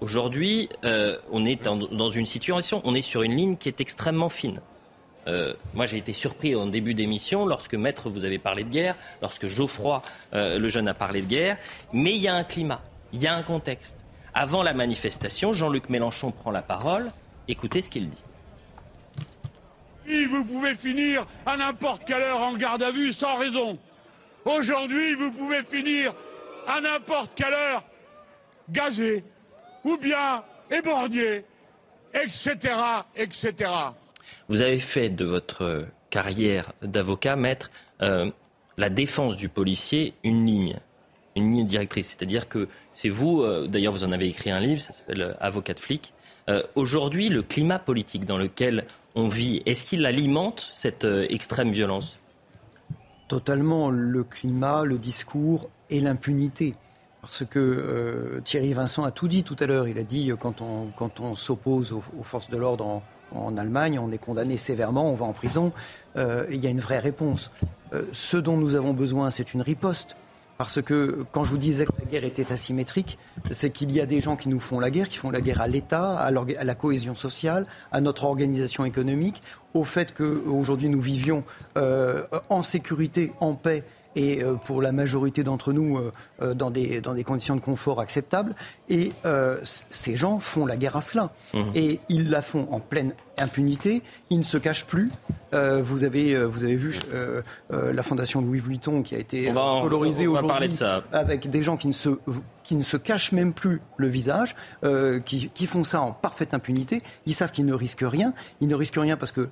Aujourd'hui, 0.00 0.68
euh, 0.84 1.16
on 1.30 1.44
est 1.44 1.62
dans 1.62 2.10
une 2.10 2.26
situation, 2.26 2.82
on 2.84 2.94
est 2.94 3.00
sur 3.00 3.22
une 3.22 3.36
ligne 3.36 3.56
qui 3.56 3.68
est 3.68 3.80
extrêmement 3.80 4.28
fine. 4.28 4.60
Euh, 5.28 5.54
moi, 5.74 5.86
j'ai 5.86 5.96
été 5.96 6.12
surpris 6.12 6.56
en 6.56 6.66
début 6.66 6.92
d'émission 6.92 7.46
lorsque 7.46 7.74
Maître 7.74 8.10
vous 8.10 8.24
avez 8.24 8.38
parlé 8.38 8.64
de 8.64 8.68
guerre, 8.68 8.96
lorsque 9.22 9.46
Geoffroy, 9.46 10.02
le 10.32 10.68
jeune, 10.68 10.88
a 10.88 10.94
parlé 10.94 11.22
de 11.22 11.26
guerre. 11.26 11.56
Mais 11.92 12.14
il 12.16 12.20
y 12.20 12.28
a 12.28 12.34
un 12.34 12.44
climat, 12.44 12.82
il 13.14 13.22
y 13.22 13.28
a 13.28 13.34
un 13.34 13.44
contexte. 13.44 14.04
Avant 14.34 14.64
la 14.64 14.74
manifestation, 14.74 15.52
Jean-Luc 15.52 15.88
Mélenchon 15.88 16.32
prend 16.32 16.50
la 16.50 16.62
parole. 16.62 17.12
Écoutez 17.46 17.80
ce 17.80 17.88
qu'il 17.88 18.10
dit. 18.10 18.24
Vous 20.28 20.44
pouvez 20.44 20.74
finir 20.74 21.24
à 21.46 21.56
n'importe 21.56 22.04
quelle 22.04 22.20
heure 22.20 22.42
en 22.42 22.54
garde 22.54 22.82
à 22.82 22.90
vue 22.90 23.12
sans 23.12 23.36
raison. 23.36 23.78
Aujourd'hui, 24.44 25.14
vous 25.14 25.30
pouvez 25.30 25.62
finir 25.62 26.12
à 26.66 26.80
n'importe 26.80 27.30
quelle 27.36 27.54
heure 27.54 27.84
gazé 28.68 29.24
ou 29.84 29.96
bien 29.96 30.42
éborgné, 30.70 31.44
etc., 32.12 32.58
etc. 33.14 33.70
Vous 34.48 34.60
avez 34.60 34.80
fait 34.80 35.08
de 35.08 35.24
votre 35.24 35.86
carrière 36.10 36.72
d'avocat, 36.82 37.36
maître, 37.36 37.70
euh, 38.02 38.30
la 38.76 38.90
défense 38.90 39.36
du 39.36 39.48
policier 39.48 40.14
une 40.24 40.44
ligne, 40.44 40.80
une 41.36 41.52
ligne 41.52 41.66
directrice. 41.66 42.08
C'est-à-dire 42.08 42.48
que 42.48 42.68
c'est 42.92 43.08
vous, 43.08 43.42
euh, 43.42 43.66
d'ailleurs 43.66 43.92
vous 43.92 44.04
en 44.04 44.12
avez 44.12 44.28
écrit 44.28 44.50
un 44.50 44.60
livre, 44.60 44.80
ça 44.80 44.92
s'appelle 44.92 45.22
euh, 45.22 45.34
Avocat 45.40 45.74
de 45.74 45.80
flic. 45.80 46.12
Euh, 46.48 46.62
aujourd'hui, 46.74 47.28
le 47.28 47.42
climat 47.42 47.78
politique 47.78 48.26
dans 48.26 48.38
lequel 48.38 48.84
on 49.14 49.28
vit, 49.28 49.62
est-ce 49.66 49.84
qu'il 49.84 50.04
alimente 50.06 50.70
cette 50.74 51.04
extrême 51.04 51.70
violence? 51.70 52.18
Totalement. 53.28 53.88
Le 53.90 54.24
climat, 54.24 54.84
le 54.84 54.98
discours 54.98 55.70
et 55.88 56.00
l'impunité. 56.00 56.74
Parce 57.22 57.44
que 57.46 58.42
Thierry 58.44 58.74
Vincent 58.74 59.04
a 59.04 59.10
tout 59.10 59.28
dit 59.28 59.44
tout 59.44 59.56
à 59.60 59.66
l'heure. 59.66 59.88
Il 59.88 59.98
a 59.98 60.02
dit 60.02 60.32
quand 60.38 60.60
on, 60.60 60.88
quand 60.96 61.20
on 61.20 61.34
s'oppose 61.34 61.92
aux, 61.92 62.22
forces 62.22 62.50
de 62.50 62.58
l'ordre 62.58 62.84
en, 62.84 63.02
en, 63.34 63.56
Allemagne, 63.56 63.98
on 63.98 64.10
est 64.10 64.18
condamné 64.18 64.58
sévèrement, 64.58 65.10
on 65.10 65.14
va 65.14 65.24
en 65.24 65.32
prison. 65.32 65.72
il 66.16 66.56
y 66.56 66.66
a 66.66 66.70
une 66.70 66.80
vraie 66.80 66.98
réponse. 66.98 67.50
ce 68.12 68.36
dont 68.36 68.58
nous 68.58 68.74
avons 68.74 68.92
besoin, 68.92 69.30
c'est 69.30 69.54
une 69.54 69.62
riposte. 69.62 70.16
Parce 70.56 70.80
que 70.80 71.24
quand 71.32 71.42
je 71.44 71.50
vous 71.50 71.58
disais 71.58 71.84
que 71.84 71.92
la 71.98 72.10
guerre 72.10 72.24
était 72.24 72.52
asymétrique, 72.52 73.18
c'est 73.50 73.70
qu'il 73.70 73.90
y 73.90 74.00
a 74.00 74.06
des 74.06 74.20
gens 74.20 74.36
qui 74.36 74.48
nous 74.48 74.60
font 74.60 74.78
la 74.78 74.90
guerre, 74.90 75.08
qui 75.08 75.18
font 75.18 75.30
la 75.30 75.40
guerre 75.40 75.60
à 75.60 75.66
l'État, 75.66 76.16
à, 76.16 76.30
la 76.30 76.74
cohésion 76.74 77.14
sociale, 77.14 77.66
à 77.90 78.00
notre 78.00 78.24
organisation 78.24 78.84
économique, 78.84 79.42
au 79.74 79.84
fait 79.84 80.14
qu'aujourd'hui 80.14 80.88
nous 80.88 81.00
vivions 81.00 81.42
euh, 81.76 82.24
en 82.50 82.62
sécurité, 82.62 83.32
en 83.40 83.54
paix 83.54 83.84
et 84.16 84.42
euh, 84.42 84.54
pour 84.54 84.82
la 84.82 84.92
majorité 84.92 85.42
d'entre 85.42 85.72
nous 85.72 85.98
euh, 85.98 86.12
euh, 86.42 86.54
dans, 86.54 86.70
des, 86.70 87.00
dans 87.00 87.14
des 87.14 87.24
conditions 87.24 87.56
de 87.56 87.60
confort 87.60 88.00
acceptables. 88.00 88.54
Et 88.88 89.12
ces 89.64 90.14
gens 90.14 90.40
font 90.40 90.66
la 90.66 90.76
guerre 90.76 90.96
à 90.96 91.00
cela. 91.00 91.30
Mmh. 91.54 91.58
Et 91.74 92.00
ils 92.10 92.28
la 92.28 92.42
font 92.42 92.68
en 92.70 92.80
pleine 92.80 93.14
impunité. 93.38 94.02
Ils 94.28 94.38
ne 94.38 94.44
se 94.44 94.58
cachent 94.58 94.86
plus. 94.86 95.10
vous, 95.52 96.04
avez, 96.04 96.44
vous 96.44 96.64
avez 96.64 96.76
vu 96.76 96.98
la 97.70 98.02
fondation 98.02 98.42
Louis 98.42 98.60
Vuitton 98.60 99.02
qui 99.02 99.14
a 99.14 99.18
été 99.18 99.50
colorisée 99.52 100.26
aujourd'hui 100.26 100.78
avec 101.12 101.48
des 101.48 101.62
gens 101.62 101.78
qui 101.78 101.88
ne 101.88 101.92
se 101.92 102.10
qui 102.62 102.76
ne 102.76 102.82
se 102.82 102.96
cachent 102.96 103.32
même 103.32 103.54
plus 103.54 103.80
le 103.96 104.08
visage, 104.08 104.54
qui, 105.24 105.48
qui, 105.48 105.66
font 105.66 105.84
ça 105.84 106.02
en 106.02 106.12
parfaite 106.12 106.52
impunité. 106.52 107.02
Ils 107.24 107.34
savent 107.34 107.52
qu'ils 107.52 107.66
ne 107.66 107.74
risquent 107.74 108.06
rien. 108.06 108.34
Ils 108.60 108.68
ne 108.68 108.74
risquent 108.74 109.00
rien 109.00 109.16
parce 109.16 109.32
que 109.32 109.48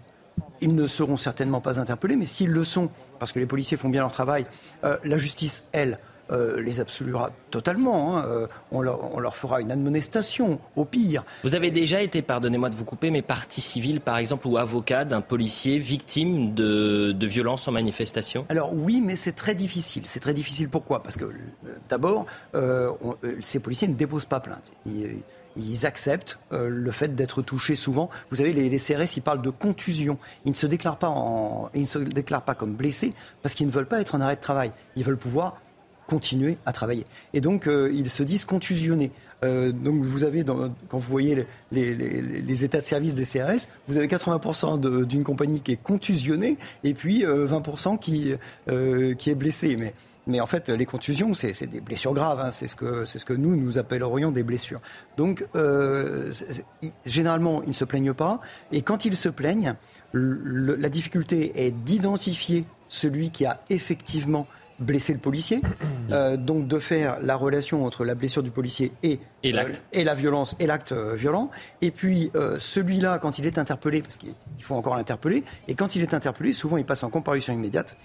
ils 0.62 0.74
ne 0.74 0.86
seront 0.86 1.16
certainement 1.16 1.60
pas 1.60 1.80
interpellés, 1.80 2.16
mais 2.16 2.26
s'ils 2.26 2.50
le 2.50 2.64
sont, 2.64 2.88
parce 3.18 3.32
que 3.32 3.38
les 3.38 3.46
policiers 3.46 3.76
font 3.76 3.88
bien 3.88 4.00
leur 4.00 4.12
travail, 4.12 4.44
euh, 4.84 4.96
la 5.04 5.18
justice, 5.18 5.64
elle, 5.72 5.98
euh, 6.30 6.62
les 6.62 6.80
absoluera 6.80 7.30
totalement. 7.50 8.16
Hein. 8.16 8.24
Euh, 8.26 8.46
on, 8.70 8.80
leur, 8.80 9.36
fera 9.36 9.60
une 9.60 9.72
admonestation, 9.72 10.60
au 10.76 10.84
pire. 10.84 11.24
Vous 11.42 11.56
avez 11.56 11.72
déjà 11.72 12.00
été, 12.00 12.22
pardonnez-moi 12.22 12.70
de 12.70 12.76
vous 12.76 12.84
couper, 12.84 13.10
mais 13.10 13.22
partie 13.22 13.60
civile, 13.60 14.00
par 14.00 14.18
exemple, 14.18 14.46
ou 14.46 14.56
avocat 14.56 15.04
d'un 15.04 15.20
policier 15.20 15.78
victime 15.78 16.54
de, 16.54 17.12
de 17.12 17.26
violences 17.26 17.66
en 17.66 17.72
manifestation? 17.72 18.46
Alors 18.48 18.72
oui, 18.72 19.02
mais 19.04 19.16
c'est 19.16 19.32
très 19.32 19.56
difficile. 19.56 20.04
C'est 20.06 20.20
très 20.20 20.32
difficile. 20.32 20.68
Pourquoi? 20.68 21.02
Parce 21.02 21.16
que 21.16 21.24
d'abord, 21.88 22.26
ces 23.40 23.58
policiers 23.58 23.88
ne 23.88 23.94
déposent 23.94 24.24
pas 24.24 24.40
plainte 24.40 24.70
ils 24.86 25.18
acceptent 25.84 26.38
euh, 26.52 26.68
le 26.68 26.90
fait 26.90 27.14
d'être 27.14 27.42
touchés 27.42 27.76
souvent. 27.76 28.08
Vous 28.30 28.36
savez, 28.36 28.52
les, 28.52 28.78
CRS, 28.78 29.16
ils 29.16 29.22
parlent 29.22 29.42
de 29.42 29.50
contusion. 29.50 30.18
Ils 30.44 30.50
ne 30.50 30.56
se 30.56 30.66
déclarent 30.66 30.98
pas, 30.98 31.08
en, 31.08 31.70
ils 31.74 31.82
ne 31.82 31.86
se 31.86 31.98
déclarent 31.98 32.44
pas 32.44 32.54
comme 32.54 32.74
blessés 32.74 33.12
parce 33.42 33.54
qu'ils 33.54 33.66
ne 33.66 33.72
veulent 33.72 33.86
pas 33.86 34.00
être 34.00 34.14
en 34.14 34.20
arrêt 34.20 34.36
de 34.36 34.40
travail. 34.40 34.70
Ils 34.96 35.04
veulent 35.04 35.18
pouvoir 35.18 35.60
continuer 36.06 36.58
à 36.66 36.72
travailler. 36.72 37.04
Et 37.32 37.40
donc, 37.40 37.66
euh, 37.66 37.90
ils 37.92 38.10
se 38.10 38.22
disent 38.22 38.44
contusionnés. 38.44 39.12
Euh, 39.44 39.72
donc, 39.72 40.02
vous 40.02 40.24
avez, 40.24 40.44
quand 40.44 40.98
vous 40.98 41.00
voyez 41.00 41.46
les, 41.70 41.94
les, 41.94 42.64
états 42.64 42.78
de 42.78 42.84
service 42.84 43.14
des 43.14 43.24
CRS, 43.24 43.68
vous 43.88 43.96
avez 43.96 44.08
80% 44.08 45.04
d'une 45.04 45.24
compagnie 45.24 45.60
qui 45.60 45.72
est 45.72 45.82
contusionnée 45.82 46.58
et 46.84 46.94
puis 46.94 47.24
20% 47.24 47.98
qui, 47.98 48.34
qui 49.18 49.30
est 49.30 49.34
blessée. 49.34 49.76
Mais 49.76 49.94
mais 50.26 50.40
en 50.40 50.46
fait, 50.46 50.68
les 50.68 50.86
contusions, 50.86 51.34
c'est 51.34 51.66
des 51.66 51.80
blessures 51.80 52.14
graves. 52.14 52.40
Hein. 52.40 52.50
C'est 52.50 52.68
ce, 52.68 52.76
que, 52.76 53.04
ce 53.04 53.24
que 53.24 53.32
nous, 53.32 53.56
nous 53.56 53.78
appellerions 53.78 54.30
des 54.30 54.42
blessures. 54.42 54.78
Donc, 55.16 55.44
euh, 55.56 56.30
généralement, 57.04 57.62
ils 57.64 57.70
ne 57.70 57.74
se 57.74 57.84
plaignent 57.84 58.14
pas. 58.14 58.40
Et 58.70 58.82
quand 58.82 59.04
ils 59.04 59.16
se 59.16 59.28
plaignent, 59.28 59.74
la 60.12 60.88
difficulté 60.88 61.66
est 61.66 61.72
d'identifier 61.72 62.64
celui 62.88 63.30
qui 63.30 63.46
a 63.46 63.62
effectivement 63.70 64.46
blessé 64.78 65.12
le 65.12 65.18
policier, 65.18 65.60
euh, 66.10 66.36
donc 66.36 66.66
de 66.66 66.78
faire 66.78 67.18
la 67.22 67.36
relation 67.36 67.84
entre 67.84 68.04
la 68.04 68.14
blessure 68.14 68.42
du 68.42 68.50
policier 68.50 68.92
et, 69.02 69.18
et, 69.42 69.56
euh, 69.56 69.64
et 69.92 70.02
la 70.02 70.14
violence 70.14 70.56
et 70.58 70.66
l'acte 70.66 70.92
violent. 70.92 71.50
Et 71.80 71.90
puis 71.90 72.30
celui-là, 72.58 73.18
quand 73.18 73.38
il 73.38 73.46
est 73.46 73.58
interpellé, 73.58 74.02
parce 74.02 74.16
qu'il 74.16 74.34
faut 74.60 74.74
encore 74.74 74.96
l'interpeller, 74.96 75.42
et 75.68 75.74
quand 75.74 75.96
il 75.96 76.02
est 76.02 76.14
interpellé, 76.14 76.52
souvent 76.52 76.76
il 76.76 76.84
passe 76.84 77.02
en 77.02 77.10
comparution 77.10 77.52
immédiate. 77.52 77.96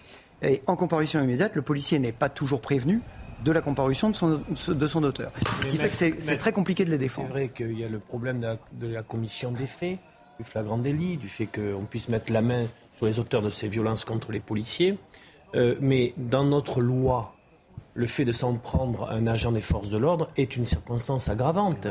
Et 0.42 0.62
en 0.68 0.76
comparution 0.76 1.22
immédiate, 1.22 1.56
le 1.56 1.62
policier 1.62 2.00
n'est 2.00 2.12
pas 2.12 2.30
toujours 2.30 2.62
prévenu 2.62 3.02
de 3.44 3.52
la 3.52 3.62
comparution 3.62 4.10
de 4.10 4.16
son, 4.16 4.42
de 4.68 4.88
son 4.88 5.04
auteur. 5.04 5.32
Ce 5.64 5.68
qui 5.68 5.78
fait 5.78 6.14
que 6.16 6.22
c'est 6.22 6.38
très 6.38 6.52
compliqué 6.52 6.86
de 6.86 6.92
les 6.92 6.98
défendre. 6.98 7.28
C'est 7.28 7.34
vrai 7.34 7.50
qu'il 7.50 7.80
y 7.80 7.84
a 7.84 7.90
le 7.90 8.00
problème 8.00 8.40
de 8.40 8.88
la, 8.88 9.04
commission 9.04 9.52
des 9.52 9.68
faits, 9.68 10.00
du 10.40 10.46
flagrant 10.46 10.78
délit, 10.78 11.18
du 11.18 11.28
fait 11.28 11.48
qu'on 11.48 11.86
puisse 11.86 12.10
mettre 12.10 12.32
la 12.32 12.42
main 12.42 12.66
sur 12.96 13.06
les 13.06 13.20
auteurs 13.20 13.42
de 13.42 13.50
ces 13.50 13.68
violences 13.68 14.06
contre 14.06 14.32
les 14.32 14.40
policiers. 14.40 14.98
Euh, 15.56 15.76
mais 15.80 16.14
dans 16.18 16.44
notre 16.44 16.82
loi, 16.82 17.37
le 17.98 18.06
fait 18.06 18.26
de 18.26 18.32
s'en 18.32 18.54
prendre 18.54 19.10
à 19.10 19.14
un 19.14 19.26
agent 19.26 19.52
des 19.52 19.62
forces 19.62 19.90
de 19.90 19.98
l'ordre 19.98 20.30
est 20.38 20.56
une 20.56 20.68
circonstance 20.68 21.30
aggravante. 21.30 21.88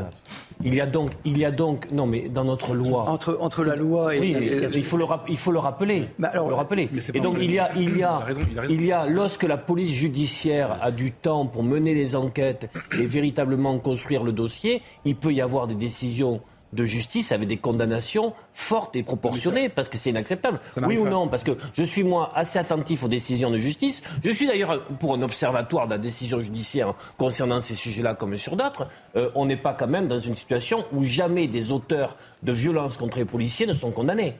Il 0.64 0.72
y 0.72 0.80
a 0.80 0.86
donc, 0.86 1.10
il 1.24 1.36
y 1.36 1.44
a 1.44 1.50
donc, 1.50 1.90
non 1.90 2.06
mais 2.06 2.28
dans 2.28 2.44
notre 2.44 2.74
loi. 2.74 3.08
Entre, 3.08 3.36
entre 3.40 3.64
la 3.64 3.74
loi 3.74 4.14
et. 4.14 4.60
il, 4.72 4.84
faut 4.84 4.96
le, 4.96 5.04
il 5.28 5.36
faut 5.36 5.50
le 5.50 5.58
rappeler. 5.58 6.08
Bah 6.20 6.30
alors, 6.32 6.48
le 6.48 6.54
rappeler. 6.54 6.88
et 7.12 7.20
donc 7.20 7.38
il 7.40 7.50
y 7.50 7.58
a, 7.58 7.74
il 7.76 7.98
y 7.98 8.04
a, 8.04 8.24
il 8.68 8.86
y 8.86 8.92
a, 8.92 9.06
lorsque 9.06 9.42
la 9.42 9.58
police 9.58 9.90
judiciaire 9.90 10.78
a 10.80 10.92
du 10.92 11.10
temps 11.10 11.46
pour 11.46 11.64
mener 11.64 11.92
les 11.92 12.14
enquêtes 12.14 12.70
et 12.96 13.04
véritablement 13.04 13.76
construire 13.80 14.22
le 14.22 14.30
dossier, 14.30 14.82
il 15.04 15.16
peut 15.16 15.32
y 15.32 15.40
avoir 15.40 15.66
des 15.66 15.74
décisions 15.74 16.40
de 16.76 16.84
justice 16.84 17.32
avec 17.32 17.48
des 17.48 17.56
condamnations 17.56 18.32
fortes 18.54 18.94
et 18.94 19.02
proportionnées, 19.02 19.68
parce 19.68 19.88
que 19.88 19.96
c'est 19.96 20.10
inacceptable. 20.10 20.60
Oui 20.82 20.98
ou 20.98 21.08
non 21.08 21.26
Parce 21.26 21.42
que 21.42 21.56
je 21.72 21.82
suis, 21.82 22.04
moi, 22.04 22.32
assez 22.36 22.58
attentif 22.58 23.02
aux 23.02 23.08
décisions 23.08 23.50
de 23.50 23.58
justice. 23.58 24.02
Je 24.22 24.30
suis 24.30 24.46
d'ailleurs 24.46 24.84
pour 25.00 25.14
un 25.14 25.22
observatoire 25.22 25.86
de 25.86 25.92
la 25.92 25.98
décision 25.98 26.40
judiciaire 26.40 26.94
concernant 27.16 27.60
ces 27.60 27.74
sujets-là 27.74 28.14
comme 28.14 28.36
sur 28.36 28.56
d'autres. 28.56 28.86
Euh, 29.16 29.30
on 29.34 29.46
n'est 29.46 29.56
pas 29.56 29.72
quand 29.72 29.88
même 29.88 30.06
dans 30.06 30.20
une 30.20 30.36
situation 30.36 30.84
où 30.92 31.04
jamais 31.04 31.48
des 31.48 31.72
auteurs 31.72 32.16
de 32.42 32.52
violences 32.52 32.96
contre 32.96 33.18
les 33.18 33.24
policiers 33.24 33.66
ne 33.66 33.74
sont 33.74 33.90
condamnés. 33.90 34.34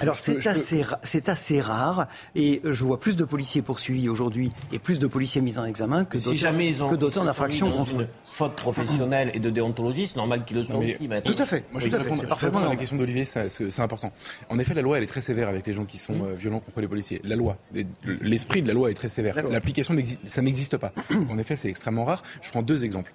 Alors 0.00 0.18
c'est 0.18 0.46
assez, 0.46 0.84
c'est 1.02 1.28
assez 1.28 1.60
rare 1.60 2.06
et 2.34 2.60
je 2.64 2.84
vois 2.84 3.00
plus 3.00 3.16
de 3.16 3.24
policiers 3.24 3.62
poursuivis 3.62 4.08
aujourd'hui 4.08 4.50
et 4.72 4.78
plus 4.78 4.98
de 4.98 5.06
policiers 5.06 5.40
mis 5.40 5.58
en 5.58 5.64
examen 5.64 6.04
que 6.04 6.18
d'autres 6.18 6.36
si 6.36 6.98
d'auteurs 6.98 7.24
d'infractions 7.24 7.70
contre 7.70 8.02
eux. 8.02 8.08
Faute 8.30 8.54
professionnelle 8.54 9.30
et 9.32 9.40
de 9.40 9.48
déontologie, 9.48 10.06
c'est 10.06 10.16
normal 10.16 10.44
qu'ils 10.44 10.58
le 10.58 10.64
soient 10.64 10.76
aussi. 10.76 11.08
Tout 11.24 11.36
à 11.38 11.46
fait. 11.46 11.64
Moi, 11.72 11.80
je 11.80 11.88
tout 11.88 11.96
à 11.96 12.00
fait. 12.00 12.26
parfaitement 12.26 12.60
la 12.60 12.76
question 12.76 12.96
d'Olivier, 12.96 13.24
c'est 13.24 13.80
important. 13.80 14.12
En 14.48 14.58
effet, 14.58 14.74
la 14.74 14.82
loi 14.82 14.98
elle 14.98 15.04
est 15.04 15.08
très 15.08 15.20
sévère 15.20 15.48
avec 15.48 15.66
les 15.66 15.72
gens 15.72 15.84
qui 15.84 15.98
sont 15.98 16.14
mmh. 16.14 16.26
euh, 16.26 16.34
violents 16.34 16.60
contre 16.60 16.80
les 16.80 16.88
policiers. 16.88 17.20
La 17.24 17.36
loi, 17.36 17.56
l'esprit 18.20 18.62
de 18.62 18.68
la 18.68 18.74
loi 18.74 18.90
est 18.90 18.94
très 18.94 19.08
sévère. 19.08 19.36
L'application 19.48 19.94
ça 20.26 20.42
n'existe 20.42 20.76
pas. 20.76 20.92
En 21.30 21.38
effet, 21.38 21.56
c'est 21.56 21.68
extrêmement 21.68 22.04
rare. 22.04 22.22
Je 22.42 22.50
prends 22.50 22.62
deux 22.62 22.84
exemples. 22.84 23.12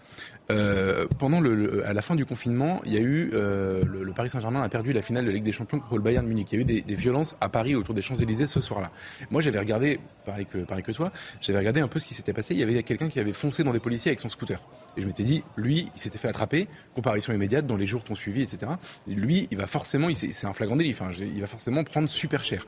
Euh, 0.50 1.06
pendant 1.20 1.40
le, 1.40 1.86
à 1.86 1.94
la 1.94 2.02
fin 2.02 2.16
du 2.16 2.26
confinement, 2.26 2.82
il 2.86 2.94
y 2.94 2.98
a 2.98 3.00
eu 3.00 3.32
euh, 3.34 3.84
le, 3.86 4.12
Paris 4.12 4.30
Saint-Germain 4.30 4.62
a 4.62 4.70
perdu 4.70 4.92
la 4.92 5.02
finale 5.02 5.24
de 5.24 5.30
la 5.30 5.36
Ligue 5.36 5.44
des 5.44 5.52
Champions 5.52 5.80
contre 5.80 5.96
le 5.96 6.02
Bayern 6.02 6.26
Munich. 6.26 6.50
Il 6.52 6.56
y 6.56 6.58
a 6.58 6.62
eu 6.62 6.66
des, 6.66 6.82
des 6.82 6.96
violences 6.96 7.38
à 7.40 7.50
Paris 7.50 7.76
autour 7.76 7.96
des 7.96 8.02
Champs-Élysées 8.02 8.48
ce 8.48 8.60
soir-là. 8.60 8.92
Moi, 9.30 9.42
j'avais 9.42 9.60
regardé, 9.60 10.00
pareil 10.26 10.46
que, 10.46 10.60
pareil 10.60 10.84
que 10.84 10.92
toi, 10.92 11.12
j'avais 11.40 11.60
regardé 11.60 11.80
un 11.80 11.88
peu 11.88 12.00
ce 12.00 12.08
qui 12.08 12.14
s'était 12.14 12.34
passé. 12.34 12.54
Il 12.54 12.60
y 12.60 12.64
avait 12.64 12.84
quelqu'un 12.84 13.08
qui 13.08 13.20
avait 13.20 13.34
foncé 13.34 13.64
dans 13.64 13.72
des 13.72 13.80
policiers 13.80 14.10
avec 14.10 14.20
son 14.20 14.30
scooter. 14.30 14.60
Et 14.98 15.02
je 15.02 15.08
m'étais 15.08 15.24
dit, 15.24 15.44
lui, 15.56 15.90
il 15.96 16.02
s'était 16.02 16.18
fait 16.18 16.28
attraper, 16.28 16.68
comparaison 16.96 17.32
immédiate 17.32 17.66
dans 17.66 17.78
les 17.78 17.86
jours 17.86 18.04
qui 18.04 18.12
ont 18.12 18.16
suivi, 18.16 18.42
etc. 18.42 18.74
lui, 19.08 19.48
il 19.52 19.58
va 19.58 19.68
forcément, 19.68 20.08
c'est 20.14 20.48
un 20.48 20.54
flagrant 20.54 20.76
délit. 20.76 20.92
Enfin, 20.92 21.12
il 21.20 21.40
va 21.40 21.48
forcément 21.48 21.84
prendre 21.84 22.10
super 22.10 22.44
cher. 22.44 22.66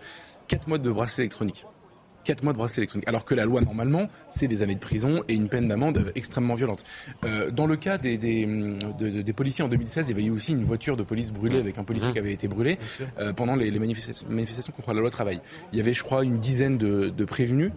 Quatre 0.48 0.68
mois 0.68 0.78
de 0.78 0.90
bracelet 0.90 1.24
électronique. 1.24 1.66
4 2.24 2.44
mois 2.44 2.54
de 2.54 2.58
bracelet 2.58 2.82
électronique. 2.82 3.08
Alors 3.08 3.26
que 3.26 3.36
la 3.36 3.46
loi, 3.46 3.62
normalement, 3.62 4.08
c'est 4.30 4.48
des 4.48 4.62
années 4.62 4.76
de 4.76 4.80
prison 4.80 5.24
et 5.28 5.34
une 5.34 5.50
peine 5.50 5.68
d'amende 5.68 6.12
extrêmement 6.16 6.56
violente. 6.56 6.84
Euh, 7.26 7.52
dans 7.52 7.68
le 7.68 7.76
cas 7.76 7.98
des, 7.98 8.18
des, 8.18 8.46
des, 8.98 9.34
policiers 9.34 9.64
en 9.64 9.68
2016, 9.68 10.08
il 10.08 10.12
y 10.12 10.14
avait 10.14 10.28
eu 10.28 10.32
aussi 10.32 10.52
une 10.52 10.64
voiture 10.64 10.98
de 10.98 11.04
police 11.04 11.32
brûlée 11.32 11.60
avec 11.60 11.78
un 11.78 11.84
policier 11.84 12.10
mmh. 12.10 12.14
qui 12.14 12.20
avait 12.20 12.34
été 12.34 12.48
brûlé 12.48 12.78
euh, 13.20 13.34
pendant 13.34 13.56
les, 13.56 13.72
les 13.72 13.80
manifestations, 13.80 14.28
manifestations, 14.30 14.74
contre 14.74 14.94
la 14.94 15.02
loi 15.02 15.10
travail. 15.10 15.42
Il 15.72 15.78
y 15.78 15.82
avait, 15.82 15.94
je 15.94 16.04
crois, 16.04 16.24
une 16.24 16.40
dizaine 16.40 16.78
de, 16.78 17.10
de 17.10 17.26
prévenus. 17.26 17.72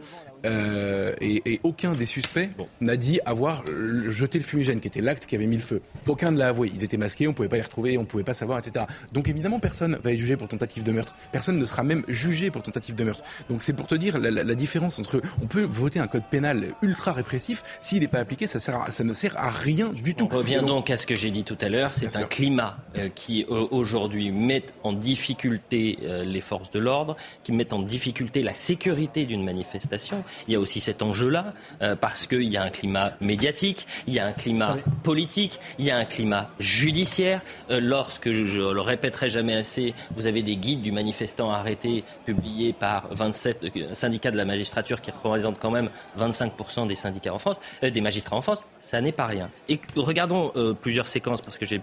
Euh, 0.47 1.15
et, 1.21 1.61
aucun 1.63 1.93
des 1.93 2.07
suspects 2.07 2.49
n'a 2.81 2.97
dit 2.97 3.21
avoir 3.25 3.65
jeté 4.09 4.39
le 4.39 4.45
fumigène, 4.45 4.81
qui 4.81 4.89
était 4.89 5.01
l'acte 5.01 5.27
qui 5.27 5.35
avait 5.35 5.47
mis 5.47 5.57
le 5.57 5.63
feu. 5.63 5.81
Aucun 6.07 6.31
ne 6.31 6.39
l'a 6.39 6.49
avoué. 6.49 6.71
Ils 6.75 6.85
étaient 6.85 6.97
masqués, 6.97 7.27
on 7.27 7.31
ne 7.31 7.35
pouvait 7.35 7.49
pas 7.49 7.57
les 7.57 7.63
retrouver, 7.63 7.99
on 7.99 8.03
ne 8.03 8.07
pouvait 8.07 8.25
pas 8.25 8.35
savoir, 8.35 8.59
etc. 8.59 8.85
Donc 9.13 9.29
évidemment, 9.29 9.59
personne 9.59 9.99
va 10.03 10.13
être 10.13 10.19
jugé 10.19 10.37
pour 10.37 10.49
tentative 10.49 10.83
de 10.83 10.93
meurtre. 10.93 11.15
Personne 11.33 11.59
ne 11.59 11.65
sera 11.65 11.83
même 11.83 12.05
jugé 12.09 12.51
pour 12.51 12.63
tentative 12.63 12.95
de 12.95 13.05
meurtre. 13.05 13.23
Donc 13.49 13.63
c'est 13.63 13.73
pour 13.73 13.87
te 13.87 13.95
dire 13.95 14.19
la, 14.19 14.55
différence 14.55 14.99
entre 14.99 15.21
on 15.43 15.47
peut 15.47 15.63
voter 15.63 15.99
un 15.99 16.07
code 16.07 16.25
pénal 16.31 16.69
ultra 16.81 17.13
répressif, 17.13 17.63
s'il 17.81 18.01
n'est 18.01 18.09
pas 18.09 18.21
appliqué, 18.21 18.47
ça, 18.47 18.59
sert 18.59 18.87
ça 18.89 19.05
ne 19.05 19.13
sert 19.13 19.37
à 19.39 19.51
rien 19.51 19.89
du 19.89 20.15
tout. 20.15 20.29
On 20.31 20.37
revient 20.37 20.63
donc, 20.67 20.89
à 20.91 20.97
ce 20.97 21.07
que 21.07 21.15
j'ai 21.15 21.31
dit 21.31 21.45
tout 21.45 21.59
à 21.61 21.69
l'heure, 21.69 21.95
c'est 21.95 22.17
un 22.17 22.23
climat 22.23 22.79
euh, 22.97 23.09
qui 23.15 23.45
euh, 23.51 23.67
aujourd'hui 23.71 24.31
met 24.31 24.65
en 24.83 24.93
difficulté 24.93 25.99
les 26.01 26.41
forces 26.41 26.71
de 26.71 26.79
l'ordre, 26.79 27.17
qui 27.45 27.53
met 27.53 27.73
en 27.73 27.81
difficulté 27.81 28.43
la 28.43 28.55
sécurité 28.55 29.27
d'une 29.27 29.45
manifestation 29.45 30.25
il 30.49 30.53
y 30.53 30.57
a 30.57 30.61
aussi 30.61 30.81
cet 30.81 31.03
enjeu-là, 31.03 31.55
euh, 31.83 31.97
parce 31.97 32.27
qu'il 32.27 32.43
y 32.43 32.57
a 32.57 32.63
un 32.63 32.71
climat 32.71 33.13
médiatique, 33.21 33.87
il 34.07 34.15
y 34.15 34.19
a 34.19 34.27
un 34.27 34.33
climat 34.33 34.77
politique, 35.03 35.61
il 35.79 35.85
y 35.85 35.91
a 35.91 35.97
un 35.97 36.05
climat 36.05 36.49
judiciaire. 36.59 37.41
Euh, 37.71 37.81
lorsque, 37.81 38.33
je, 38.33 38.59
ne 38.59 38.73
le 38.73 38.81
répéterai 38.81 39.29
jamais 39.29 39.55
assez, 39.55 39.95
vous 40.17 40.27
avez 40.27 40.43
des 40.43 40.57
guides 40.57 40.83
du 40.83 40.93
manifestant 40.93 41.51
arrêté 41.51 42.05
publiés 42.25 42.73
par 42.73 43.09
27 43.11 43.65
euh, 43.65 43.95
syndicats 43.95 44.31
de 44.31 44.37
la 44.37 44.45
magistrature 44.45 45.01
qui 45.01 45.11
représentent 45.11 45.59
quand 45.59 45.71
même 45.71 45.91
25% 46.19 46.87
des 46.87 46.95
syndicats 46.95 47.35
en 47.35 47.39
France, 47.39 47.57
des 47.83 48.01
magistrats 48.01 48.37
en 48.37 48.43
France, 48.43 48.65
ça 48.81 49.01
n'est 49.01 49.13
pas 49.13 49.27
rien. 49.27 49.51
Et 49.69 49.81
regardons 49.97 50.53
plusieurs 50.81 51.09
séquences, 51.09 51.41
parce 51.41 51.59
que 51.59 51.67
j'ai 51.67 51.81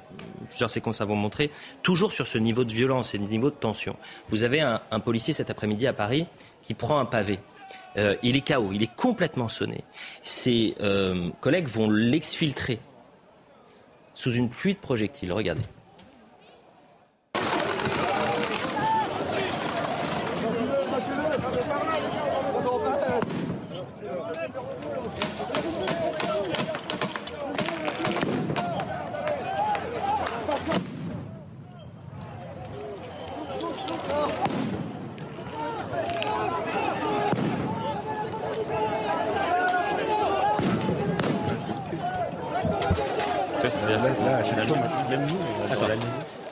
plusieurs 0.50 0.70
séquences 0.70 1.02
à 1.02 1.06
vous 1.06 1.16
montrer, 1.16 1.52
toujours 1.82 2.12
sur 2.12 2.28
ce 2.28 2.38
niveau 2.38 2.64
de 2.64 2.72
violence 2.72 3.14
et 3.14 3.18
de 3.18 3.24
niveau 3.24 3.50
de 3.50 3.56
tension. 3.56 3.96
Vous 4.30 4.44
avez 4.44 4.62
un 4.62 5.00
policier 5.00 5.34
cet 5.34 5.50
après-midi 5.50 5.88
à 5.88 5.94
Paris 5.94 6.26
qui 6.64 6.74
prend 6.74 7.00
un 7.00 7.06
pavé 7.06 7.40
Euh, 7.98 8.16
il 8.24 8.36
est 8.36 8.48
KO, 8.48 8.72
il 8.72 8.84
est 8.84 8.96
complètement 8.96 9.50
sonné. 9.50 9.84
Ses 10.22 10.76
euh, 10.82 11.30
collègues 11.42 11.68
vont 11.68 11.90
l'exfiltrer 11.90 12.80
sous 14.16 14.32
une 14.32 14.50
pluie 14.50 14.74
de 14.74 14.80
projectiles. 14.80 15.32
Regardez. 15.32 15.64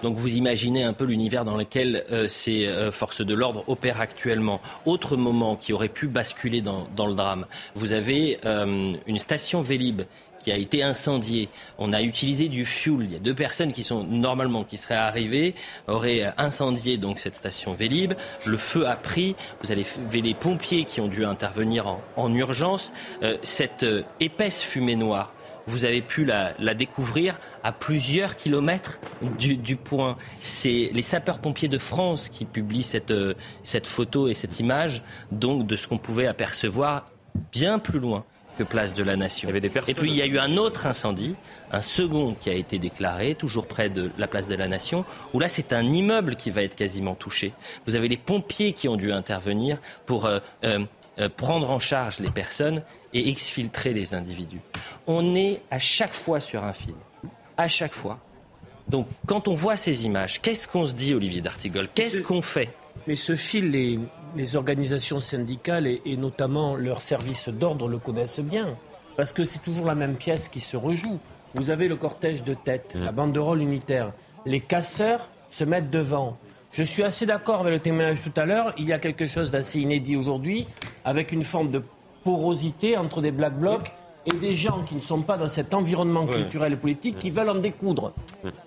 Donc 0.02 0.11
vous 0.22 0.36
imaginez 0.36 0.84
un 0.84 0.94
peu 0.94 1.06
l'univers 1.06 1.44
dans 1.46 1.58
lequel 1.58 2.06
euh, 2.12 2.28
ces 2.28 2.68
euh, 2.68 2.92
forces 2.92 3.22
de 3.22 3.34
l'ordre 3.34 3.64
opèrent 3.68 4.00
actuellement. 4.00 4.62
Autre 4.86 5.18
moment 5.18 5.56
qui 5.56 5.74
aurait 5.74 5.90
pu 5.90 6.08
basculer 6.08 6.62
dans, 6.62 7.08
le 7.08 7.14
drame, 7.16 7.48
vous 7.74 7.92
avez 7.92 8.38
euh, 8.46 8.94
une 9.08 9.18
station 9.18 9.64
Vélib 9.64 10.04
qui 10.40 10.52
a 10.52 10.58
été 10.58 10.84
incendiée. 10.84 11.50
On 11.80 11.92
a 11.92 12.02
utilisé 12.04 12.50
du 12.50 12.66
fuel. 12.66 13.06
Il 13.06 13.14
y 13.14 13.16
a 13.16 13.20
deux 13.20 13.34
personnes 13.34 13.72
qui 13.72 13.84
sont 13.84 14.04
normalement 14.04 14.64
qui 14.64 14.78
seraient 14.78 14.96
arrivées 14.96 15.56
auraient 15.88 16.34
incendié 16.38 16.98
donc 16.98 17.20
cette 17.20 17.36
station 17.36 17.74
Vélib. 17.74 18.14
Le 18.46 18.58
feu 18.58 18.88
a 18.88 18.96
pris. 18.96 19.36
Vous 19.64 19.72
avez 19.72 19.86
les 20.22 20.34
pompiers 20.34 20.86
qui 20.86 21.00
ont 21.02 21.08
dû 21.08 21.26
intervenir 21.26 21.98
en, 22.16 22.34
urgence. 22.34 22.92
cette 23.44 23.86
épaisse 24.20 24.64
fumée 24.64 24.96
noire 24.96 25.32
vous 25.68 25.86
avez 25.86 26.02
pu 26.02 26.26
la, 26.26 26.54
découvrir 26.74 27.40
à 27.64 27.72
plusieurs 27.72 28.36
kilomètres 28.36 29.00
du, 29.40 29.76
point. 29.76 30.18
C'est 30.40 30.90
les 30.94 31.02
sapeurs-pompiers 31.02 31.68
de 31.68 31.78
France 31.78 32.30
qui 32.30 32.46
publient 32.46 32.84
cette, 32.84 33.12
euh, 33.12 33.34
cette 33.64 33.88
photo 33.88 34.28
et 34.28 34.34
cette 34.34 34.60
image, 34.60 35.04
donc 35.32 35.68
de 35.68 35.76
ce 35.76 35.88
qu'on 35.88 35.98
pouvait 35.98 36.28
apercevoir 36.28 37.06
bien 37.52 37.80
plus 37.80 38.00
loin 38.00 38.26
que 38.58 38.64
place 38.64 38.94
de 38.94 39.04
la 39.04 39.16
Nation. 39.16 39.50
et 39.50 39.94
puis 39.94 40.10
il 40.10 40.16
y 40.16 40.22
a 40.22 40.26
eu 40.26 40.38
un 40.38 40.58
autre 40.58 40.86
incendie, 40.86 41.36
un 41.72 41.82
second 41.82 42.36
qui 42.40 42.50
a 42.50 42.54
été 42.54 42.80
déclaré, 42.80 43.36
toujours 43.36 43.66
près 43.66 43.90
de 43.90 44.12
la 44.18 44.28
place 44.28 44.48
de 44.48 44.56
la 44.56 44.68
Nation, 44.68 45.06
où 45.34 45.40
là 45.40 45.48
c'est 45.48 45.74
un 45.74 45.90
immeuble 45.90 46.36
qui 46.36 46.52
va 46.52 46.62
être 46.62 46.76
quasiment 46.76 47.16
touché. 47.16 47.54
Vous 47.86 47.96
avez 47.96 48.10
les 48.10 48.18
pompiers 48.18 48.74
qui 48.74 48.90
ont 48.90 48.98
dû 48.98 49.12
intervenir 49.12 49.78
pour 50.06 50.26
euh, 50.26 50.40
euh, 50.64 51.30
prendre 51.36 51.72
en 51.72 51.80
charge 51.80 52.20
les 52.20 52.30
personnes 52.30 52.84
et 53.14 53.30
exfiltrer 53.30 53.94
les 53.94 54.14
individus. 54.14 54.62
On 55.08 55.36
est 55.36 55.62
à 55.70 55.80
chaque 55.80 56.14
fois 56.14 56.40
sur 56.40 56.64
un 56.64 56.74
fil. 56.74 56.94
À 57.58 57.68
chaque 57.68 57.94
fois. 57.94 58.20
Donc, 58.88 59.08
quand 59.26 59.48
on 59.48 59.54
voit 59.54 59.78
ces 59.78 60.06
images, 60.06 60.42
qu'est-ce 60.42 60.68
qu'on 60.68 60.86
se 60.86 60.96
dit, 60.96 61.14
Olivier 61.14 61.42
D'Artigol? 61.42 61.88
Qu'est-ce 61.94 62.22
qu'on 62.22 62.42
fait? 62.42 62.70
Mais 63.08 63.16
ce 63.16 63.36
fil, 63.36 63.72
les, 63.72 64.56
organisations 64.56 65.20
syndicales 65.20 65.88
et, 65.88 66.02
et 66.06 66.18
notamment 66.18 66.76
leurs 66.76 67.02
services 67.02 67.50
d'ordre 67.50 67.88
le 67.88 68.00
connaissent 68.00 68.40
bien. 68.40 68.76
Parce 69.18 69.34
que 69.34 69.44
c'est 69.44 69.60
toujours 69.60 69.86
la 69.86 69.96
même 69.96 70.16
pièce 70.16 70.50
qui 70.50 70.60
se 70.60 70.78
rejoue. 70.78 71.20
Vous 71.54 71.70
avez 71.70 71.88
le 71.88 71.96
cortège 71.96 72.44
de 72.44 72.54
tête, 72.54 72.96
mmh. 72.96 73.04
la 73.04 73.12
banderole 73.12 73.62
unitaire. 73.62 74.14
Les 74.46 74.60
casseurs 74.62 75.30
se 75.50 75.64
mettent 75.64 75.90
devant. 75.90 76.38
Je 76.72 76.84
suis 76.84 77.04
assez 77.04 77.26
d'accord 77.26 77.60
avec 77.60 77.74
le 77.74 77.80
témoignage 77.80 78.24
tout 78.24 78.40
à 78.40 78.46
l'heure. 78.46 78.74
Il 78.78 78.88
y 78.88 78.94
a 78.94 79.00
quelque 79.00 79.26
chose 79.26 79.52
d'assez 79.52 79.82
inédit 79.82 80.16
aujourd'hui, 80.16 80.66
avec 81.04 81.34
une 81.34 81.44
forme 81.44 81.70
de 81.70 81.84
porosité 82.24 82.98
entre 82.98 83.22
des 83.22 83.32
black 83.32 83.58
blocs 83.58 83.92
et 84.26 84.34
des 84.36 84.56
gens 84.56 84.84
qui 84.84 84.96
ne 84.96 85.02
sont 85.02 85.22
pas 85.22 85.38
dans 85.38 85.48
cet 85.48 85.74
environnement 85.74 86.28
culturel 86.28 86.74
et 86.74 86.76
politique 86.76 87.18
qui 87.18 87.32
veulent 87.32 87.50
en 87.50 87.56
découdre. 87.56 88.14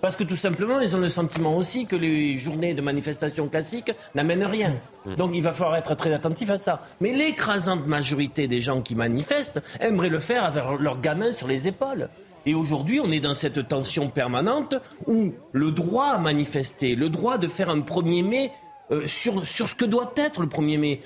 Parce 0.01 0.15
que 0.15 0.23
tout 0.23 0.35
simplement, 0.35 0.79
ils 0.81 0.95
ont 0.95 0.99
le 0.99 1.07
sentiment 1.07 1.55
aussi 1.55 1.85
que 1.85 1.95
les 1.95 2.35
journées 2.35 2.73
de 2.73 2.81
manifestation 2.81 3.47
classiques 3.47 3.93
n'amènent 4.15 4.45
rien. 4.45 4.75
Donc 5.17 5.31
il 5.33 5.41
va 5.41 5.53
falloir 5.53 5.77
être 5.77 5.95
très 5.95 6.13
attentif 6.13 6.49
à 6.49 6.57
ça. 6.57 6.81
Mais 6.99 7.13
l'écrasante 7.13 7.87
majorité 7.87 8.47
des 8.47 8.59
gens 8.59 8.81
qui 8.81 8.95
manifestent 8.95 9.61
aimeraient 9.79 10.09
le 10.09 10.19
faire 10.19 10.43
avec 10.43 10.63
leurs 10.79 10.99
gamins 10.99 11.31
sur 11.31 11.47
les 11.47 11.67
épaules. 11.67 12.09
Et 12.45 12.53
aujourd'hui, 12.53 12.99
on 12.99 13.09
est 13.09 13.19
dans 13.19 13.33
cette 13.33 13.67
tension 13.67 14.09
permanente 14.09 14.75
où 15.07 15.31
le 15.51 15.71
droit 15.71 16.09
à 16.09 16.17
manifester, 16.19 16.95
le 16.95 17.09
droit 17.09 17.37
de 17.37 17.47
faire 17.47 17.69
un 17.69 17.79
1er 17.79 18.23
mai 18.23 18.51
euh, 18.91 19.07
sur, 19.07 19.47
sur 19.47 19.67
ce 19.67 19.73
que 19.73 19.85
doit 19.85 20.13
être 20.15 20.41
le 20.41 20.47
1er 20.47 20.77
mai. 20.77 21.01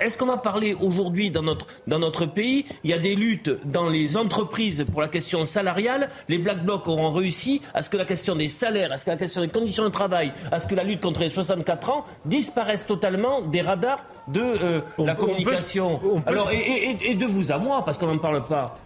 Est-ce 0.00 0.16
qu'on 0.16 0.26
va 0.26 0.36
parler 0.36 0.72
aujourd'hui 0.74 1.30
dans 1.30 1.42
notre, 1.42 1.66
dans 1.88 1.98
notre 1.98 2.26
pays? 2.26 2.64
Il 2.84 2.90
y 2.90 2.92
a 2.92 2.98
des 2.98 3.16
luttes 3.16 3.50
dans 3.64 3.88
les 3.88 4.16
entreprises 4.16 4.86
pour 4.90 5.00
la 5.00 5.08
question 5.08 5.44
salariale. 5.44 6.10
Les 6.28 6.38
Black 6.38 6.64
Blocs 6.64 6.86
auront 6.86 7.12
réussi 7.12 7.60
à 7.74 7.82
ce 7.82 7.90
que 7.90 7.96
la 7.96 8.04
question 8.04 8.36
des 8.36 8.46
salaires, 8.46 8.92
à 8.92 8.98
ce 8.98 9.04
que 9.04 9.10
la 9.10 9.16
question 9.16 9.40
des 9.40 9.48
conditions 9.48 9.82
de 9.82 9.88
travail, 9.88 10.32
à 10.52 10.60
ce 10.60 10.68
que 10.68 10.76
la 10.76 10.84
lutte 10.84 11.00
contre 11.00 11.20
les 11.20 11.28
64 11.28 11.90
ans 11.90 12.04
disparaisse 12.24 12.86
totalement 12.86 13.40
des 13.42 13.62
radars 13.62 14.04
de 14.28 14.40
euh, 14.40 14.80
la 14.98 15.16
communication. 15.16 16.00
Alors, 16.26 16.50
et, 16.52 17.14
de 17.14 17.26
vous 17.26 17.50
à 17.50 17.58
moi, 17.58 17.84
parce 17.84 17.98
qu'on 17.98 18.06
n'en 18.06 18.18
parle 18.18 18.44
pas. 18.44 18.78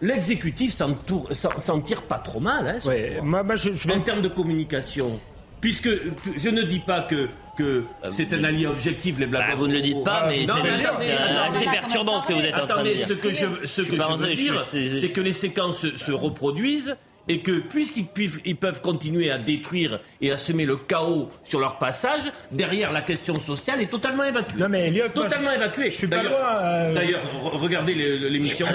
L'exécutif 0.00 0.72
s'en 0.72 1.80
tire 1.80 2.02
pas 2.02 2.18
trop 2.18 2.40
mal, 2.40 2.66
hein, 2.66 3.22
en 3.22 4.00
termes 4.00 4.22
de 4.22 4.28
communication. 4.28 5.20
Puisque 5.64 5.88
je 6.36 6.50
ne 6.50 6.62
dis 6.62 6.80
pas 6.80 7.00
que 7.00 7.30
que 7.56 7.84
c'est 8.10 8.34
un 8.34 8.44
allié 8.44 8.66
objectif, 8.66 9.18
les 9.18 9.24
Black 9.24 9.48
bah, 9.48 9.54
Vous 9.56 9.66
ne 9.66 9.72
le 9.72 9.80
dites 9.80 10.04
pas, 10.04 10.26
mais 10.28 10.44
c'est 10.44 11.36
assez 11.36 11.64
perturbant 11.64 12.20
ce 12.20 12.26
que 12.26 12.34
vous 12.34 12.44
êtes 12.44 12.58
en 12.58 12.66
train 12.66 12.82
de 12.82 12.90
dire. 12.90 13.08
Ce 13.08 13.14
que 13.14 13.30
je, 13.30 13.46
ce 13.64 13.80
que 13.80 13.96
je 13.96 14.02
veux 14.02 14.34
dire, 14.34 14.62
c'est 14.66 15.08
que 15.08 15.22
les 15.22 15.32
séquences 15.32 15.86
se 15.96 16.12
reproduisent 16.12 16.96
et 17.28 17.40
que 17.40 17.60
puisqu'ils 17.60 18.08
ils 18.44 18.56
peuvent 18.56 18.82
continuer 18.82 19.30
à 19.30 19.38
détruire 19.38 20.00
et 20.20 20.30
à 20.30 20.36
semer 20.36 20.66
le 20.66 20.76
chaos 20.76 21.30
sur 21.44 21.60
leur 21.60 21.78
passage, 21.78 22.30
derrière 22.52 22.92
la 22.92 23.00
question 23.00 23.34
sociale 23.36 23.80
est 23.80 23.90
totalement 23.90 24.24
évacuée. 24.24 24.58
Non 24.58 24.68
mais 24.68 24.92
totalement 25.14 25.52
évacuée. 25.52 25.90
Je 25.90 25.96
suis 25.96 26.08
euh, 26.12 26.94
D'ailleurs, 26.94 27.22
regardez 27.54 27.94
l'émission. 27.94 28.66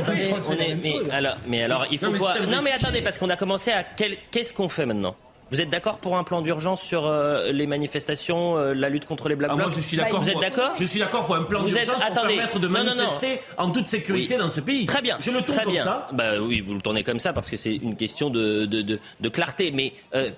mais, 0.58 1.12
alors, 1.12 1.36
mais 1.46 1.64
alors, 1.66 1.86
il 1.92 2.00
faut 2.00 2.12
quoi 2.14 2.40
Non 2.48 2.64
mais 2.64 2.72
attendez, 2.72 3.04
parce 3.04 3.20
qu'on 3.20 3.30
a 3.30 3.38
commencé 3.38 3.70
à 3.70 3.84
qu'est-ce 3.84 4.56
qu'on 4.56 4.70
fait 4.70 4.88
maintenant? 4.88 5.16
Vous 5.52 5.62
êtes 5.62 5.70
d'accord 5.70 5.98
pour 5.98 6.18
un 6.18 6.24
plan 6.24 6.42
d'urgence 6.42 6.82
sur 6.82 7.08
euh, 7.08 7.52
les 7.52 7.66
manifestations, 7.68 8.58
euh, 8.58 8.74
la 8.74 8.90
lutte 8.90 9.06
contre 9.06 9.30
les 9.30 9.36
Black 9.36 9.52
ah, 9.52 9.56
Blocs 9.56 9.68
Moi, 9.68 9.76
je 9.76 9.82
suis 9.82 9.98
d'accord. 9.98 10.22
Vous 10.22 10.30
êtes 10.30 10.40
d'accord 10.40 10.72
Je 10.80 10.86
suis 10.86 11.00
d'accord 11.00 11.26
pour 11.26 11.36
un 11.36 11.44
plan 11.44 11.64
d'urgence 11.64 12.04
pour 12.04 12.14
permettre 12.14 12.60
de 12.60 12.68
manifester 12.68 13.40
en 13.58 13.72
toute 13.72 13.88
sécurité 13.88 14.38
dans 14.38 14.50
ce 14.50 14.62
pays. 14.62 14.86
Très 14.86 15.02
bien. 15.02 15.18
Je 15.20 15.32
le 15.32 15.42
tourne 15.42 15.56
Très 15.56 15.64
comme 15.64 15.74
bien. 15.74 15.84
ça. 15.84 16.08
Bah 16.14 16.40
oui, 16.40 16.62
vous 16.62 16.74
le 16.74 16.82
tournez 16.82 17.04
comme 17.04 17.20
ça 17.20 17.34
parce 17.34 17.50
que 17.50 17.58
c'est 17.58 17.76
une 17.76 17.96
question 17.96 18.30
de, 18.30 18.66
de, 18.66 18.82
de, 18.82 19.00
de 19.20 19.30
clarté. 19.30 19.72
Mais 19.72 19.94
euh, 20.14 20.30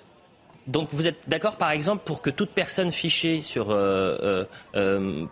donc 0.68 0.90
vous 0.92 1.08
êtes 1.08 1.28
d'accord, 1.28 1.58
par 1.58 1.72
exemple, 1.72 2.04
pour 2.06 2.22
que 2.22 2.30
toute 2.30 2.52
personne 2.52 2.92
fichée 2.92 3.42
sur, 3.42 3.68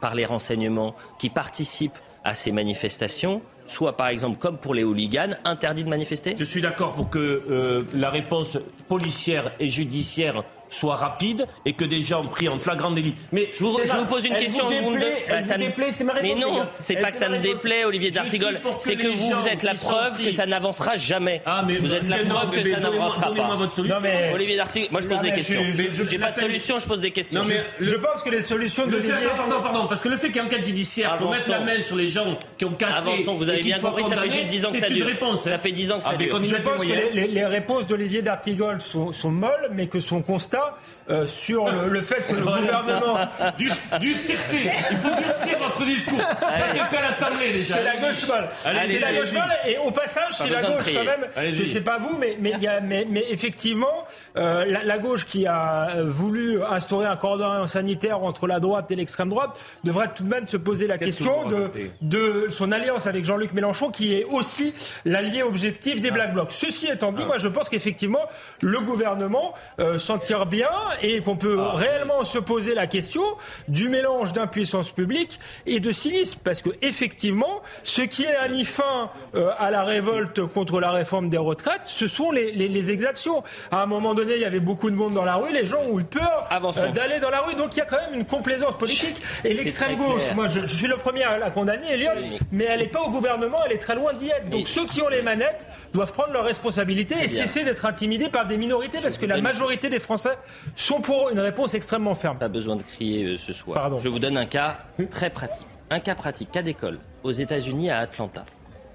par 0.02 0.16
les 0.16 0.26
renseignements 0.26 0.96
qui 1.20 1.30
participe 1.30 1.94
à 2.24 2.36
ces 2.36 2.52
manifestations 2.52 3.42
soit 3.70 3.96
par 3.96 4.08
exemple, 4.08 4.38
comme 4.40 4.58
pour 4.58 4.74
les 4.74 4.84
hooligans, 4.84 5.36
interdit 5.46 5.84
de 5.84 5.90
manifester? 5.90 6.36
Je 6.38 6.44
suis 6.44 6.62
d'accord 6.62 6.94
pour 6.94 7.10
que 7.10 7.20
euh, 7.50 7.84
la 7.94 8.10
réponse 8.10 8.58
policière 8.88 9.52
et 9.60 9.68
judiciaire 9.68 10.44
soit 10.70 10.96
rapide 10.96 11.46
et 11.66 11.74
que 11.74 11.86
des 11.86 12.02
gens 12.02 12.26
pris 12.26 12.48
en 12.48 12.60
flagrant 12.60 12.92
délit. 12.92 13.16
Mais 13.32 13.50
je 13.52 13.64
vous, 13.64 14.06
pose 14.06 14.26
une 14.26 14.36
question. 14.36 14.70
Vous, 14.70 14.94
déplaît, 14.94 15.26
bah, 15.30 15.42
ça 15.42 15.58
déplaît, 15.58 15.90
ma 16.06 16.22
mais 16.22 16.36
non, 16.36 16.68
c'est 16.80 16.96
pas 16.96 17.12
que 17.12 17.18
ça 17.18 17.30
me 17.30 17.38
déplaît, 17.40 17.86
Olivier 17.86 18.12
D'Artigol. 18.12 18.60
C'est 18.80 18.96
que 18.96 19.08
vous, 19.08 19.40
vous 19.40 19.48
êtes 19.48 19.64
la 19.64 19.74
preuve 19.74 20.20
que 20.20 20.32
ça 20.32 20.46
n'avancera 20.46 20.96
jamais. 20.96 21.42
Ah, 21.46 21.64
mais 21.66 21.76
vous 21.78 21.94
êtes 21.94 22.08
la 22.08 22.24
preuve 22.24 22.52
que 22.52 22.70
ça 22.70 22.80
n'avancera 22.80 23.34
pas. 23.34 23.56
Votre 23.60 23.74
solution. 23.74 23.96
Non, 23.96 24.02
mais... 24.02 24.32
Olivier 24.34 24.58
D'Artigol, 24.58 24.90
moi 24.92 25.02
je 25.02 25.08
pose 25.08 25.22
des 25.22 25.32
questions. 25.32 25.62
J'ai 25.74 26.20
pas 26.20 26.32
de 26.32 26.40
solution, 26.40 26.80
je 26.80 26.88
pose 26.88 27.00
des 27.00 27.12
questions. 27.12 27.44
Je 27.80 27.96
pense 27.96 28.24
que 28.24 28.30
les 28.30 28.42
solutions 28.42 28.88
de 28.88 29.00
Pardon, 29.00 29.62
pardon, 29.62 29.88
parce 29.88 30.02
que 30.02 30.10
le 30.10 30.18
fait 30.18 30.32
qu'un 30.32 30.48
cas 30.48 30.62
judiciaire, 30.62 31.18
qu'on 31.18 31.30
mette 31.30 31.48
la 31.48 31.60
main 31.60 31.82
sur 31.84 31.96
les 31.96 32.10
gens 32.10 32.38
qui 32.58 32.66
ont 32.66 32.74
cassé. 32.74 33.10
Avançons, 33.10 33.36
vous 33.36 33.50
avez 33.50 33.62
bien 33.62 33.80
compris, 33.80 34.04
ça 34.04 34.18
fait 34.18 34.30
juste 34.30 34.48
10 34.48 34.66
ans 34.66 34.72
que 34.72 34.78
ça 34.78 34.90
dure. 34.90 35.08
Ça 35.38 35.58
fait 35.58 35.72
10 35.72 35.92
ans 35.92 35.98
que 36.00 36.04
ça 36.04 36.16
dure. 36.16 36.42
Je 36.42 36.56
pense 36.58 36.82
que 36.82 37.16
les 37.16 37.46
réponses 37.46 37.88
d'Olivier 37.88 38.22
D'Artigol 38.22 38.80
sont 38.82 39.32
molles, 39.32 39.70
mais 39.74 39.88
que 39.88 40.00
son 40.00 40.22
constat 40.22 40.59
ça. 40.60 40.78
Euh, 41.10 41.28
sur 41.28 41.66
le, 41.66 42.02
fait 42.02 42.28
que 42.28 42.36
le 42.36 42.42
gouvernement. 42.42 43.18
Du, 43.58 43.70
du 44.00 44.14
circé 44.14 44.72
Il 44.92 44.98
faut 44.98 45.10
durcir 45.10 45.58
votre 45.58 45.84
discours. 45.84 46.20
Ça 46.20 46.66
a 46.66 46.76
été 46.76 46.86
fait 46.86 46.98
à 46.98 47.02
l'Assemblée 47.02 47.52
déjà. 47.52 47.76
C'est 47.76 47.84
la 47.84 47.96
gauche 47.96 48.28
molle. 48.28 48.50
C'est 48.54 49.00
la 49.00 49.14
gauche 49.14 49.34
molle. 49.34 49.58
Et 49.68 49.78
au 49.80 49.92
passage, 49.92 50.34
c'est 50.34 50.50
la 50.50 50.62
gauche 50.62 50.86
quand 50.94 51.04
même. 51.04 51.52
Je 51.52 51.64
ne 51.64 51.68
sais 51.68 51.82
pas 51.82 51.98
vous, 51.98 52.16
mais, 52.18 52.38
mais, 52.40 52.52
y 52.60 52.68
a, 52.68 52.80
mais, 52.80 53.08
mais 53.10 53.26
effectivement, 53.30 54.06
euh, 54.38 54.66
la, 54.84 54.98
gauche 55.00 55.26
qui 55.26 55.48
a 55.48 55.90
euh, 55.96 56.04
voulu 56.06 56.62
instaurer 56.64 57.08
un 57.08 57.16
cordon 57.16 57.68
sanitaire 57.68 58.22
entre 58.24 58.46
la 58.46 58.60
droite 58.60 58.92
et 58.92 58.96
l'extrême 58.96 59.30
droite 59.30 59.58
devrait 59.84 60.12
tout 60.14 60.24
de 60.24 60.30
même 60.30 60.48
se 60.48 60.58
poser 60.58 60.88
la 60.88 60.98
question 60.98 61.48
de, 61.48 61.72
de 62.02 62.48
son 62.50 62.72
alliance 62.72 63.08
avec 63.08 63.26
Jean-Luc 63.26 63.54
Mélenchon, 63.54 63.90
qui 63.90 64.14
est 64.14 64.26
aussi 64.26 64.74
l'allié 65.06 65.42
objectif 65.42 66.02
des 66.02 66.10
ah. 66.10 66.14
Black 66.14 66.34
Blocs. 66.34 66.52
Ceci 66.52 66.88
étant 66.88 67.12
dit, 67.12 67.24
ah. 67.24 67.28
moi 67.28 67.38
je 67.38 67.48
pense 67.48 67.70
qu'effectivement, 67.70 68.26
le 68.62 68.80
gouvernement 68.82 69.56
s'en 69.98 70.20
tire 70.20 70.46
bien 70.46 70.70
et 71.02 71.22
qu'on 71.22 71.36
peut 71.36 71.58
ah. 71.60 71.76
réellement 71.76 72.24
se 72.24 72.38
poser 72.38 72.74
la 72.74 72.88
question 72.88 73.24
du 73.68 73.90
mélange 73.90 74.34
d'impuissance 74.34 74.92
publique 74.92 75.40
et 75.66 75.80
de 75.80 75.92
cynisme. 75.92 76.40
Parce 76.44 76.62
que 76.62 76.70
effectivement, 76.82 77.62
ce 77.84 78.02
qui 78.02 78.26
a 78.26 78.48
mis 78.48 78.66
fin 78.66 79.12
euh, 79.36 79.52
à 79.58 79.72
la 79.72 79.84
révolte 79.84 80.46
contre 80.46 80.80
la 80.80 80.92
réforme 80.92 81.30
des 81.30 81.38
retraites, 81.38 81.82
ce 81.86 82.08
sont 82.08 82.32
les, 82.32 82.52
les, 82.52 82.92
exactions. 82.92 83.44
À 83.72 83.84
un 83.84 83.86
moment 83.86 84.14
donné, 84.14 84.36
il 84.36 84.42
y 84.42 84.46
avait 84.46 84.60
beaucoup 84.60 84.90
de 84.90 84.96
monde 84.96 85.14
dans 85.14 85.26
la 85.26 85.36
rue, 85.36 85.52
les 85.54 85.66
gens 85.66 85.82
ont 85.84 86.00
eu 86.00 86.04
peur 86.04 86.50
euh, 86.52 86.92
d'aller 86.92 87.20
dans 87.20 87.30
la 87.30 87.42
rue. 87.42 87.56
Donc 87.56 87.76
il 87.76 87.80
y 87.80 87.82
a 87.82 87.86
quand 87.86 87.98
même 87.98 88.14
une 88.14 88.26
complaisance 88.26 88.78
politique. 88.78 89.22
Et 89.44 89.54
l'extrême 89.54 89.98
gauche, 89.98 90.24
moi 90.36 90.48
je, 90.48 90.66
suis 90.66 90.88
le 90.88 90.98
premier 90.98 91.24
à 91.24 91.38
la 91.38 91.52
condamner, 91.52 91.92
Elliot, 91.92 92.12
mais 92.52 92.66
elle 92.66 92.80
n'est 92.80 92.88
pas 92.88 93.02
au 93.02 93.10
gouvernement, 93.10 93.58
elle 93.66 93.74
est 93.74 93.80
très 93.80 93.96
loin 93.96 94.14
d'y 94.14 94.30
être. 94.30 94.50
Donc 94.50 94.68
ceux 94.68 94.86
qui 94.86 95.02
ont 95.02 95.10
les 95.10 95.22
manettes 95.22 95.68
doivent 95.94 96.14
prendre 96.14 96.34
leurs 96.34 96.46
responsabilités 96.46 97.16
et 97.24 97.28
cesser 97.28 97.64
d'être 97.64 97.86
intimidés 97.86 98.30
par 98.30 98.48
des 98.48 98.58
minorités, 98.58 99.00
parce 99.02 99.18
que 99.18 99.26
la 99.26 99.42
majorité 99.42 99.90
des 99.90 100.00
Français 100.00 100.38
sont 100.76 100.89
pour 100.98 101.30
une 101.30 101.40
réponse 101.40 101.76
extrêmement 101.76 102.16
ferme. 102.16 102.38
Pas 102.38 102.48
besoin 102.48 102.76
de 102.76 102.84
crier 102.84 103.24
euh, 103.24 103.38
ce 103.38 103.54
soir. 103.54 103.76
Pardon. 103.76 104.00
Je 104.00 104.10
vous 104.10 104.20
donne 104.20 104.38
un 104.38 104.46
cas 104.46 104.80
très 105.12 105.30
pratique. 105.30 105.66
Un 105.92 106.00
cas 106.00 106.16
pratique, 106.16 106.52
cas 106.52 106.62
d'école, 106.62 107.00
aux 107.24 107.32
États-Unis, 107.32 107.90
à 107.90 108.00
Atlanta. 108.00 108.46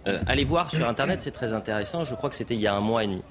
Euh, 0.06 0.20
allez 0.26 0.44
voir 0.44 0.70
sur 0.70 0.88
Internet, 0.88 1.20
c'est 1.20 1.30
très 1.30 1.52
intéressant. 1.52 2.04
Je 2.04 2.14
crois 2.14 2.30
que 2.30 2.36
c'était 2.36 2.54
il 2.54 2.60
y 2.60 2.66
a 2.66 2.74
un 2.74 2.80
mois 2.80 3.04
et 3.04 3.06
demi. 3.06 3.22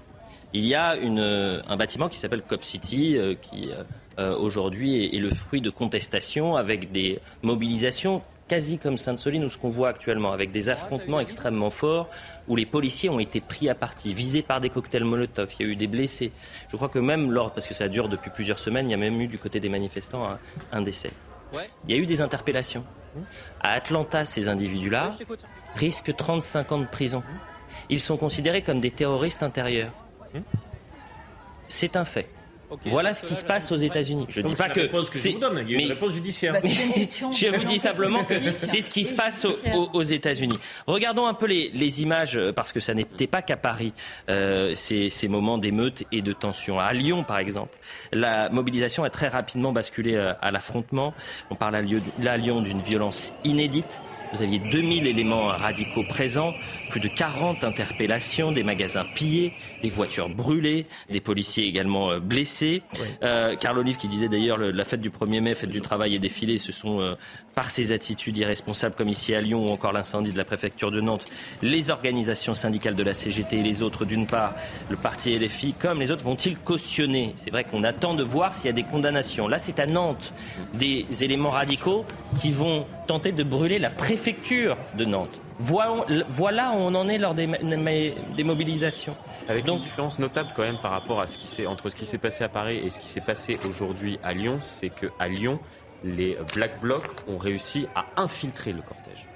Il 0.54 0.66
y 0.66 0.76
a 0.76 0.96
une, 0.96 1.20
euh, 1.20 1.62
un 1.68 1.78
bâtiment 1.78 2.10
qui 2.10 2.18
s'appelle 2.18 2.42
Cop 2.42 2.64
City, 2.64 3.18
qui 3.42 3.72
aujourd'hui 4.18 5.04
est, 5.04 5.16
est, 5.16 5.20
le 5.20 5.34
fruit 5.34 5.62
de 5.62 5.70
contestations 5.70 6.56
avec 6.56 6.92
des 6.92 7.20
mobilisations 7.42 8.22
quasi 8.48 8.78
comme 8.78 8.98
Sainte-Soline 8.98 9.46
ou 9.46 9.50
ce 9.50 9.58
qu'on 9.58 9.70
voit 9.70 9.90
actuellement, 9.90 10.32
avec 10.32 10.52
des 10.52 10.70
affrontements 10.70 11.20
extrêmement 11.20 11.70
forts 11.70 12.10
où 12.48 12.56
les 12.56 12.66
policiers 12.66 13.10
ont 13.10 13.20
été 13.20 13.42
pris 13.42 13.70
à 13.70 13.76
partie, 13.76 14.14
visés 14.14 14.42
par 14.42 14.60
des 14.60 14.70
cocktails 14.70 15.04
Molotov. 15.04 15.50
Il 15.60 15.66
y 15.66 15.70
a 15.70 15.72
eu 15.72 15.76
des 15.76 15.88
blessés. 15.88 16.32
Je 16.70 16.76
crois 16.76 16.90
que 16.90 17.00
même 17.00 17.32
lors, 17.32 17.54
parce 17.54 17.68
que 17.68 17.74
ça 17.74 17.88
dure 17.88 18.10
depuis 18.10 18.32
plusieurs 18.32 18.60
semaines, 18.60 18.88
il 18.88 18.92
y 18.92 18.96
a 18.96 18.98
même 18.98 19.20
eu 19.22 19.28
du 19.28 19.38
côté 19.38 19.60
des 19.60 19.70
manifestants 19.70 20.38
un, 20.72 20.82
décès. 20.82 21.12
Il 21.88 21.96
y 21.96 21.98
a 21.98 22.02
eu 22.02 22.06
des 22.06 22.22
interpellations. 22.22 22.84
À 23.62 23.72
Atlanta, 23.72 24.26
ces 24.26 24.48
individus-là 24.48 25.12
risquent 25.76 26.16
35 26.16 26.72
ans 26.72 26.80
de 26.80 26.86
prison. 26.86 27.24
Ils 27.90 28.00
sont 28.00 28.18
considérés 28.18 28.62
comme 28.62 28.80
des 28.80 28.92
terroristes 28.92 29.44
intérieurs. 29.44 29.92
C'est 31.68 31.96
un 31.96 32.06
fait. 32.06 32.30
Voilà 32.86 33.14
ce 33.14 33.24
qui 33.24 33.36
se 33.36 33.46
passe 33.46 33.72
aux 33.72 33.78
États-Unis. 33.78 34.26
Je 34.30 34.42
ne 34.42 34.48
dis 34.48 34.56
pas 34.56 34.70
que, 34.70 34.90
c'est 35.12 35.32
une 35.32 35.88
réponse 35.88 36.14
judiciaire. 36.14 36.54
Bah, 36.64 36.70
je 36.70 37.48
vous 37.48 37.64
dis 37.64 37.80
simplement 37.80 38.24
que 38.24 38.34
c'est 38.68 38.82
ce 38.82 38.90
qui 38.90 39.06
se 39.06 39.16
passe 39.16 39.46
aux, 39.94 40.04
États-Unis. 40.04 40.58
Regardons 40.88 41.26
un 41.26 41.34
peu 41.34 41.46
les, 41.46 42.02
images 42.02 42.38
euh, 42.38 42.52
parce 42.52 42.72
que 42.72 42.80
ça 42.80 42.94
n'était 42.94 43.28
pas 43.28 43.42
qu'à 43.42 43.58
Paris 43.58 43.94
euh, 44.30 44.74
ces, 44.76 45.28
moments 45.28 45.58
d'émeute 45.58 46.04
et 46.12 46.22
de 46.22 46.34
tension. 46.34 46.80
À 46.80 46.94
Lyon, 46.94 47.24
par 47.24 47.40
exemple, 47.40 47.78
la 48.12 48.50
mobilisation 48.50 49.04
a 49.04 49.10
très 49.10 49.28
rapidement 49.28 49.72
basculé 49.72 50.16
euh, 50.16 50.34
à 50.42 50.52
l'affrontement. 50.52 51.14
On 51.50 51.56
parle 51.56 51.76
à 51.76 51.82
Lyon 52.38 52.62
d'une 52.62 52.82
violence 52.82 53.34
inédite. 53.44 54.02
Vous 54.34 54.42
aviez 54.42 54.58
2000 54.58 55.06
éléments 55.06 55.46
radicaux 55.46 56.02
présents, 56.02 56.56
plus 56.90 57.00
de 57.00 57.08
40 57.08 57.64
interpellations, 57.64 58.52
des 58.52 58.64
magasins 58.64 59.06
pillés, 59.14 59.54
des 59.84 59.90
voitures 59.90 60.28
brûlées, 60.28 60.88
des 61.12 61.22
policiers 61.22 61.68
également 61.68 62.10
euh, 62.10 62.20
blessés. 62.20 62.82
Euh, 63.22 63.56
Carl 63.56 63.78
Olive 63.78 63.98
qui 63.98 64.08
disait 64.08 64.30
d'ailleurs 64.30 64.58
la 64.58 64.86
fête 64.86 65.02
du 65.02 65.12
1er 65.12 65.40
mai, 65.40 65.54
fête 65.54 65.70
du 65.70 65.82
travail 65.82 66.16
et 66.16 66.20
défilé, 66.20 66.58
ce 66.58 66.72
sont 66.72 67.00
euh, 67.00 67.14
par 67.56 67.70
ces 67.70 67.92
attitudes 67.92 68.38
irresponsables 68.38 68.96
comme 68.96 69.10
ici 69.10 69.36
à 69.36 69.42
Lyon 69.42 69.66
ou 69.66 69.70
encore 69.70 69.94
l'incendie 69.94 70.32
de 70.32 70.38
la 70.38 70.46
préfecture 70.46 70.92
de 70.92 71.02
Nantes, 71.02 71.26
les 71.62 71.90
organisations 71.90 72.54
syndicales 72.54 72.96
de 72.96 73.04
la 73.04 73.14
CGT 73.14 73.60
et 73.60 73.64
les 73.64 73.82
autres 73.82 74.06
d'une 74.06 74.28
part, 74.28 74.54
le 74.90 74.96
parti 74.96 75.38
LFI 75.38 75.74
comme 75.74 76.00
les 76.00 76.12
autres 76.12 76.24
vont-ils 76.24 76.58
cautionner? 76.58 77.34
C'est 77.36 77.52
vrai 77.52 77.64
qu'on 77.64 77.84
attend 77.84 78.14
de 78.14 78.24
voir 78.24 78.56
s'il 78.56 78.68
y 78.68 78.70
a 78.70 78.74
des 78.74 78.84
condamnations. 78.84 79.48
Là 79.48 79.60
c'est 79.60 79.80
à 79.80 79.86
Nantes 79.86 80.34
des 80.74 81.06
éléments 81.22 81.50
radicaux 81.50 82.06
qui 82.40 82.52
vont 82.52 82.86
tenter 83.08 83.32
de 83.32 83.44
brûler 83.44 83.80
la 83.80 83.90
préfecture 83.90 84.78
de 84.98 85.06
Nantes. 85.06 85.40
Voilà, 85.60 86.72
où 86.72 86.78
on 86.78 86.96
en 86.96 87.08
est 87.08 87.18
lors 87.18 87.34
des, 87.34 87.48
des 87.48 88.44
mobilisations. 88.44 89.16
Avec 89.48 89.66
Donc, 89.66 89.78
une 89.78 89.84
différence 89.84 90.20
notable 90.20 90.50
quand 90.56 90.64
même 90.64 90.80
par 90.82 90.92
rapport 90.92 91.22
à 91.22 91.28
ce 91.28 91.38
qui 91.38 91.48
s'est 91.48 91.68
entre 91.68 91.90
ce 91.90 91.96
qui 91.96 92.06
s'est 92.06 92.18
passé 92.18 92.44
à 92.44 92.50
Paris 92.50 92.78
et 92.84 92.90
ce 92.90 93.00
qui 93.00 93.08
s'est 93.08 93.22
passé 93.22 93.60
aujourd'hui 93.70 94.20
à 94.24 94.34
Lyon, 94.34 94.58
c'est 94.62 94.90
qu'à 94.90 95.28
Lyon, 95.28 95.60
les 96.04 96.38
Black 96.54 96.80
Blocs 96.82 97.10
ont 97.28 97.38
réussi 97.38 97.88
à 97.96 98.06
infiltrer 98.18 98.74
le 98.74 98.82
cortège. 98.82 99.28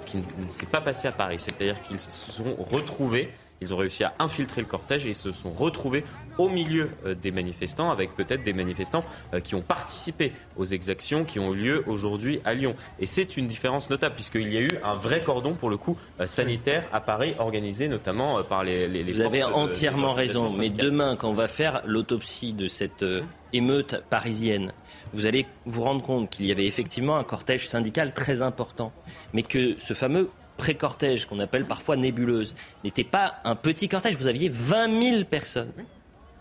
Ce 0.00 0.06
qui 0.06 0.16
ne 0.18 0.48
s'est 0.48 0.66
pas 0.66 0.80
passé 0.80 1.08
à 1.08 1.12
Paris. 1.12 1.38
C'est-à-dire 1.38 1.80
qu'ils 1.82 2.00
se 2.00 2.10
sont 2.10 2.56
retrouvés 2.58 3.30
ils 3.60 3.74
ont 3.74 3.76
réussi 3.76 4.04
à 4.04 4.14
infiltrer 4.18 4.60
le 4.60 4.66
cortège 4.66 5.06
et 5.06 5.14
se 5.14 5.32
sont 5.32 5.50
retrouvés 5.50 6.04
au 6.36 6.48
milieu 6.48 6.90
euh, 7.04 7.14
des 7.14 7.32
manifestants, 7.32 7.90
avec 7.90 8.14
peut-être 8.14 8.42
des 8.42 8.52
manifestants 8.52 9.04
euh, 9.34 9.40
qui 9.40 9.54
ont 9.54 9.62
participé 9.62 10.32
aux 10.56 10.64
exactions 10.64 11.24
qui 11.24 11.40
ont 11.40 11.52
eu 11.54 11.58
lieu 11.58 11.84
aujourd'hui 11.86 12.40
à 12.44 12.54
Lyon. 12.54 12.76
Et 13.00 13.06
c'est 13.06 13.36
une 13.36 13.48
différence 13.48 13.90
notable, 13.90 14.14
puisqu'il 14.14 14.52
y 14.52 14.56
a 14.56 14.60
eu 14.60 14.70
un 14.84 14.94
vrai 14.94 15.20
cordon, 15.20 15.54
pour 15.54 15.70
le 15.70 15.76
coup, 15.76 15.96
euh, 16.20 16.26
sanitaire 16.26 16.88
à 16.92 17.00
Paris, 17.00 17.34
organisé 17.38 17.88
notamment 17.88 18.42
par 18.44 18.62
les, 18.62 18.86
les, 18.86 19.12
Vous 19.12 19.20
avez 19.20 19.42
entièrement 19.42 20.12
raison, 20.12 20.50
mais 20.56 20.70
demain, 20.70 21.16
quand 21.16 21.30
on 21.30 21.34
va 21.34 21.48
faire 21.48 21.82
l'autopsie 21.84 22.52
de 22.52 22.68
cette 22.68 23.04
émeute 23.52 24.02
parisienne, 24.08 24.72
vous 25.12 25.26
allez 25.26 25.46
vous 25.66 25.82
rendre 25.82 26.02
compte 26.02 26.30
qu'il 26.30 26.46
y 26.46 26.52
avait 26.52 26.66
effectivement 26.66 27.16
un 27.16 27.24
cortège 27.24 27.68
syndical 27.68 28.12
très 28.12 28.42
important, 28.42 28.92
mais 29.32 29.42
que 29.42 29.76
ce 29.78 29.94
fameux 29.94 30.30
pré-cortège 30.56 31.26
qu'on 31.26 31.38
appelle 31.38 31.64
parfois 31.64 31.96
nébuleuse 31.96 32.54
n'était 32.84 33.04
pas 33.04 33.36
un 33.44 33.54
petit 33.54 33.88
cortège. 33.88 34.16
Vous 34.16 34.26
aviez 34.26 34.48
20 34.48 35.02
000 35.02 35.24
personnes. 35.24 35.72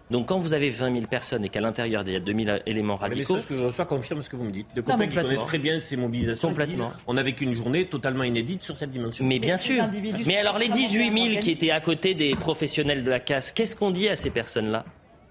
Donc 0.09 0.28
quand 0.30 0.38
vous 0.38 0.53
avez 0.53 0.70
20 0.70 0.93
000 0.93 1.05
personnes 1.07 1.43
et 1.43 1.49
qu'à 1.49 1.59
l'intérieur 1.59 2.03
il 2.05 2.13
y 2.13 2.15
a 2.15 2.20
2 2.20 2.34
000 2.34 2.57
éléments 2.65 2.95
radicaux... 2.95 3.34
Le 3.34 3.36
message 3.36 3.49
que 3.49 3.57
je 3.57 3.63
reçois 3.63 3.86
confirme 3.86 4.22
ce 4.22 4.30
que 4.30 4.38
vous 4.38 4.45
me 4.45 4.51
dites. 4.51 4.68
De 4.74 4.82
copains 4.82 5.07
qui 5.07 5.15
connaissent 5.15 5.45
très 5.45 5.59
bien 5.59 5.80
ces 5.80 5.97
mobilisations. 5.97 6.49
Complètement. 6.49 6.93
On 7.07 7.18
a 7.18 7.24
vécu 7.24 7.43
une 7.43 7.53
journée 7.53 7.88
totalement 7.88 8.24
inédite 8.24 8.63
sur 8.63 8.78
cette 8.78 8.89
dimension. 8.89 9.26
Mais 9.26 9.39
bien 9.39 9.57
sûr. 9.57 9.84
Mais 10.26 10.38
alors 10.38 10.57
les 10.57 10.70
18 10.70 11.32
000 11.32 11.39
qui 11.41 11.51
étaient 11.51 11.72
à 11.72 11.82
côté 11.82 12.13
des 12.13 12.32
professionnels 12.32 13.03
de 13.03 13.09
la 13.09 13.20
casse, 13.20 13.51
qu'est-ce 13.51 13.76
qu'on 13.76 13.91
dit 13.91 14.07
à 14.07 14.15
ces 14.15 14.30
personnes-là? 14.30 14.86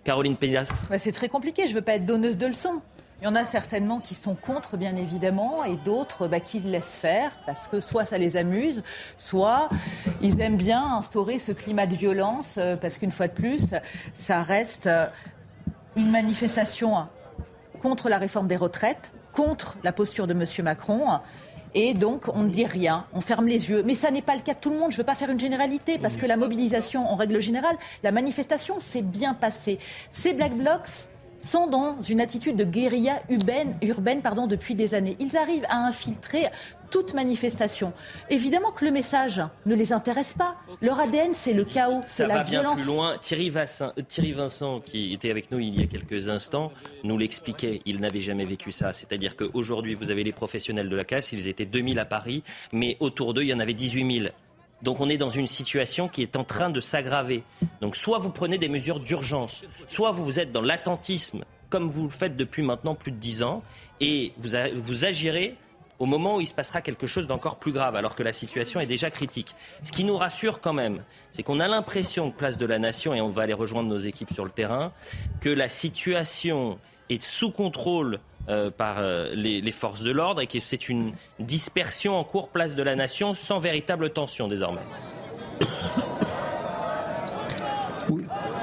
Caroline 0.05 0.37
Pélastre 0.37 0.87
bah, 0.89 0.99
C'est 0.99 1.13
très 1.13 1.29
compliqué. 1.29 1.67
Je 1.67 1.73
ne 1.73 1.77
veux 1.77 1.85
pas 1.85 1.95
être 1.95 2.07
donneuse 2.07 2.39
de 2.39 2.47
leçons. 2.47 2.81
Il 3.27 3.31
y 3.31 3.33
en 3.33 3.35
a 3.35 3.45
certainement 3.45 3.99
qui 3.99 4.15
sont 4.15 4.37
contre, 4.37 4.77
bien 4.77 4.95
évidemment, 4.95 5.65
et 5.65 5.77
d'autres 5.77 6.29
bah, 6.29 6.39
qui 6.39 6.61
le 6.61 6.71
laissent 6.71 6.95
faire, 6.95 7.33
parce 7.45 7.67
que 7.67 7.81
soit 7.81 8.05
ça 8.05 8.19
les 8.19 8.37
amuse, 8.37 8.85
soit 9.19 9.69
ils 10.23 10.41
aiment 10.41 10.57
bien 10.57 10.95
instaurer 10.95 11.41
ce 11.41 11.51
climat 11.51 11.89
de 11.89 11.97
violence, 11.97 12.55
euh, 12.57 12.77
parce 12.77 12.99
qu'une 12.99 13.11
fois 13.11 13.27
de 13.27 13.33
plus, 13.33 13.75
ça 14.15 14.45
reste 14.45 14.87
euh, 14.87 15.07
une 15.97 16.13
manifestation 16.13 16.95
contre 17.83 18.09
la 18.09 18.19
réforme 18.19 18.47
des 18.47 18.55
retraites, 18.55 19.11
contre 19.33 19.77
la 19.83 19.91
posture 19.91 20.29
de 20.29 20.33
M. 20.33 20.45
Macron. 20.63 21.19
Et 21.75 21.95
donc, 21.95 22.29
on 22.33 22.45
ne 22.45 22.49
dit 22.49 22.65
rien, 22.65 23.07
on 23.13 23.21
ferme 23.21 23.49
les 23.49 23.71
yeux. 23.71 23.83
Mais 23.83 23.97
ça 23.97 24.13
n'est 24.13 24.23
pas 24.23 24.37
le 24.37 24.43
cas 24.43 24.55
de 24.55 24.61
tout 24.61 24.71
le 24.71 24.79
monde. 24.79 24.93
Je 24.93 24.99
ne 24.99 25.01
veux 25.01 25.07
pas 25.07 25.17
faire 25.17 25.31
une 25.31 25.41
généralité, 25.41 25.99
parce 25.99 26.17
que 26.17 26.27
la 26.27 26.37
mobilisation, 26.37 27.11
en 27.11 27.17
règle 27.17 27.41
générale, 27.41 27.77
la 28.05 28.13
manifestation 28.13 28.81
s'est 28.81 29.03
bien 29.03 29.35
passée. 29.35 29.81
Ces 30.13 30.33
Black 30.33 30.53
Blocs, 30.53 31.09
sont 31.41 31.67
dans 31.67 32.01
une 32.03 32.21
attitude 32.21 32.57
de 32.57 32.65
guérilla 32.65 33.23
urbaine, 33.29 33.77
urbaine 33.83 34.23
pardon, 34.23 34.47
depuis 34.47 34.75
des 34.75 34.95
années. 34.95 35.17
Ils 35.21 35.37
arrivent 35.37 35.67
à 35.69 35.87
infiltrer 35.87 36.47
toute 36.91 37.15
manifestation. 37.15 37.93
Évidemment 38.31 38.71
que 38.71 38.85
le 38.85 38.91
message 38.91 39.43
ne 39.67 39.75
les 39.75 39.93
intéresse 39.93 40.33
pas. 40.33 40.57
Leur 40.81 41.01
ADN, 41.01 41.35
c'est 41.35 41.53
le 41.53 41.65
chaos, 41.65 42.03
c'est 42.05 42.27
la 42.27 42.37
va 42.37 42.43
violence. 42.43 42.77
Bien 42.77 42.85
plus 42.85 42.95
loin. 42.95 43.19
Thierry 43.19 43.51
Vincent, 43.51 43.93
Thierry 44.09 44.33
Vincent, 44.33 44.81
qui 44.81 45.13
était 45.13 45.31
avec 45.31 45.51
nous 45.51 45.59
il 45.59 45.81
y 45.81 45.83
a 45.83 45.87
quelques 45.87 46.29
instants, 46.29 46.73
nous 47.05 47.19
l'expliquait. 47.19 47.83
Il 47.87 48.01
n'avait 48.01 48.21
jamais 48.21 48.45
vécu 48.45 48.73
ça. 48.73 48.93
C'est-à-dire 48.93 49.37
qu'aujourd'hui, 49.37 49.95
vous 49.95 50.11
avez 50.11 50.25
les 50.25 50.33
professionnels 50.33 50.89
de 50.89 50.97
la 50.97 51.05
casse. 51.05 51.33
Ils 51.33 51.49
étaient 51.49 51.67
2000 51.67 51.99
à 51.99 52.05
Paris, 52.05 52.43
mais 52.73 52.97
autour 53.01 53.35
d'eux, 53.35 53.43
il 53.43 53.49
y 53.49 53.55
en 53.55 53.61
avait 53.61 53.75
18 53.75 54.21
000. 54.21 54.29
Donc 54.83 55.01
on 55.01 55.09
est 55.09 55.17
dans 55.17 55.31
une 55.31 55.47
situation 55.47 56.09
qui 56.09 56.23
est 56.23 56.37
en 56.37 56.45
train 56.45 56.71
de 56.71 56.81
s'aggraver. 56.81 57.43
Donc 57.81 57.97
soit 57.97 58.19
vous 58.19 58.31
prenez 58.31 58.59
des 58.59 58.69
mesures 58.69 59.01
d'urgence, 59.01 59.65
soit 59.89 60.11
vous 60.11 60.39
êtes 60.39 60.53
dans 60.53 60.63
l'attentisme, 60.63 61.45
comme 61.71 61.89
vous 61.89 62.05
le 62.05 62.11
faites 62.11 62.37
depuis 62.37 62.63
maintenant 62.63 62.95
plus 62.95 63.13
de 63.13 63.17
dix 63.17 63.43
ans, 63.43 63.63
et 64.01 64.33
vous, 64.39 64.51
vous 64.75 65.05
agirez 65.05 65.57
au 65.99 66.07
moment 66.07 66.37
où 66.37 66.41
il 66.41 66.47
se 66.47 66.55
passera 66.55 66.83
quelque 66.83 67.07
chose 67.07 67.27
d'encore 67.27 67.57
plus 67.57 67.73
grave, 67.73 67.97
alors 67.97 68.15
que 68.15 68.23
la 68.23 68.33
situation 68.33 68.81
est 68.81 68.87
déjà 68.87 69.11
critique. 69.11 69.55
Ce 69.83 69.93
qui 69.93 70.05
nous 70.05 70.17
rassure 70.17 70.61
quand 70.61 70.75
même, 70.75 71.03
c'est 71.33 71.43
qu'on 71.43 71.59
a 71.59 71.69
l'impression, 71.69 72.31
place 72.31 72.59
de 72.59 72.67
la 72.67 72.79
nation, 72.79 73.15
et 73.15 73.21
on 73.21 73.31
va 73.31 73.43
aller 73.43 73.55
rejoindre 73.55 73.89
nos 73.89 73.99
équipes 73.99 74.33
sur 74.33 74.45
le 74.45 74.51
terrain, 74.51 74.93
que 75.41 75.49
la 75.49 75.71
situation 75.71 76.79
est 77.09 77.23
sous 77.23 77.51
contrôle 77.51 78.21
euh, 78.49 78.71
par 78.71 78.99
euh, 78.99 79.35
les, 79.35 79.73
forces 79.73 80.03
de 80.03 80.13
l'ordre 80.13 80.41
et 80.41 80.47
que 80.47 80.61
c'est 80.61 80.89
une 80.89 81.13
dispersion 81.41 82.17
en 82.17 82.25
cours 82.25 82.49
place 82.49 82.75
de 82.75 82.83
la 82.83 82.95
nation 82.95 83.35
sans 83.35 83.59
véritable 83.59 84.11
tension 84.11 84.47
désormais. 84.49 84.83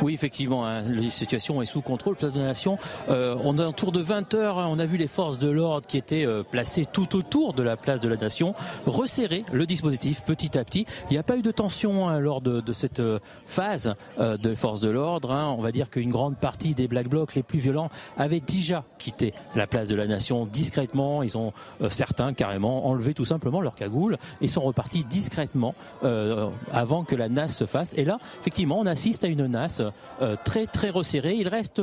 Effectivement, 0.09 0.65
hein, 0.65 0.81
la 0.81 1.03
situation 1.09 1.61
est 1.61 1.65
sous 1.65 1.81
contrôle, 1.81 2.15
place 2.15 2.33
de 2.33 2.39
la 2.39 2.47
Nation. 2.47 2.77
Euh, 3.09 3.37
on 3.43 3.57
a 3.59 3.65
un 3.65 3.71
tour 3.71 3.91
de 3.91 3.99
20 3.99 4.33
heures, 4.33 4.59
hein, 4.59 4.67
on 4.69 4.79
a 4.79 4.85
vu 4.85 4.97
les 4.97 5.07
forces 5.07 5.37
de 5.37 5.49
l'ordre 5.49 5.87
qui 5.87 5.97
étaient 5.97 6.25
euh, 6.25 6.43
placées 6.43 6.85
tout 6.85 7.15
autour 7.15 7.53
de 7.53 7.63
la 7.63 7.77
place 7.77 7.99
de 7.99 8.09
la 8.09 8.17
Nation, 8.17 8.55
resserrer 8.85 9.45
le 9.51 9.65
dispositif 9.65 10.23
petit 10.23 10.57
à 10.57 10.63
petit. 10.63 10.85
Il 11.09 11.13
n'y 11.13 11.19
a 11.19 11.23
pas 11.23 11.37
eu 11.37 11.41
de 11.41 11.51
tension 11.51 12.09
hein, 12.09 12.19
lors 12.19 12.41
de, 12.41 12.73
cette 12.73 12.99
euh, 12.99 13.19
phase 13.45 13.95
euh, 14.19 14.37
de 14.37 14.55
forces 14.55 14.81
de 14.81 14.89
l'ordre. 14.89 15.31
On 15.31 15.61
va 15.61 15.71
dire 15.71 15.89
qu'une 15.89 16.09
grande 16.09 16.37
partie 16.37 16.73
des 16.73 16.87
Black 16.87 17.07
Blocs 17.07 17.35
les 17.35 17.43
plus 17.43 17.59
violents 17.59 17.89
avaient 18.17 18.39
déjà 18.39 18.83
quitté 18.97 19.33
la 19.55 19.67
place 19.67 19.87
de 19.87 19.95
la 19.95 20.07
Nation 20.07 20.45
discrètement. 20.45 21.23
Ils 21.23 21.37
ont 21.37 21.53
euh, 21.81 21.89
certains 21.89 22.33
carrément 22.33 22.87
enlevé 22.87 23.13
tout 23.13 23.25
simplement 23.25 23.61
leur 23.61 23.75
cagoule 23.75 24.17
et 24.41 24.47
sont 24.47 24.61
repartis 24.61 25.03
discrètement 25.03 25.75
avant 26.71 27.03
que 27.03 27.15
la 27.15 27.29
NAS 27.29 27.49
se 27.49 27.65
fasse. 27.65 27.93
Et 27.95 28.05
là, 28.05 28.19
effectivement, 28.39 28.79
on 28.79 28.85
assiste 28.85 29.23
à 29.23 29.27
une 29.27 29.45
NAS 29.47 29.81
très 30.43 30.65
très 30.67 30.89
resserré. 30.89 31.35
Il 31.35 31.47
reste, 31.47 31.81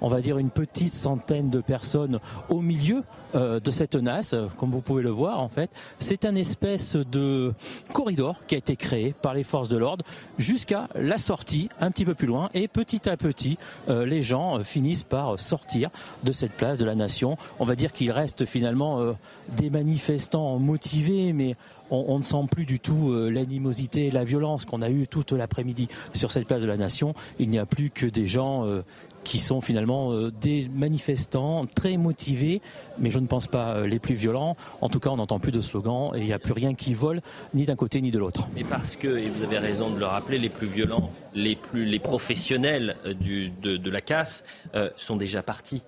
on 0.00 0.08
va 0.08 0.20
dire, 0.20 0.38
une 0.38 0.50
petite 0.50 0.92
centaine 0.92 1.50
de 1.50 1.60
personnes 1.60 2.20
au 2.48 2.60
milieu 2.60 3.02
euh, 3.34 3.60
de 3.60 3.70
cette 3.70 3.94
NAS, 3.94 4.34
comme 4.58 4.70
vous 4.70 4.82
pouvez 4.82 5.02
le 5.02 5.10
voir 5.10 5.40
en 5.40 5.48
fait. 5.48 5.70
C'est 5.98 6.26
un 6.26 6.34
espèce 6.34 6.96
de 6.96 7.54
corridor 7.94 8.36
qui 8.46 8.56
a 8.56 8.58
été 8.58 8.76
créé 8.76 9.14
par 9.22 9.32
les 9.32 9.42
forces 9.42 9.68
de 9.68 9.78
l'ordre 9.78 10.04
jusqu'à 10.36 10.88
la 10.94 11.16
sortie 11.16 11.70
un 11.80 11.90
petit 11.90 12.04
peu 12.04 12.14
plus 12.14 12.26
loin 12.26 12.50
et 12.52 12.68
petit 12.68 13.08
à 13.08 13.16
petit 13.16 13.56
euh, 13.88 14.04
les 14.04 14.22
gens 14.22 14.62
finissent 14.62 15.02
par 15.02 15.40
sortir 15.40 15.88
de 16.24 16.32
cette 16.32 16.52
place 16.52 16.78
de 16.78 16.84
la 16.84 16.94
nation. 16.94 17.38
On 17.58 17.64
va 17.64 17.74
dire 17.74 17.92
qu'il 17.92 18.10
reste 18.10 18.44
finalement 18.44 19.14
des 19.56 19.70
manifestants 19.70 20.58
motivés 20.58 21.32
mais 21.32 21.54
on, 21.92 22.18
ne 22.18 22.22
sent 22.22 22.44
plus 22.50 22.64
du 22.64 22.80
tout 22.80 23.14
l'animosité, 23.14 24.10
la 24.10 24.24
violence 24.24 24.64
qu'on 24.64 24.82
a 24.82 24.90
eu 24.90 25.06
toute 25.06 25.32
l'après-midi 25.32 25.88
sur 26.12 26.30
cette 26.30 26.46
place 26.46 26.62
de 26.62 26.66
la 26.66 26.76
nation. 26.76 27.14
Il 27.38 27.48
n'y 27.50 27.58
a 27.58 27.66
plus 27.66 27.90
que 27.90 28.06
des 28.06 28.26
gens 28.26 28.66
euh, 28.66 28.82
qui 29.24 29.38
sont 29.38 29.60
finalement 29.60 30.12
euh, 30.12 30.30
des 30.30 30.68
manifestants 30.74 31.66
très 31.66 31.96
motivés, 31.96 32.60
mais 32.98 33.10
je 33.10 33.18
ne 33.18 33.26
pense 33.26 33.46
pas 33.46 33.76
euh, 33.76 33.86
les 33.86 33.98
plus 33.98 34.14
violents. 34.14 34.56
En 34.80 34.88
tout 34.88 35.00
cas, 35.00 35.10
on 35.10 35.16
n'entend 35.16 35.38
plus 35.38 35.52
de 35.52 35.60
slogans 35.60 36.12
et 36.14 36.20
il 36.20 36.26
n'y 36.26 36.32
a 36.32 36.38
plus 36.38 36.52
rien 36.52 36.74
qui 36.74 36.94
vole, 36.94 37.20
ni 37.54 37.64
d'un 37.64 37.76
côté 37.76 38.00
ni 38.00 38.10
de 38.10 38.18
l'autre. 38.18 38.48
Mais 38.54 38.64
parce 38.64 38.96
que, 38.96 39.16
et 39.16 39.28
vous 39.28 39.42
avez 39.42 39.58
raison 39.58 39.90
de 39.90 39.98
le 39.98 40.06
rappeler, 40.06 40.38
les 40.38 40.48
plus 40.48 40.66
violents, 40.66 41.10
les, 41.34 41.56
plus, 41.56 41.84
les 41.84 41.98
professionnels 41.98 42.96
de, 43.04 43.90
la 43.90 44.00
casse 44.00 44.44
euh, 44.74 44.90
sont 44.96 45.16
déjà 45.16 45.42
partis. 45.42 45.82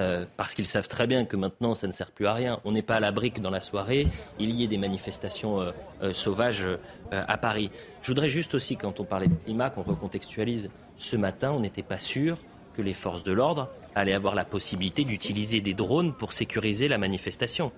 Euh, 0.00 0.24
parce 0.38 0.54
qu'ils 0.54 0.66
savent 0.66 0.88
très 0.88 1.06
bien 1.06 1.26
que 1.26 1.36
maintenant 1.36 1.74
ça 1.74 1.86
ne 1.86 1.92
sert 1.92 2.10
plus 2.10 2.26
à 2.26 2.32
rien. 2.32 2.58
On 2.64 2.72
n'est 2.72 2.82
pas 2.82 2.96
à 2.96 3.00
la 3.00 3.12
brique 3.12 3.42
dans 3.42 3.50
la 3.50 3.60
soirée, 3.60 4.06
il 4.38 4.50
y 4.50 4.64
ait 4.64 4.66
des 4.66 4.78
manifestations 4.78 5.60
euh, 5.60 5.72
euh, 6.02 6.12
sauvages 6.14 6.66
à 7.12 7.36
Paris. 7.36 7.70
Je 8.02 8.08
voudrais 8.08 8.28
juste 8.28 8.54
aussi, 8.54 8.76
quand 8.76 9.00
on 9.00 9.04
parlait 9.04 9.26
de 9.26 9.34
climat, 9.34 9.68
qu'on 9.68 9.82
recontextualise. 9.82 10.70
Ce 10.96 11.16
matin, 11.16 11.50
on 11.50 11.60
n'était 11.60 11.82
pas 11.82 11.98
sûr 11.98 12.38
que 12.74 12.82
les 12.82 12.94
forces 12.94 13.24
de 13.24 13.32
l'ordre 13.32 13.68
allaient 13.94 14.14
avoir 14.14 14.34
la 14.34 14.44
possibilité 14.44 15.04
d'utiliser 15.04 15.60
des 15.60 15.74
drones 15.74 16.14
pour 16.14 16.32
sécuriser 16.32 16.88
la 16.88 16.98
manifestation. 16.98 17.72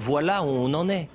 Voilà 0.00 0.42
où 0.42 0.46
on 0.46 0.72
en 0.72 0.88
est. 0.88 1.08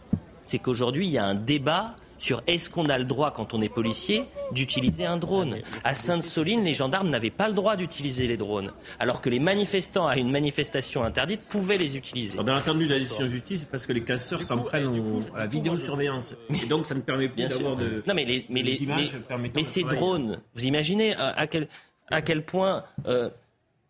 C'est 0.45 0.59
qu'aujourd'hui, 0.59 1.07
il 1.07 1.11
y 1.11 1.17
a 1.17 1.25
un 1.25 1.35
débat 1.35 1.95
sur 2.17 2.41
est-ce 2.47 2.69
qu'on 2.69 2.85
a 2.85 2.97
le 2.97 3.05
droit, 3.05 3.31
quand 3.31 3.53
on 3.53 3.61
est 3.61 3.69
policier, 3.69 4.25
d'utiliser 4.51 5.05
un 5.05 5.17
drone. 5.17 5.57
À 5.83 5.95
Sainte-Soline, 5.95 6.63
les 6.63 6.73
gendarmes 6.73 7.09
n'avaient 7.09 7.29
pas 7.29 7.47
le 7.47 7.53
droit 7.53 7.75
d'utiliser 7.75 8.27
les 8.27 8.37
drones, 8.37 8.71
alors 8.99 9.21
que 9.21 9.29
les 9.29 9.39
manifestants 9.39 10.07
à 10.07 10.17
une 10.17 10.31
manifestation 10.31 11.03
interdite 11.03 11.41
pouvaient 11.41 11.77
les 11.77 11.97
utiliser. 11.97 12.33
Alors, 12.33 12.45
dans 12.45 12.53
l'attendu 12.53 12.87
de 12.87 12.93
la 12.93 12.99
décision 12.99 13.25
de 13.25 13.31
justice, 13.31 13.65
parce 13.65 13.85
que 13.85 13.93
les 13.93 14.03
casseurs 14.03 14.43
s'en 14.43 14.59
prennent 14.59 14.87
au, 14.87 15.21
à 15.35 15.39
la 15.39 15.47
vidéosurveillance. 15.47 16.35
Et 16.63 16.65
donc, 16.65 16.85
ça 16.85 16.95
ne 16.95 17.01
permet 17.01 17.29
plus 17.29 17.47
d'avoir 17.47 17.75
de. 17.75 18.03
Non, 18.07 18.13
mais, 18.13 18.25
les, 18.25 18.45
mais, 18.49 18.61
les, 18.61 18.79
mais, 18.85 19.49
mais 19.53 19.63
ces 19.63 19.83
drones, 19.83 20.41
vous 20.55 20.65
imaginez 20.65 21.15
à 21.15 21.47
quel, 21.47 21.67
à 22.09 22.21
quel 22.21 22.43
point. 22.43 22.83
Euh, 23.07 23.29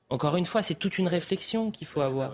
encore 0.09 0.36
une 0.36 0.45
fois, 0.45 0.61
c'est 0.61 0.76
toute 0.76 0.99
une 0.99 1.07
réflexion 1.07 1.71
qu'il 1.71 1.88
faut 1.88 2.01
avoir. 2.01 2.34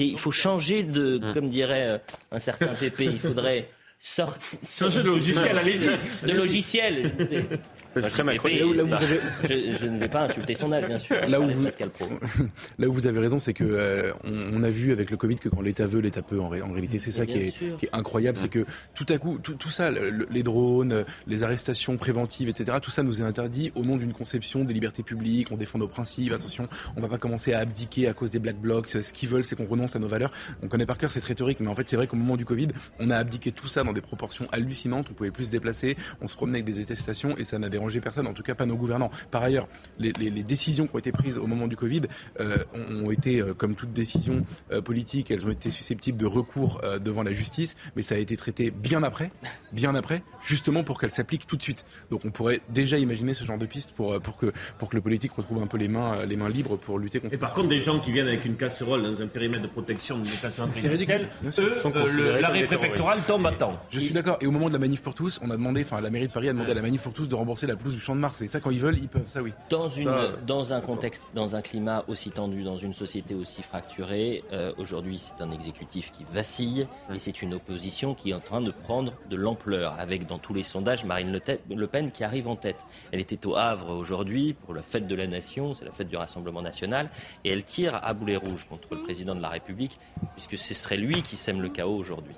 Il 0.00 0.18
faut 0.18 0.32
changer 0.32 0.82
de, 0.82 1.20
comme 1.32 1.48
dirait 1.48 2.02
un 2.32 2.38
certain 2.40 2.74
PP, 2.74 3.02
il 3.02 3.20
faudrait 3.20 3.68
sortir. 4.02 4.58
Changer 4.76 5.02
de 5.04 5.08
logiciel, 5.08 5.58
allez-y. 5.58 6.26
De 6.26 6.32
logiciel. 6.34 7.60
C'est 7.94 8.08
très 8.08 8.24
macroniste. 8.24 8.60
Là 8.74 8.82
où 8.82 8.86
vous 8.86 8.92
avez... 8.92 9.20
je, 9.44 9.76
je, 9.78 9.86
ne 9.86 9.98
vais 9.98 10.08
pas 10.08 10.22
insulter 10.22 10.54
son 10.54 10.72
âge, 10.72 10.86
bien 10.86 10.98
sûr. 10.98 11.16
Là 11.28 11.40
où, 11.40 11.48
vous... 11.48 11.62
là 12.78 12.88
où 12.88 12.92
vous 12.92 13.06
avez 13.06 13.20
raison, 13.20 13.38
c'est 13.38 13.54
que 13.54 13.64
euh, 13.64 14.12
on, 14.24 14.60
on, 14.60 14.62
a 14.62 14.70
vu 14.70 14.92
avec 14.92 15.10
le 15.10 15.16
Covid 15.16 15.36
que 15.36 15.48
quand 15.48 15.60
l'État 15.60 15.86
veut, 15.86 16.00
l'État 16.00 16.22
peut. 16.22 16.40
En, 16.40 16.48
ré... 16.48 16.62
en 16.62 16.70
réalité, 16.70 16.98
c'est 16.98 17.12
ça 17.12 17.26
qui 17.26 17.38
est, 17.38 17.58
qui 17.78 17.86
est, 17.86 17.90
incroyable, 17.92 18.38
c'est 18.38 18.48
que 18.48 18.64
tout 18.94 19.06
à 19.08 19.18
coup, 19.18 19.38
tout, 19.42 19.54
tout 19.54 19.70
ça, 19.70 19.90
le, 19.90 20.26
les 20.30 20.42
drones, 20.42 21.04
les 21.26 21.44
arrestations 21.44 21.96
préventives, 21.96 22.48
etc., 22.48 22.78
tout 22.80 22.90
ça 22.90 23.02
nous 23.02 23.20
est 23.20 23.24
interdit 23.24 23.72
au 23.74 23.82
nom 23.82 23.96
d'une 23.96 24.12
conception 24.12 24.64
des 24.64 24.74
libertés 24.74 25.02
publiques. 25.02 25.48
On 25.50 25.56
défend 25.56 25.78
nos 25.78 25.88
principes. 25.88 26.32
Attention, 26.32 26.68
on 26.96 27.00
va 27.00 27.08
pas 27.08 27.18
commencer 27.18 27.52
à 27.52 27.60
abdiquer 27.60 28.08
à 28.08 28.14
cause 28.14 28.30
des 28.30 28.38
black 28.38 28.56
blocs. 28.56 28.88
Ce 28.88 29.12
qu'ils 29.12 29.28
veulent, 29.28 29.44
c'est 29.44 29.56
qu'on 29.56 29.66
renonce 29.66 29.96
à 29.96 29.98
nos 29.98 30.08
valeurs. 30.08 30.32
On 30.62 30.68
connaît 30.68 30.86
par 30.86 30.98
cœur 30.98 31.10
cette 31.10 31.24
rhétorique, 31.24 31.60
mais 31.60 31.68
en 31.68 31.74
fait, 31.74 31.86
c'est 31.86 31.96
vrai 31.96 32.06
qu'au 32.06 32.16
moment 32.16 32.36
du 32.36 32.44
Covid, 32.44 32.68
on 32.98 33.10
a 33.10 33.16
abdiqué 33.16 33.52
tout 33.52 33.68
ça 33.68 33.84
dans 33.84 33.92
des 33.92 34.00
proportions 34.00 34.46
hallucinantes. 34.52 35.08
On 35.10 35.14
pouvait 35.14 35.30
plus 35.30 35.44
se 35.44 35.50
déplacer, 35.50 35.96
on 36.20 36.28
se 36.28 36.36
promenait 36.36 36.58
avec 36.58 36.66
des 36.66 36.80
attestations 36.80 37.36
et 37.36 37.44
ça 37.44 37.58
n'a 37.58 37.68
dérangé 37.82 38.00
personne, 38.00 38.26
en 38.26 38.32
tout 38.32 38.42
cas 38.42 38.54
pas 38.54 38.66
nos 38.66 38.76
gouvernants. 38.76 39.10
Par 39.30 39.42
ailleurs, 39.42 39.66
les, 39.98 40.12
les, 40.12 40.30
les 40.30 40.42
décisions 40.42 40.86
qui 40.86 40.94
ont 40.94 40.98
été 40.98 41.10
prises 41.12 41.36
au 41.36 41.46
moment 41.46 41.66
du 41.66 41.76
Covid 41.76 42.02
euh, 42.40 42.58
ont, 42.74 43.06
ont, 43.06 43.10
été, 43.10 43.40
euh, 43.40 43.54
comme 43.54 43.74
toute 43.74 43.92
décision 43.92 44.44
euh, 44.70 44.80
politique, 44.80 45.30
elles 45.30 45.46
ont 45.46 45.50
été 45.50 45.70
susceptibles 45.70 46.18
de 46.18 46.26
recours 46.26 46.80
devant 47.00 47.22
la 47.22 47.32
justice, 47.32 47.76
mais 47.96 48.02
ça 48.02 48.14
a 48.14 48.18
été 48.18 48.36
traité 48.36 48.70
bien 48.70 49.02
après, 49.02 49.30
bien 49.72 49.94
après, 49.94 50.22
justement 50.44 50.84
pour 50.84 50.98
qu'elles 51.00 51.10
s'appliquent 51.10 51.46
tout 51.46 51.56
de 51.56 51.62
suite. 51.62 51.84
Donc 52.10 52.24
on 52.24 52.30
pourrait 52.30 52.60
déjà 52.68 52.98
imaginer 52.98 53.34
ce 53.34 53.44
genre 53.44 53.58
de 53.58 53.66
piste 53.66 53.92
pour, 53.92 54.20
pour, 54.20 54.36
que, 54.36 54.52
pour 54.78 54.88
que 54.88 54.96
le 54.96 55.02
politique 55.02 55.32
retrouve 55.32 55.62
un 55.62 55.66
peu 55.66 55.78
les 55.78 55.88
mains, 55.88 56.24
les 56.24 56.36
mains 56.36 56.48
libres 56.48 56.76
pour 56.76 56.98
lutter 56.98 57.20
contre. 57.20 57.34
Et 57.34 57.38
par 57.38 57.52
contre, 57.52 57.68
des 57.68 57.78
gens 57.78 57.98
qui 58.00 58.12
viennent 58.12 58.28
avec 58.28 58.44
une 58.44 58.56
casserole 58.56 59.02
dans 59.02 59.22
un 59.22 59.26
périmètre 59.26 59.62
de 59.62 59.68
protection 59.68 60.18
de 60.18 60.24
déplacement 60.24 60.68
présidentiel, 60.68 61.28
eux, 61.58 62.40
l'arrêt 62.40 62.64
préfectoral 62.64 63.20
tombe 63.26 63.46
à 63.46 63.52
temps. 63.52 63.80
Je 63.90 64.00
suis 64.00 64.12
d'accord. 64.12 64.38
Et 64.40 64.46
au 64.46 64.50
moment 64.50 64.68
de 64.68 64.74
la 64.74 64.78
manif 64.78 65.02
pour 65.02 65.14
tous, 65.14 65.40
on 65.42 65.50
a 65.50 65.56
demandé, 65.56 65.82
enfin 65.82 66.00
la 66.00 66.10
mairie 66.10 66.28
de 66.28 66.32
Paris 66.32 66.48
a 66.48 66.52
demandé 66.52 66.70
à 66.70 66.74
la 66.74 66.82
manif 66.82 67.02
pour 67.02 67.12
tous 67.12 67.28
de 67.28 67.34
rembourser 67.34 67.66
la 67.66 67.71
pelouse 67.76 67.94
du 67.94 68.00
Champ 68.00 68.14
de 68.14 68.20
Mars. 68.20 68.40
Et 68.42 68.46
ça, 68.46 68.60
quand 68.60 68.70
ils 68.70 68.80
veulent, 68.80 68.98
ils 68.98 69.08
peuvent. 69.08 69.26
Ça, 69.26 69.42
oui. 69.42 69.52
Dans, 69.70 69.88
une, 69.88 70.04
ça, 70.04 70.32
dans 70.46 70.72
un 70.72 70.80
contexte, 70.80 71.22
dans 71.34 71.56
un 71.56 71.62
climat 71.62 72.04
aussi 72.08 72.30
tendu, 72.30 72.62
dans 72.62 72.76
une 72.76 72.94
société 72.94 73.34
aussi 73.34 73.62
fracturée, 73.62 74.44
euh, 74.52 74.72
aujourd'hui, 74.78 75.18
c'est 75.18 75.42
un 75.42 75.50
exécutif 75.50 76.12
qui 76.12 76.24
vacille 76.24 76.86
et 77.12 77.18
c'est 77.18 77.42
une 77.42 77.54
opposition 77.54 78.14
qui 78.14 78.30
est 78.30 78.34
en 78.34 78.40
train 78.40 78.60
de 78.60 78.70
prendre 78.70 79.12
de 79.28 79.36
l'ampleur. 79.36 79.96
Avec 79.98 80.26
dans 80.26 80.38
tous 80.38 80.54
les 80.54 80.62
sondages 80.62 81.04
Marine 81.04 81.40
Le 81.70 81.86
Pen 81.86 82.10
qui 82.10 82.24
arrive 82.24 82.48
en 82.48 82.56
tête. 82.56 82.78
Elle 83.12 83.20
était 83.20 83.46
au 83.46 83.56
Havre 83.56 83.90
aujourd'hui 83.90 84.52
pour 84.52 84.74
la 84.74 84.82
fête 84.82 85.06
de 85.06 85.14
la 85.14 85.26
nation, 85.26 85.74
c'est 85.74 85.84
la 85.84 85.92
fête 85.92 86.08
du 86.08 86.16
Rassemblement 86.16 86.62
national, 86.62 87.10
et 87.44 87.50
elle 87.50 87.64
tire 87.64 88.00
à 88.02 88.12
boulet 88.14 88.36
rouge 88.36 88.66
contre 88.68 88.88
le 88.90 89.02
président 89.02 89.34
de 89.34 89.42
la 89.42 89.48
République, 89.48 89.96
puisque 90.34 90.58
ce 90.58 90.74
serait 90.74 90.96
lui 90.96 91.22
qui 91.22 91.36
sème 91.36 91.60
le 91.60 91.68
chaos 91.68 91.96
aujourd'hui 91.96 92.34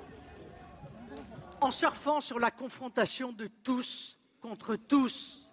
en 1.64 1.70
surfant 1.70 2.20
sur 2.20 2.38
la 2.38 2.50
confrontation 2.50 3.32
de 3.32 3.48
tous 3.62 4.18
contre 4.44 4.76
tous, 4.76 5.48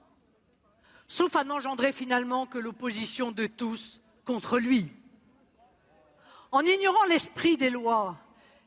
sauf 1.08 1.38
à 1.38 1.46
n'engendrer 1.46 1.94
finalement 1.94 2.46
que 2.46 2.58
l'opposition 2.58 3.32
de 3.32 3.48
tous 3.48 4.02
contre 4.26 4.60
lui. 4.60 4.92
En 6.52 6.60
ignorant 6.60 7.06
l'esprit 7.06 7.56
des 7.56 7.70
lois 7.70 8.18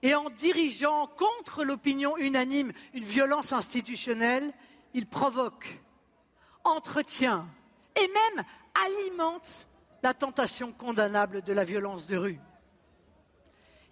et 0.00 0.14
en 0.14 0.30
dirigeant 0.30 1.08
contre 1.08 1.62
l'opinion 1.62 2.16
unanime 2.16 2.72
une 2.94 3.04
violence 3.04 3.52
institutionnelle, 3.52 4.54
il 4.94 5.06
provoque, 5.06 5.78
entretient 6.64 7.46
et 7.94 8.08
même 8.08 8.46
alimente 8.86 9.66
la 10.02 10.14
tentation 10.14 10.72
condamnable 10.72 11.42
de 11.42 11.52
la 11.52 11.64
violence 11.64 12.06
de 12.06 12.16
rue. 12.16 12.40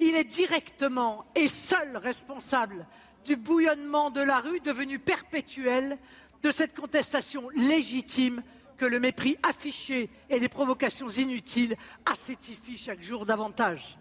Il 0.01 0.15
est 0.15 0.25
directement 0.25 1.27
et 1.35 1.47
seul 1.47 1.95
responsable 1.99 2.87
du 3.25 3.37
bouillonnement 3.37 4.11
de 4.11 4.21
la 4.21 4.41
rue 4.41 4.61
devenu 4.61 4.99
perpétuel, 4.99 5.99
de 6.43 6.51
cette 6.51 6.75
contestation 6.75 7.49
légitime 7.51 8.43
que 8.77 8.85
le 8.85 8.99
mépris 8.99 9.37
affiché 9.43 10.11
et 10.29 10.41
les 10.41 10.49
provocations 10.49 11.09
inutiles 11.09 11.77
acétifient 12.05 12.77
chaque 12.77 13.03
jour 13.03 13.25
davantage. 13.25 13.99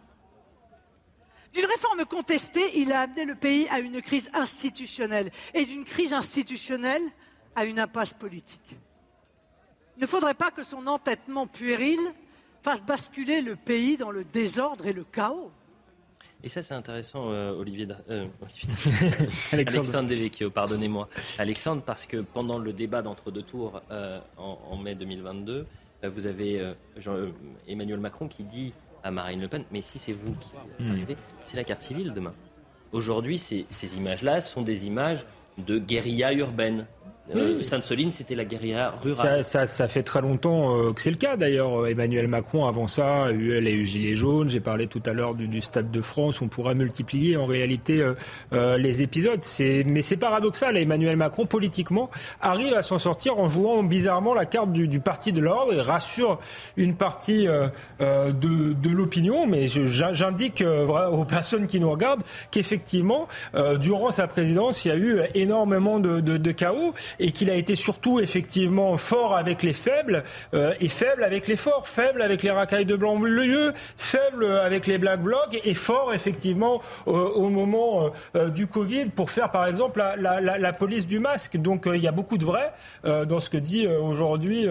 D'une 1.54 1.66
réforme 1.66 2.06
contestée, 2.06 2.80
il 2.80 2.94
a 2.94 3.02
amené 3.02 3.26
le 3.26 3.36
pays 3.36 3.68
à 3.70 3.80
une 3.80 4.02
crise 4.02 4.30
institutionnelle 4.34 5.32
et 5.54 5.66
d'une 5.66 5.84
crise 5.84 6.14
institutionnelle 6.14 7.04
à 7.56 7.66
une 7.66 7.80
impasse 7.80 8.14
politique. 8.14 8.78
Il 9.98 10.02
ne 10.02 10.08
faudrait 10.08 10.34
pas 10.34 10.52
que 10.52 10.64
son 10.64 10.88
entêtement 10.88 11.48
puéril 11.48 12.00
fasse 12.64 12.86
basculer 12.86 13.42
le 13.42 13.56
pays 13.56 13.98
dans 13.98 14.12
le 14.12 14.24
désordre 14.24 14.88
et 14.88 14.94
le 14.94 15.04
chaos. 15.04 15.52
Et 16.44 16.50
ça, 16.50 16.64
c'est 16.64 16.74
intéressant, 16.74 17.32
euh, 17.32 17.52
Olivier, 17.52 17.88
euh, 18.10 18.26
Alexandre. 19.52 19.88
Alexandre 19.88 20.10
Devecchio, 20.10 20.50
pardonnez-moi. 20.50 21.08
Alexandre, 21.38 21.84
parce 21.84 22.06
que 22.06 22.18
pendant 22.18 22.58
le 22.58 22.74
débat 22.74 23.02
d'entre-deux 23.02 23.44
tours 23.44 23.82
euh, 23.92 24.20
en, 24.38 24.58
en, 24.70 24.78
mai 24.78 24.96
2022, 24.96 25.66
euh, 26.04 26.10
vous 26.10 26.26
avez 26.26 26.74
Jean, 26.98 27.16
Emmanuel 27.68 28.00
Macron 28.00 28.28
qui 28.28 28.44
dit 28.44 28.74
à 29.04 29.12
Marine 29.12 29.42
Le 29.42 29.48
Pen 29.48 29.64
Mais 29.72 29.82
si 29.82 30.00
c'est 30.00 30.14
vous 30.14 30.34
qui 30.34 30.84
mmh. 30.84 30.92
arrivez, 30.92 31.18
c'est 31.44 31.58
la 31.58 31.64
carte 31.64 31.82
civile 31.82 32.14
demain. 32.14 32.34
Aujourd'hui, 32.92 33.38
ces, 33.38 33.66
ces 33.70 33.98
images-là 33.98 34.42
sont 34.42 34.64
des 34.64 34.88
images 34.88 35.26
de 35.60 35.78
guérilla 35.78 36.34
urbaine. 36.34 36.88
Euh, 37.36 37.62
Sainte-Soline, 37.62 38.12
c'était 38.12 38.36
la 38.36 38.46
guérilla 38.46 38.94
rurale. 39.02 39.44
Ça, 39.44 39.68
ça, 39.68 39.88
fait 39.88 40.04
très 40.04 40.22
longtemps 40.22 40.76
euh, 40.76 40.94
que 40.94 41.02
c'est 41.02 41.12
le 41.12 41.18
cas. 41.18 41.38
D'ailleurs, 41.38 41.88
Emmanuel 41.88 42.28
Macron, 42.28 42.66
avant 42.66 42.88
ça, 42.88 43.26
a 43.26 43.32
eu, 43.32 43.60
les 43.60 43.84
Gilets 43.84 44.16
jaunes. 44.16 44.50
J'ai 44.50 44.60
parlé 44.60 44.88
tout 44.88 45.02
à 45.06 45.14
l'heure 45.14 45.36
du, 45.36 45.62
Stade 45.62 45.92
de 45.92 46.02
France. 46.02 46.42
On 46.42 46.48
pourra 46.48 46.74
multiplier 46.74 47.38
en 47.38 47.46
réalité 47.46 48.04
euh, 48.54 48.78
les 48.78 49.02
épisodes. 49.02 49.42
Mais 49.86 50.02
c'est 50.02 50.18
paradoxal. 50.18 50.78
Emmanuel 50.78 51.16
Macron, 51.16 51.46
politiquement, 51.46 52.10
arrive 52.42 52.74
à 52.74 52.82
s'en 52.82 52.98
sortir 52.98 53.38
en 53.38 53.50
jouant 53.50 53.84
bizarrement 53.84 54.34
la 54.34 54.46
carte 54.46 54.72
du, 54.72 55.00
parti 55.00 55.32
de 55.32 55.42
l'ordre 55.42 55.74
et 55.74 55.82
rassure 55.82 56.40
une 56.78 56.96
partie 56.96 57.46
de, 58.00 58.74
de 58.74 58.90
l'opinion. 58.90 59.48
Mais 59.48 59.68
j'indique 59.68 60.64
aux 60.64 61.26
personnes 61.26 61.68
qui 61.68 61.80
nous 61.80 61.92
regardent 61.92 62.24
qu'effectivement, 62.50 63.28
durant 63.80 64.12
sa 64.12 64.28
présidence, 64.28 64.86
il 64.86 64.88
y 64.90 64.92
a 64.92 64.98
eu 64.98 65.20
énormément 65.36 66.00
de, 66.00 66.20
de, 66.20 66.38
de 66.38 66.52
chaos 66.52 66.94
et 67.22 67.32
qu'il 67.32 67.50
a 67.50 67.56
été 67.56 67.76
surtout 67.76 68.20
effectivement 68.20 68.98
fort 68.98 69.38
avec 69.38 69.64
les 69.64 69.74
faibles 69.74 70.24
euh, 70.54 70.74
et 70.82 70.90
faible 70.90 71.24
avec 71.24 71.48
les 71.48 71.56
forts, 71.56 71.88
faible 71.88 72.22
avec 72.22 72.44
les 72.44 72.52
racailles 72.52 72.86
de 72.86 72.96
blanc 72.96 73.22
lieu 73.22 73.74
faible 73.98 74.46
avec 74.46 74.88
les 74.88 74.98
black 74.98 75.22
blocs 75.22 75.60
et 75.64 75.74
fort 75.76 76.14
effectivement 76.14 76.82
au 77.06 77.50
moment 77.50 78.12
euh, 78.36 78.50
du 78.50 78.66
Covid 78.66 79.08
pour 79.08 79.30
faire 79.30 79.52
par 79.52 79.68
exemple 79.68 80.00
la, 80.00 80.16
la, 80.16 80.58
la, 80.58 80.74
police 80.74 81.06
du 81.06 81.20
masque. 81.20 81.58
Donc 81.58 81.86
euh, 81.86 81.96
il 81.96 82.02
y 82.02 82.08
a 82.08 82.12
beaucoup 82.12 82.38
de 82.38 82.46
vrai 82.46 82.74
dans 83.04 83.40
ce 83.40 83.50
que 83.50 83.58
dit 83.58 83.88
aujourd'hui 83.88 84.68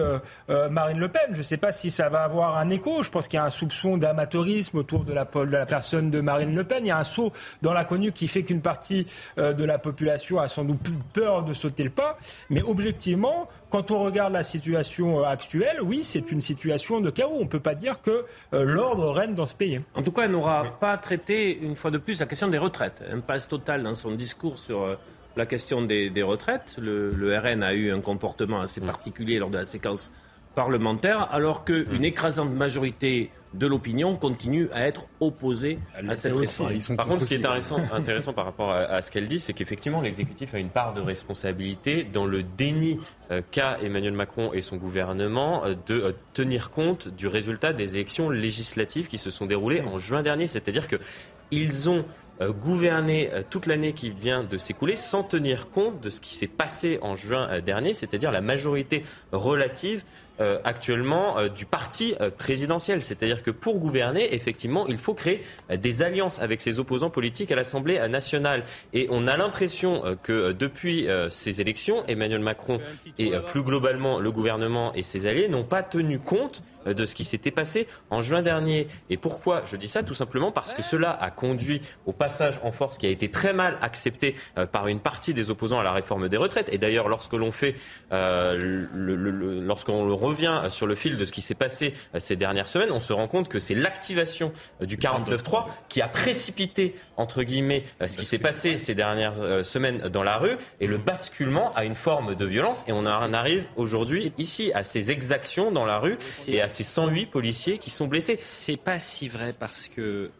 Marine 0.49 0.99
Le 0.99 1.07
Pen. 1.07 1.29
Je 1.31 1.37
ne 1.37 1.43
sais 1.43 1.57
pas 1.57 1.71
si 1.71 1.91
ça 1.91 2.09
va 2.09 2.23
avoir 2.23 2.57
un 2.57 2.69
écho. 2.69 3.03
Je 3.03 3.09
pense 3.09 3.27
qu'il 3.27 3.37
y 3.37 3.39
a 3.39 3.45
un 3.45 3.49
soupçon 3.49 3.97
d'amateurisme 3.97 4.77
autour 4.77 5.05
de 5.05 5.13
la, 5.13 5.23
de 5.25 5.51
la 5.51 5.65
personne 5.65 6.09
de 6.09 6.19
Marine 6.19 6.53
Le 6.53 6.63
Pen. 6.63 6.85
Il 6.85 6.87
y 6.87 6.91
a 6.91 6.97
un 6.97 7.03
saut 7.03 7.31
dans 7.61 7.73
l'inconnu 7.73 8.11
qui 8.11 8.27
fait 8.27 8.43
qu'une 8.43 8.61
partie 8.61 9.07
de 9.37 9.63
la 9.63 9.77
population 9.77 10.39
a 10.39 10.49
sans 10.49 10.65
doute 10.65 10.79
peur 11.13 11.43
de 11.43 11.53
sauter 11.53 11.83
le 11.83 11.89
pas. 11.89 12.17
Mais 12.49 12.61
objectivement, 12.61 13.47
quand 13.69 13.91
on 13.91 14.03
regarde 14.03 14.33
la 14.33 14.43
situation 14.43 15.19
euh, 15.19 15.23
actuelle, 15.23 15.79
oui, 15.81 16.03
c'est 16.03 16.31
une 16.31 16.41
situation 16.41 16.99
de 16.99 17.09
chaos. 17.09 17.35
On 17.35 17.43
ne 17.43 17.49
peut 17.49 17.59
pas 17.59 17.75
dire 17.75 18.01
que 18.01 18.25
euh, 18.53 18.63
l'ordre 18.63 19.09
règne 19.09 19.35
dans 19.35 19.45
ce 19.45 19.55
pays. 19.55 19.81
En 19.95 20.03
tout 20.03 20.11
cas, 20.11 20.23
elle 20.23 20.31
n'aura 20.31 20.63
pas 20.79 20.97
traité, 20.97 21.57
une 21.57 21.75
fois 21.75 21.91
de 21.91 21.97
plus, 21.97 22.19
la 22.19 22.25
question 22.25 22.47
des 22.47 22.57
retraites. 22.57 23.03
Impasse 23.11 23.47
totale 23.47 23.83
dans 23.83 23.95
son 23.95 24.11
discours 24.11 24.59
sur 24.59 24.81
euh, 24.81 24.95
la 25.35 25.45
question 25.45 25.81
des, 25.81 26.11
retraites. 26.23 26.75
Le, 26.81 27.11
le, 27.11 27.37
RN 27.37 27.63
a 27.63 27.73
eu 27.73 27.91
un 27.91 28.01
comportement 28.01 28.61
assez 28.61 28.81
particulier 28.81 29.39
lors 29.39 29.49
de 29.49 29.57
la 29.57 29.65
séquence 29.65 30.11
parlementaire, 30.55 31.29
alors 31.31 31.63
qu'une 31.63 31.99
mmh. 31.99 32.05
écrasante 32.05 32.51
majorité 32.51 33.31
de 33.53 33.67
l'opinion 33.67 34.15
continue 34.15 34.69
à 34.71 34.87
être 34.87 35.05
opposée 35.19 35.79
à 36.07 36.15
cette 36.15 36.33
réforme. 36.33 36.73
Par 36.95 37.07
contre, 37.07 37.21
ce 37.21 37.25
qui 37.25 37.33
est 37.33 37.37
intéressant, 37.37 37.79
intéressant 37.91 38.33
par 38.33 38.45
rapport 38.45 38.71
à, 38.71 39.01
ce 39.01 39.11
qu'elle 39.11 39.27
dit, 39.27 39.39
c'est 39.39 39.53
qu'effectivement, 39.53 40.01
l'exécutif 40.01 40.53
a 40.53 40.59
une 40.59 40.69
part 40.69 40.93
de 40.93 41.01
responsabilité 41.01 42.03
dans 42.03 42.25
le 42.25 42.43
déni 42.43 42.99
euh, 43.29 43.41
qu'a 43.51 43.77
Emmanuel 43.81 44.13
Macron 44.13 44.53
et 44.53 44.61
son 44.61 44.77
gouvernement 44.77 45.65
euh, 45.65 45.75
de 45.85 45.95
euh, 45.95 46.11
tenir 46.33 46.71
compte 46.71 47.09
du 47.09 47.27
résultat 47.27 47.73
des 47.73 47.95
élections 47.95 48.29
législatives 48.29 49.07
qui 49.07 49.17
se 49.17 49.29
sont 49.29 49.45
déroulées 49.45 49.81
en 49.81 49.97
juin 49.97 50.21
dernier. 50.21 50.47
C'est-à-dire 50.47 50.87
qu'ils 50.87 51.89
ont 51.89 52.05
gouverné 52.41 53.29
toute 53.51 53.67
l'année 53.67 53.93
qui 53.93 54.09
vient 54.09 54.43
de 54.43 54.57
s'écouler 54.57 54.95
sans 54.95 55.21
tenir 55.21 55.69
compte 55.69 56.01
de 56.01 56.09
ce 56.09 56.19
qui 56.19 56.33
s'est 56.33 56.47
passé 56.47 56.97
en 57.03 57.15
juin 57.15 57.61
dernier, 57.61 57.93
c'est-à-dire 57.93 58.31
la 58.31 58.41
majorité 58.41 59.05
relative 59.31 60.03
euh, 60.39 60.59
actuellement 60.63 61.37
euh, 61.37 61.49
du 61.49 61.65
parti 61.65 62.15
euh, 62.19 62.31
présidentiel. 62.31 63.01
C'est-à-dire 63.01 63.43
que 63.43 63.51
pour 63.51 63.77
gouverner, 63.77 64.33
effectivement, 64.33 64.87
il 64.87 64.97
faut 64.97 65.13
créer 65.13 65.43
des 65.69 66.01
alliances 66.01 66.39
avec 66.39 66.61
ses 66.61 66.79
opposants 66.79 67.09
politiques 67.09 67.51
à 67.51 67.55
l'Assemblée 67.55 67.99
nationale. 68.07 68.63
Et 68.93 69.07
on 69.11 69.27
a 69.27 69.37
l'impression 69.37 70.03
que 70.23 70.51
depuis 70.51 71.07
ces 71.29 71.61
élections, 71.61 72.03
Emmanuel 72.07 72.39
Macron 72.39 72.79
et 73.19 73.31
plus 73.47 73.63
globalement 73.63 74.19
le 74.19 74.31
gouvernement 74.31 74.93
et 74.93 75.01
ses 75.01 75.27
alliés 75.27 75.47
n'ont 75.47 75.63
pas 75.63 75.83
tenu 75.83 76.19
compte 76.19 76.63
de 76.85 77.05
ce 77.05 77.13
qui 77.13 77.23
s'était 77.23 77.51
passé 77.51 77.87
en 78.09 78.21
juin 78.21 78.41
dernier. 78.41 78.87
Et 79.09 79.17
pourquoi 79.17 79.63
je 79.69 79.75
dis 79.75 79.87
ça? 79.87 80.03
Tout 80.03 80.13
simplement 80.13 80.51
parce 80.51 80.73
que 80.73 80.81
cela 80.81 81.11
a 81.11 81.29
conduit 81.29 81.81
au 82.05 82.11
passage 82.11 82.59
en 82.63 82.71
force 82.71 82.97
qui 82.97 83.05
a 83.05 83.09
été 83.09 83.29
très 83.29 83.53
mal 83.53 83.77
accepté 83.81 84.35
par 84.71 84.87
une 84.87 84.99
partie 84.99 85.33
des 85.33 85.51
opposants 85.51 85.79
à 85.79 85.83
la 85.83 85.91
réforme 85.91 86.27
des 86.29 86.37
retraites. 86.37 86.69
Et 86.73 86.77
d'ailleurs, 86.77 87.07
lorsque 87.07 87.33
l'on 87.33 87.51
fait, 87.51 87.75
euh, 88.11 88.87
lorsqu'on 88.95 90.05
le 90.05 90.13
revient 90.27 90.61
sur 90.69 90.87
le 90.87 90.95
fil 90.95 91.17
de 91.17 91.25
ce 91.25 91.31
qui 91.31 91.41
s'est 91.41 91.55
passé 91.55 91.93
euh, 92.15 92.19
ces 92.19 92.35
dernières 92.35 92.67
semaines, 92.67 92.91
on 92.91 92.99
se 92.99 93.13
rend 93.13 93.27
compte 93.27 93.49
que 93.49 93.59
c'est 93.59 93.75
l'activation 93.75 94.51
euh, 94.81 94.85
du 94.85 94.97
49.3 94.97 95.65
qui 95.89 96.01
a 96.01 96.07
précipité, 96.07 96.95
entre 97.17 97.43
guillemets, 97.43 97.83
euh, 98.01 98.07
ce 98.07 98.17
qui 98.17 98.25
s'est 98.25 98.39
passé 98.39 98.77
ces 98.77 98.95
dernières 98.95 99.65
semaines 99.65 100.09
dans 100.09 100.23
la 100.23 100.37
rue 100.37 100.55
et 100.79 100.87
le 100.87 100.97
basculement 100.97 101.73
à 101.75 101.85
une 101.85 101.95
forme 101.95 102.35
de 102.35 102.45
violence. 102.45 102.85
Et 102.87 102.91
on 102.91 102.99
en 102.99 103.33
arrive 103.33 103.65
aujourd'hui 103.75 104.31
ici 104.37 104.71
à 104.73 104.83
ces 104.83 105.11
exactions 105.11 105.71
dans 105.71 105.85
la 105.85 105.99
rue 105.99 106.17
et 106.47 106.61
à 106.61 106.67
ces 106.67 106.83
108 106.83 107.25
policiers 107.27 107.77
qui 107.77 107.89
sont 107.89 108.07
blessés. 108.07 108.35
C'est 108.37 108.77
pas 108.77 108.99
si 108.99 109.27
vrai 109.27 109.53
parce 109.57 109.87
que 109.87 110.31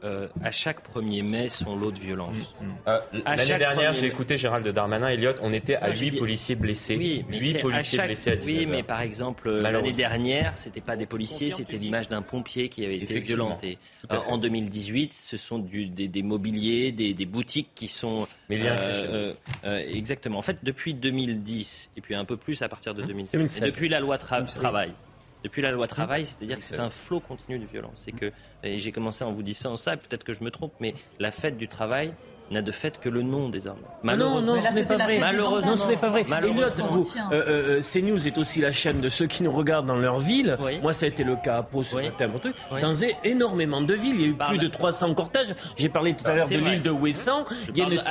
à 0.43 0.51
chaque 0.51 0.79
1er 0.95 1.23
mai 1.23 1.49
son 1.49 1.75
lot 1.75 1.91
de 1.91 1.99
violence. 1.99 2.35
Mm, 2.61 2.91
mm. 2.91 3.21
L'année 3.25 3.57
dernière, 3.57 3.93
j'ai 3.93 4.07
écouté 4.07 4.37
Gérald 4.37 4.67
Darmanin, 4.67 5.09
Elliott, 5.09 5.39
on 5.41 5.53
était 5.53 5.75
à 5.75 5.91
8 5.91 6.17
policiers 6.17 6.55
blessés. 6.55 6.95
Oui, 6.97 7.25
8 7.29 7.59
policiers 7.59 7.99
blessés 7.99 8.31
à 8.31 8.35
19 8.35 8.57
Oui, 8.59 8.65
mais 8.65 8.83
par 8.83 9.01
exemple, 9.01 9.49
l'année 9.71 9.93
dernière, 9.93 10.57
c'était 10.57 10.81
pas 10.81 10.95
des 10.95 11.05
policiers, 11.05 11.51
c'était 11.51 11.77
l'image 11.77 12.09
d'un 12.09 12.21
pompier 12.21 12.69
qui 12.69 12.85
avait 12.85 12.97
été 12.97 13.19
violenté. 13.19 13.77
Euh, 14.11 14.17
en 14.27 14.37
2018, 14.37 15.13
ce 15.13 15.37
sont 15.37 15.59
des, 15.59 16.23
mobiliers, 16.23 16.91
des, 16.91 17.25
boutiques 17.25 17.69
qui 17.75 17.87
sont. 17.87 18.27
Mais 18.49 18.59
euh, 18.63 19.33
euh, 19.63 19.77
exactement. 19.87 20.37
En 20.37 20.41
fait, 20.41 20.63
depuis 20.63 20.93
2010 20.93 21.91
et 21.97 22.01
puis 22.01 22.15
un 22.15 22.25
peu 22.25 22.37
plus 22.37 22.61
à 22.61 22.69
partir 22.69 22.93
de 22.93 23.03
2016, 23.03 23.61
depuis 23.61 23.89
la 23.89 23.99
loi 23.99 24.17
travail. 24.17 24.93
Depuis 25.43 25.63
la 25.63 25.71
loi 25.71 25.87
travail, 25.87 26.27
c'est-à-dire 26.27 26.57
que 26.57 26.63
c'est 26.63 26.77
un 26.77 26.91
flot 26.91 27.19
continu 27.19 27.57
de 27.57 27.65
violence. 27.65 28.07
Et 28.07 28.11
que 28.11 28.31
j'ai 28.63 28.91
commencé 28.91 29.23
en 29.23 29.31
vous 29.31 29.43
disant 29.43 29.75
ça, 29.77 29.97
peut-être 29.97 30.23
que 30.23 30.33
je 30.33 30.43
me 30.43 30.51
trompe, 30.51 30.73
mais 30.79 30.93
la 31.19 31.31
fête 31.31 31.57
du 31.57 31.67
travail, 31.67 32.13
n'a 32.51 32.61
de 32.61 32.71
fait 32.71 32.99
que 32.99 33.09
le 33.09 33.21
nom 33.21 33.49
désormais. 33.49 33.81
Malheureusement, 34.03 34.55
non, 34.55 34.55
non, 34.55 34.61
ce 34.61 34.73
n'est 34.75 34.85
pas 34.85 34.97
vrai. 34.97 35.19
Malheureusement, 35.19 35.75
ce 35.75 35.87
n'est 35.87 35.97
pas 35.97 36.09
vrai. 36.09 36.23
vous, 36.23 37.07
euh, 37.31 37.79
euh, 37.79 37.81
CNews 37.81 38.27
est 38.27 38.37
aussi 38.37 38.61
la 38.61 38.71
chaîne 38.71 39.01
de 39.01 39.09
ceux 39.09 39.27
qui 39.27 39.43
nous 39.43 39.51
regardent 39.51 39.87
dans 39.87 39.95
leur 39.95 40.19
ville. 40.19 40.57
Moi, 40.81 40.93
ça 40.93 41.05
a 41.05 41.09
été 41.09 41.23
le 41.23 41.35
cas 41.35 41.57
à 41.57 41.63
Pau 41.63 41.83
ce 41.83 41.95
matin. 41.95 42.29
Dans 42.81 42.93
énormément 43.23 43.81
de 43.81 43.93
villes, 43.93 44.15
il 44.15 44.21
y 44.21 44.25
a 44.25 44.27
eu 44.27 44.35
plus 44.35 44.57
de 44.57 44.67
300 44.67 45.13
cortèges. 45.13 45.55
J'ai 45.75 45.89
parlé 45.89 46.13
tout 46.13 46.29
à 46.29 46.35
l'heure 46.35 46.49
de 46.49 46.57
l'île 46.57 46.81
de 46.81 46.91
Ouessant. 46.91 47.45
Il 47.69 47.77
y 47.77 47.81
a 47.81 47.85
une, 47.85 48.01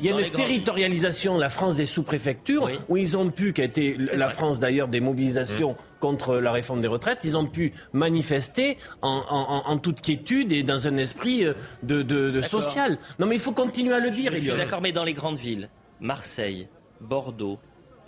il 0.00 0.04
y 0.04 0.12
a 0.12 0.20
une 0.20 0.30
territorialisation 0.30 1.36
de 1.36 1.40
la 1.40 1.48
France 1.48 1.76
des 1.76 1.84
sous-préfectures 1.84 2.68
où 2.88 2.96
ils 2.96 3.16
ont 3.16 3.30
pu, 3.30 3.52
qui 3.52 3.60
a 3.60 3.64
été 3.64 3.96
la 3.98 4.28
France 4.28 4.58
d'ailleurs 4.58 4.88
des 4.88 5.00
mobilisations 5.00 5.76
contre 6.04 6.36
la 6.36 6.52
réforme 6.52 6.80
des 6.80 6.86
retraites, 6.86 7.20
ils 7.24 7.34
ont 7.34 7.46
pu 7.46 7.72
manifester 7.94 8.76
en, 9.00 9.78
toute 9.78 10.02
quiétude 10.02 10.52
et 10.52 10.62
dans 10.62 10.86
un 10.86 10.98
esprit 10.98 11.46
euh, 11.46 11.54
de, 11.82 12.42
social. 12.42 12.98
Non, 13.18 13.26
mais 13.26 13.36
il 13.36 13.40
faut 13.40 13.52
continuer 13.52 13.94
à 13.94 14.00
le 14.00 14.10
dire. 14.10 14.30
Je 14.34 14.40
suis 14.40 14.50
d'accord, 14.50 14.82
mais 14.82 14.92
dans 14.92 15.04
les 15.04 15.14
grandes 15.14 15.38
villes, 15.38 15.70
Marseille, 16.00 16.68
Bordeaux, 17.00 17.58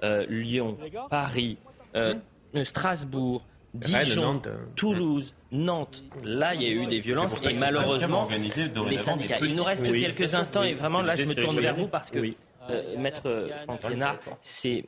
euh, 0.04 0.26
Lyon, 0.28 0.76
Paris, 1.08 1.56
euh, 1.94 2.12
Strasbourg, 2.64 3.42
Dijon, 3.72 4.42
Toulouse, 4.74 5.34
Nantes. 5.50 6.04
Là, 6.22 6.54
il 6.54 6.64
y 6.64 6.66
a 6.66 6.72
eu 6.72 6.86
des 6.86 7.00
violences 7.00 7.46
et 7.46 7.54
malheureusement, 7.54 8.28
les 8.90 8.98
syndicats. 8.98 9.38
Il 9.40 9.54
nous 9.54 9.64
reste 9.64 9.90
quelques 9.90 10.34
instants 10.34 10.64
et 10.64 10.74
vraiment 10.74 11.00
là, 11.00 11.16
je 11.16 11.24
me 11.24 11.34
tourne 11.34 11.58
vers 11.60 11.74
vous 11.74 11.88
parce 11.88 12.10
que 12.10 12.18
Maître 12.98 13.48
Franck 13.64 13.88
Lénard, 13.88 14.18
c'est 14.42 14.84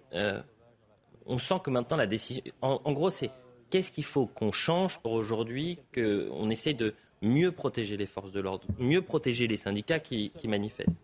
on 1.29 1.39
sent 1.39 1.61
que 1.63 1.71
maintenant 1.71 1.97
la 1.97 2.07
décision. 2.07 2.43
En, 2.63 2.93
gros, 2.93 3.11
c'est 3.11 3.31
qu'est-ce 3.71 3.93
qu'il 3.93 4.05
faut 4.05 4.27
qu'on 4.27 4.51
change 4.53 4.99
pour 5.01 5.13
aujourd'hui 5.13 5.79
qu'on 5.95 6.51
essaie 6.51 6.75
de 6.75 6.95
mieux 7.23 7.53
protéger 7.53 7.97
les 7.97 8.07
forces 8.07 8.33
de 8.33 8.41
l'ordre, 8.41 8.67
mieux 8.79 9.03
protéger 9.03 9.47
les 9.47 9.57
syndicats 9.57 10.01
qui 10.01 10.33
manifestent. 10.45 10.97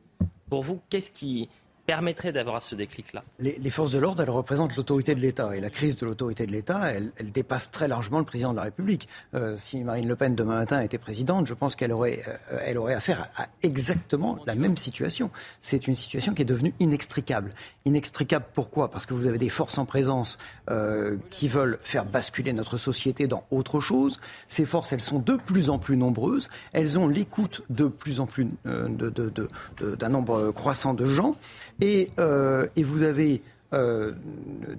Pour 0.48 0.62
vous, 0.62 0.80
qu'est-ce 0.90 1.10
qui, 1.10 1.48
permettrait 1.86 2.32
d'avoir 2.32 2.62
ce 2.62 2.74
déclic-là 2.74 3.22
les, 3.38 3.70
forces 3.70 3.92
de 3.92 3.98
l'ordre, 3.98 4.22
elles 4.22 4.30
représentent 4.30 4.76
l'autorité 4.76 5.14
de 5.14 5.20
l'État. 5.20 5.56
Et 5.56 5.60
la 5.60 5.70
crise 5.70 5.96
de 5.96 6.06
l'autorité 6.06 6.46
de 6.46 6.52
l'État, 6.52 6.92
elle, 6.92 7.12
dépasse 7.32 7.70
très 7.70 7.88
largement 7.88 8.18
le 8.18 8.24
président 8.24 8.52
de 8.52 8.56
la 8.56 8.64
République. 8.64 9.08
Euh, 9.34 9.56
si 9.56 9.82
Marine 9.82 10.08
Le 10.08 10.16
Pen, 10.16 10.34
demain 10.34 10.56
matin, 10.56 10.80
était 10.80 10.98
présidente, 10.98 11.46
je 11.46 11.54
pense 11.54 11.74
qu'elle 11.74 11.92
aurait, 11.92 12.22
euh, 12.28 12.58
elle 12.64 12.78
aurait 12.78 12.94
affaire 12.94 13.30
à, 13.36 13.48
exactement 13.62 14.38
la 14.46 14.54
même 14.54 14.76
situation. 14.76 15.30
C'est 15.60 15.86
une 15.86 15.94
situation 15.94 16.34
qui 16.34 16.42
est 16.42 16.46
devenue 16.46 16.74
inextricable. 16.80 17.50
Inextricable 17.84 18.46
pourquoi? 18.54 18.90
Parce 18.90 19.06
que 19.06 19.14
vous 19.14 19.26
avez 19.26 19.38
des 19.38 19.48
forces 19.48 19.78
en 19.78 19.84
présence 19.84 20.38
euh, 20.70 21.16
qui 21.30 21.48
veulent 21.48 21.78
faire 21.82 22.04
basculer 22.04 22.52
notre 22.52 22.78
société 22.78 23.26
dans 23.26 23.44
autre 23.50 23.80
chose. 23.80 24.20
Ces 24.48 24.64
forces, 24.64 24.92
elles 24.92 25.00
sont 25.00 25.18
de 25.18 25.34
plus 25.34 25.70
en 25.70 25.78
plus 25.78 25.96
nombreuses. 25.96 26.50
Elles 26.72 26.98
ont 26.98 27.08
l'écoute 27.08 27.62
de 27.70 27.86
plus 27.86 28.20
en 28.20 28.26
plus 28.26 28.48
d'un 28.64 30.08
nombre 30.08 30.52
croissant 30.52 30.94
de 30.94 31.06
gens. 31.06 31.36
Et, 31.80 32.10
euh, 32.18 32.66
et 32.76 32.82
vous 32.82 33.02
avez 33.02 33.40
euh, 33.74 34.12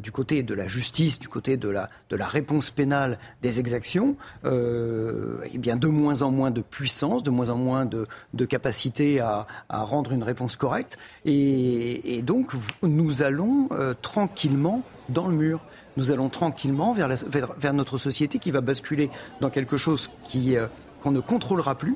du 0.01 0.11
côté 0.11 0.41
de 0.41 0.53
la 0.53 0.67
justice, 0.67 1.19
du 1.19 1.27
côté 1.27 1.57
de 1.57 1.67
la, 1.67 1.89
de 2.09 2.15
la 2.15 2.27
réponse 2.27 2.69
pénale 2.69 3.19
des 3.41 3.59
exactions, 3.59 4.15
euh, 4.45 5.37
eh 5.53 5.57
bien 5.57 5.75
de 5.75 5.87
moins 5.87 6.21
en 6.21 6.31
moins 6.31 6.51
de 6.51 6.61
puissance, 6.61 7.21
de 7.21 7.29
moins 7.29 7.49
en 7.49 7.57
moins 7.57 7.85
de, 7.85 8.07
de 8.33 8.45
capacité 8.45 9.19
à, 9.19 9.47
à, 9.67 9.81
rendre 9.81 10.13
une 10.13 10.23
réponse 10.23 10.55
correcte. 10.55 10.97
Et, 11.25 12.17
et 12.17 12.21
donc, 12.21 12.51
nous 12.83 13.21
allons 13.21 13.67
euh, 13.71 13.93
tranquillement 14.01 14.83
dans 15.09 15.27
le 15.27 15.35
mur. 15.35 15.65
Nous 15.97 16.11
allons 16.11 16.29
tranquillement 16.29 16.93
vers, 16.93 17.07
la, 17.07 17.15
vers, 17.57 17.73
notre 17.73 17.97
société 17.97 18.39
qui 18.39 18.51
va 18.51 18.61
basculer 18.61 19.09
dans 19.41 19.49
quelque 19.49 19.77
chose 19.77 20.09
euh, 20.35 20.67
qu'on 21.01 21.11
ne 21.11 21.19
contrôlera 21.19 21.75
plus. 21.75 21.95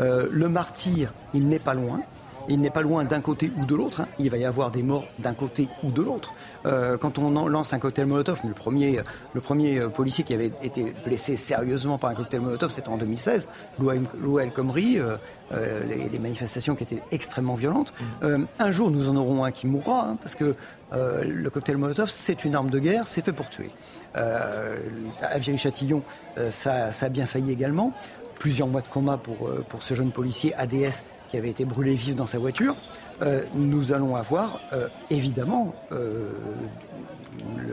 Euh, 0.00 0.28
le 0.30 0.48
martyr, 0.48 1.12
il 1.34 1.46
n'est 1.46 1.58
pas 1.58 1.74
loin. 1.74 2.00
Il 2.50 2.60
n'est 2.60 2.70
pas 2.70 2.82
loin 2.82 3.04
d'un 3.04 3.20
côté 3.20 3.50
ou 3.56 3.64
de 3.64 3.74
l'autre. 3.74 4.02
Hein. 4.02 4.08
Il 4.18 4.28
va 4.28 4.36
y 4.36 4.44
avoir 4.44 4.70
des 4.70 4.82
morts 4.82 5.06
d'un 5.18 5.32
côté 5.34 5.68
ou 5.82 5.90
de 5.90 6.02
l'autre. 6.02 6.34
Euh, 6.66 6.98
quand 6.98 7.18
on 7.18 7.48
lance 7.48 7.72
un 7.72 7.78
cocktail 7.78 8.06
Molotov, 8.06 8.40
le 8.44 8.52
premier, 8.52 9.00
le 9.32 9.40
premier 9.40 9.78
euh, 9.78 9.88
policier 9.88 10.24
qui 10.24 10.34
avait 10.34 10.52
été 10.62 10.92
blessé 11.04 11.36
sérieusement 11.36 11.96
par 11.96 12.10
un 12.10 12.14
cocktail 12.14 12.40
Molotov, 12.40 12.70
c'était 12.70 12.88
en 12.88 12.98
2016, 12.98 13.48
Lou 13.78 14.38
El 14.38 14.52
Khomri, 14.52 14.98
euh, 14.98 15.16
euh, 15.52 15.80
les, 15.84 16.08
les, 16.08 16.18
manifestations 16.20 16.76
qui 16.76 16.84
étaient 16.84 17.02
extrêmement 17.10 17.56
violentes. 17.56 17.92
Euh, 18.22 18.38
un 18.60 18.70
jour, 18.70 18.88
nous 18.88 19.08
en 19.08 19.16
aurons 19.16 19.44
un 19.44 19.50
qui 19.50 19.66
mourra, 19.66 20.10
hein, 20.10 20.16
parce 20.20 20.36
que 20.36 20.54
euh, 20.92 21.24
le 21.24 21.50
cocktail 21.50 21.76
Molotov, 21.76 22.08
c'est 22.08 22.44
une 22.44 22.54
arme 22.54 22.70
de 22.70 22.78
guerre, 22.78 23.08
c'est 23.08 23.24
fait 23.24 23.32
pour 23.32 23.48
tuer. 23.48 23.70
à 24.14 25.38
Viry-Châtillon, 25.38 26.02
ça, 26.50 26.92
ça, 26.92 27.06
a 27.06 27.08
bien 27.08 27.26
failli 27.26 27.50
également. 27.50 27.92
Plusieurs 28.38 28.68
mois 28.68 28.80
de 28.80 28.86
coma 28.86 29.16
pour, 29.16 29.50
pour 29.68 29.82
ce 29.82 29.94
jeune 29.94 30.12
policier 30.12 30.54
ADS 30.54 31.02
qui 31.30 31.36
avait 31.36 31.50
été 31.50 31.64
brûlé 31.64 31.94
vif 31.94 32.16
dans 32.16 32.26
sa 32.26 32.38
voiture, 32.38 32.74
euh, 33.22 33.42
nous 33.54 33.92
allons 33.92 34.16
avoir 34.16 34.60
euh, 34.72 34.88
évidemment 35.10 35.74
euh, 35.92 36.30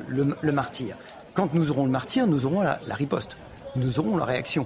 le, 0.07 0.51
martyr. 0.51 0.95
Quand 1.33 1.53
nous 1.53 1.71
aurons 1.71 1.85
le 1.85 1.91
martyr, 1.91 2.27
nous 2.27 2.45
aurons 2.45 2.61
la, 2.61 2.79
riposte. 2.89 3.37
Nous 3.75 3.99
aurons 3.99 4.17
la 4.17 4.25
réaction. 4.25 4.65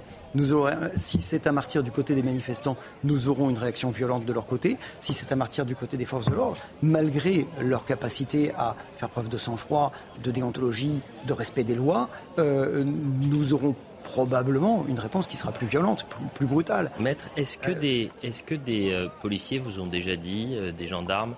Si 0.94 1.20
c'est 1.20 1.46
un 1.46 1.52
martyr 1.52 1.82
du 1.82 1.90
côté 1.90 2.14
des 2.14 2.22
manifestants, 2.22 2.76
nous 3.04 3.28
aurons 3.28 3.50
une 3.50 3.58
réaction 3.58 3.90
violente 3.90 4.24
de 4.24 4.32
leur 4.32 4.46
côté. 4.46 4.78
Si 5.00 5.12
c'est 5.12 5.32
un 5.32 5.36
martyr 5.36 5.66
du 5.66 5.76
côté 5.76 5.96
des 5.96 6.06
forces 6.06 6.30
de 6.30 6.34
l'ordre, 6.34 6.58
malgré 6.82 7.46
leur 7.60 7.84
capacité 7.84 8.52
à 8.56 8.74
faire 8.96 9.10
preuve 9.10 9.28
de 9.28 9.36
sang-froid, 9.36 9.92
de 10.24 10.30
déontologie, 10.30 11.02
de 11.26 11.32
respect 11.34 11.64
des 11.64 11.74
lois, 11.74 12.08
nous 12.38 13.52
aurons 13.52 13.74
probablement 14.02 14.84
une 14.88 14.98
réponse 14.98 15.26
qui 15.26 15.36
sera 15.36 15.52
plus 15.52 15.66
violente, 15.66 16.06
plus, 16.08 16.24
plus 16.34 16.46
brutale. 16.46 16.90
Maître, 16.98 17.30
est-ce 17.36 17.58
que, 17.58 17.70
euh, 17.70 17.74
des, 17.74 18.10
est-ce 18.22 18.42
que 18.42 18.54
des 18.54 18.92
euh, 18.92 19.08
policiers 19.20 19.58
vous 19.58 19.80
ont 19.80 19.86
déjà 19.86 20.16
dit, 20.16 20.50
euh, 20.52 20.72
des 20.72 20.86
gendarmes, 20.86 21.34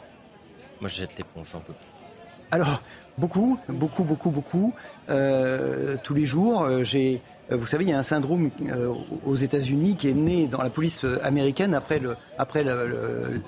moi 0.81 0.89
je 0.89 0.97
jette 0.97 1.17
l'éponge, 1.17 1.49
j'en 1.53 1.61
peux 1.61 1.73
plus 1.73 1.87
Alors, 2.51 2.83
beaucoup, 3.19 3.59
beaucoup, 3.69 4.05
beaucoup, 4.05 4.31
beaucoup. 4.31 4.75
Euh, 5.09 5.97
tous 6.03 6.15
les 6.15 6.27
jours, 6.27 6.69
j'ai 6.83 7.21
vous 7.51 7.67
savez, 7.67 7.85
il 7.85 7.91
y 7.91 7.93
a 7.93 7.99
un 7.99 8.03
syndrome 8.03 8.51
aux 9.27 9.35
États-Unis 9.35 9.97
qui 9.97 10.09
est 10.09 10.15
né 10.15 10.47
dans 10.47 10.63
la 10.63 10.71
police 10.71 11.05
américaine 11.23 11.75
après, 11.75 12.01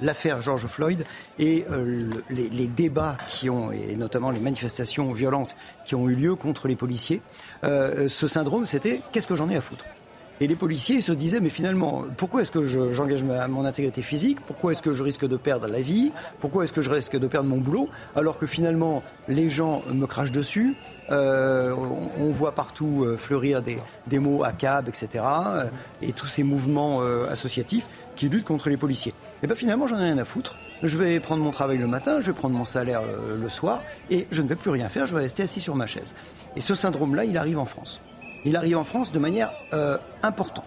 l'affaire 0.02 0.42
George 0.42 0.66
Floyd 0.66 1.06
et 1.38 1.64
le, 1.70 2.10
les, 2.28 2.50
les, 2.50 2.66
débats 2.66 3.16
qui 3.26 3.48
ont, 3.48 3.72
et 3.72 3.96
notamment 3.96 4.30
les 4.30 4.38
manifestations 4.38 5.10
violentes 5.12 5.56
qui 5.86 5.94
ont 5.94 6.10
eu 6.10 6.14
lieu 6.14 6.34
contre 6.34 6.68
les 6.68 6.76
policiers. 6.76 7.22
Euh, 7.64 8.10
ce 8.10 8.26
syndrome, 8.26 8.66
c'était 8.66 9.00
qu'est-ce 9.12 9.26
que 9.26 9.34
j'en 9.34 9.48
ai 9.48 9.56
à 9.56 9.62
foutre? 9.62 9.86
Et 10.41 10.47
les 10.47 10.57
policiers 10.57 11.01
se 11.01 11.12
disaient, 11.12 11.41
mais 11.41 11.51
finalement, 11.51 12.05
pourquoi 12.16 12.43
est-ce 12.43 12.51
que 12.51 12.64
j'engage 12.64 13.20
je, 13.20 13.47
mon 13.49 13.64
intégrité 13.64 14.03
physique? 14.03 14.39
Pourquoi 14.47 14.72
est-ce 14.72 14.82
que 14.82 14.93
je 14.93 15.03
risque 15.03 15.26
de 15.26 15.37
perdre 15.37 15.66
la 15.66 15.80
vie? 15.80 16.12
Pourquoi 16.41 16.64
est-ce 16.64 16.72
que 16.74 16.82
je 16.82 16.91
risque 16.91 17.16
de 17.16 17.26
perdre 17.26 17.49
mon 17.49 17.57
boulot? 17.57 17.89
Alors 18.14 18.37
que 18.39 18.47
finalement, 18.47 19.03
les 19.28 19.49
gens 19.49 19.82
me 19.93 20.07
crachent 20.07 20.32
dessus. 20.32 20.76
Euh, 21.11 21.74
on, 22.18 22.30
voit 22.32 22.53
partout 22.53 23.05
euh, 23.05 23.16
fleurir 23.16 23.62
des, 23.62 23.78
des, 24.07 24.18
mots 24.18 24.45
à 24.45 24.53
cab, 24.53 24.89
etc. 24.89 25.24
Euh, 25.24 25.64
et 26.03 26.12
tous 26.12 26.26
ces 26.26 26.43
mouvements 26.43 27.01
associatifs 27.30 27.87
qui 28.16 28.28
luttent 28.28 28.45
contre 28.45 28.68
les 28.68 28.76
policiers. 28.76 29.14
Et 29.43 29.47
bien 29.47 29.57
finalement, 29.57 29.87
j'en 29.87 29.99
ai 29.99 30.05
rien 30.05 30.18
à 30.18 30.24
foutre. 30.24 30.57
Je 30.82 30.99
vais 30.99 31.18
prendre 31.20 31.43
mon 31.43 31.51
travail 31.51 31.78
le 31.78 31.87
matin, 31.87 32.20
je 32.20 32.26
vais 32.26 32.37
prendre 32.37 32.55
mon 32.55 32.64
salaire 32.64 33.01
le 33.34 33.49
soir, 33.49 33.80
et 34.11 34.26
je 34.30 34.43
ne 34.43 34.49
vais 34.49 34.57
plus 34.57 34.70
rien 34.70 34.89
faire, 34.89 35.07
je 35.07 35.14
vais 35.14 35.22
rester 35.22 35.43
assis 35.43 35.61
sur 35.61 35.74
ma 35.74 35.87
chaise. 35.87 36.14
Et 36.55 36.61
ce 36.61 36.74
syndrome-là, 36.74 37.24
il 37.24 37.39
arrive 37.39 37.59
en 37.59 37.64
France 37.64 38.01
il 38.47 38.57
arrive 38.57 38.78
en 38.78 38.84
France 38.84 39.12
de 39.12 39.18
manière 39.18 39.51
euh, 39.72 39.99
importante. 40.22 40.64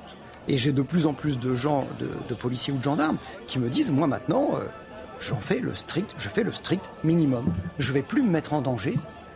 Et 0.47 0.57
j'ai 0.57 0.71
de 0.71 0.81
plus 0.81 1.07
en 1.07 1.13
plus 1.13 1.39
de 1.39 1.55
gens, 1.55 1.81
de, 1.99 2.09
de, 2.27 2.35
policiers 2.35 2.73
ou 2.73 2.77
de 2.77 2.83
gendarmes, 2.83 3.17
qui 3.47 3.59
me 3.59 3.69
disent, 3.69 3.91
moi 3.91 4.07
maintenant, 4.07 4.49
euh, 4.55 4.65
j'en 5.19 5.39
fais 5.39 5.59
le 5.59 5.73
strict, 5.75 6.13
je 6.17 6.27
fais 6.27 6.43
le 6.43 6.51
strict 6.51 6.91
minimum. 7.03 7.45
Je 7.77 7.93
vais 7.93 8.01
plus 8.01 8.21
me 8.21 8.29
mettre 8.29 8.53
en 8.53 8.61
danger 8.61 8.95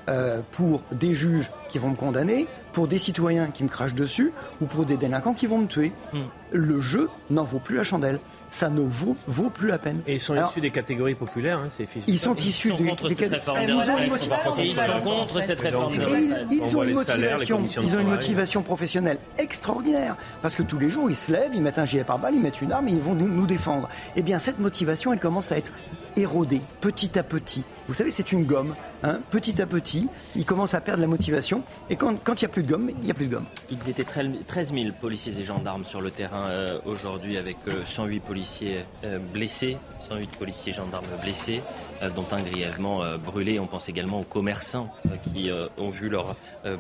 euh, 0.10 0.42
pour 0.52 0.82
des 0.92 1.14
juges 1.14 1.52
qui 1.70 1.78
vont 1.78 1.90
me 1.90 1.96
condamner, 1.96 2.48
pour 2.74 2.88
des 2.88 2.98
citoyens 2.98 3.48
qui 3.48 3.64
me 3.64 3.70
crachent 3.70 3.96
dessus, 3.96 4.34
ou 4.62 4.66
pour 4.66 4.86
des 4.86 4.98
délinquants 4.98 5.34
qui 5.34 5.48
vont 5.48 5.60
me 5.60 5.68
tuer. 5.68 5.94
Mm. 6.12 6.20
Le 6.52 6.82
jeu 6.82 7.10
n'en 7.30 7.44
vaut 7.44 7.60
plus 7.60 7.78
la 7.78 7.84
chandelle 7.84 8.20
ça 8.54 8.70
ne 8.70 8.82
vaut, 8.82 9.18
vaut, 9.28 9.50
plus 9.50 9.68
la 9.68 9.80
peine. 9.80 10.02
Et 10.06 10.14
ils 10.14 10.20
sont 10.20 10.34
Alors, 10.34 10.52
issus 10.52 10.62
des 10.62 10.70
catégories 10.70 11.16
populaires, 11.16 11.60
hein, 11.60 11.70
ces 11.70 11.86
fils 11.86 12.04
Ils 12.08 12.20
sont 12.20 12.36
issus 12.36 12.70
ils 12.70 12.78
des, 12.78 12.84
des 12.84 12.92
retraites. 12.92 13.20
Ils 14.60 14.76
sont 14.76 15.02
contre 15.04 15.42
cette 15.42 15.60
réforme. 15.60 15.96
Ils, 15.96 16.48
ils 16.52 16.78
ont 16.78 16.84
une 16.84 16.94
motivation, 16.94 17.66
ils 17.82 17.96
ont 17.96 18.00
une 18.00 18.10
motivation 18.10 18.62
professionnelle 18.62 19.18
extraordinaire 19.38 20.16
parce 20.42 20.56
que 20.56 20.64
tous 20.64 20.78
les 20.78 20.90
jours 20.90 21.10
ils 21.10 21.16
se 21.16 21.32
lèvent, 21.32 21.52
ils 21.54 21.62
mettent 21.62 21.80
un 21.80 21.86
gilet 21.86 22.04
pare-balles, 22.04 22.36
ils 22.36 22.42
mettent 22.42 22.62
une 22.62 22.72
arme 22.72 22.88
et 22.90 22.92
ils 22.92 23.02
vont 23.02 23.16
nous 23.16 23.48
défendre. 23.48 23.90
Eh 24.16 24.22
bien 24.22 24.38
cette 24.40 24.60
motivation, 24.60 25.12
elle 25.12 25.20
commence 25.20 25.52
à 25.52 25.58
être 25.58 25.72
érodée 26.16 26.62
petit 26.82 27.18
à 27.18 27.24
petit. 27.24 27.64
Vous 27.88 27.94
savez, 27.94 28.12
c'est 28.12 28.32
une 28.32 28.46
gomme. 28.46 28.76
Hein 29.04 29.20
petit 29.30 29.62
à 29.62 29.66
petit, 29.66 30.08
ils 30.36 30.46
commencent 30.46 30.74
à 30.74 30.82
perdre 30.82 31.02
la 31.02 31.08
motivation. 31.08 31.64
Et 31.90 31.96
quand 31.96 32.14
il 32.14 32.40
n'y 32.40 32.46
a 32.46 32.50
plus 32.50 32.64
de 32.64 32.72
gomme, 32.72 32.90
il 32.90 33.04
n'y 33.04 33.12
a 33.12 33.14
plus 33.14 33.26
de 33.26 33.32
gomme. 33.32 33.46
Ils 33.70 33.90
étaient 33.90 34.06
13 34.06 34.74
000 34.74 34.90
policiers 35.02 35.38
et 35.40 35.44
gendarmes 35.44 35.84
sur 35.84 36.02
le 36.02 36.12
terrain 36.12 36.50
euh, 36.50 36.80
aujourd'hui 36.86 37.38
avec 37.38 37.58
euh, 37.68 37.84
108 37.84 38.20
policiers 38.22 38.43
euh, 39.04 39.20
blessés, 39.20 39.78
108 40.00 40.38
policiers 40.38 40.74
gendarmes 40.74 41.06
blessés, 41.22 41.62
euh, 42.02 42.10
dont 42.10 42.26
un 42.32 42.42
grièvement 42.42 43.04
euh, 43.04 43.18
brûlé. 43.18 43.60
On 43.60 43.68
pense 43.68 43.90
également 43.90 44.22
aux 44.22 44.26
commerçants 44.26 44.94
qui 45.24 45.50
ont 45.78 45.90
vu 45.90 46.10
leur 46.10 46.36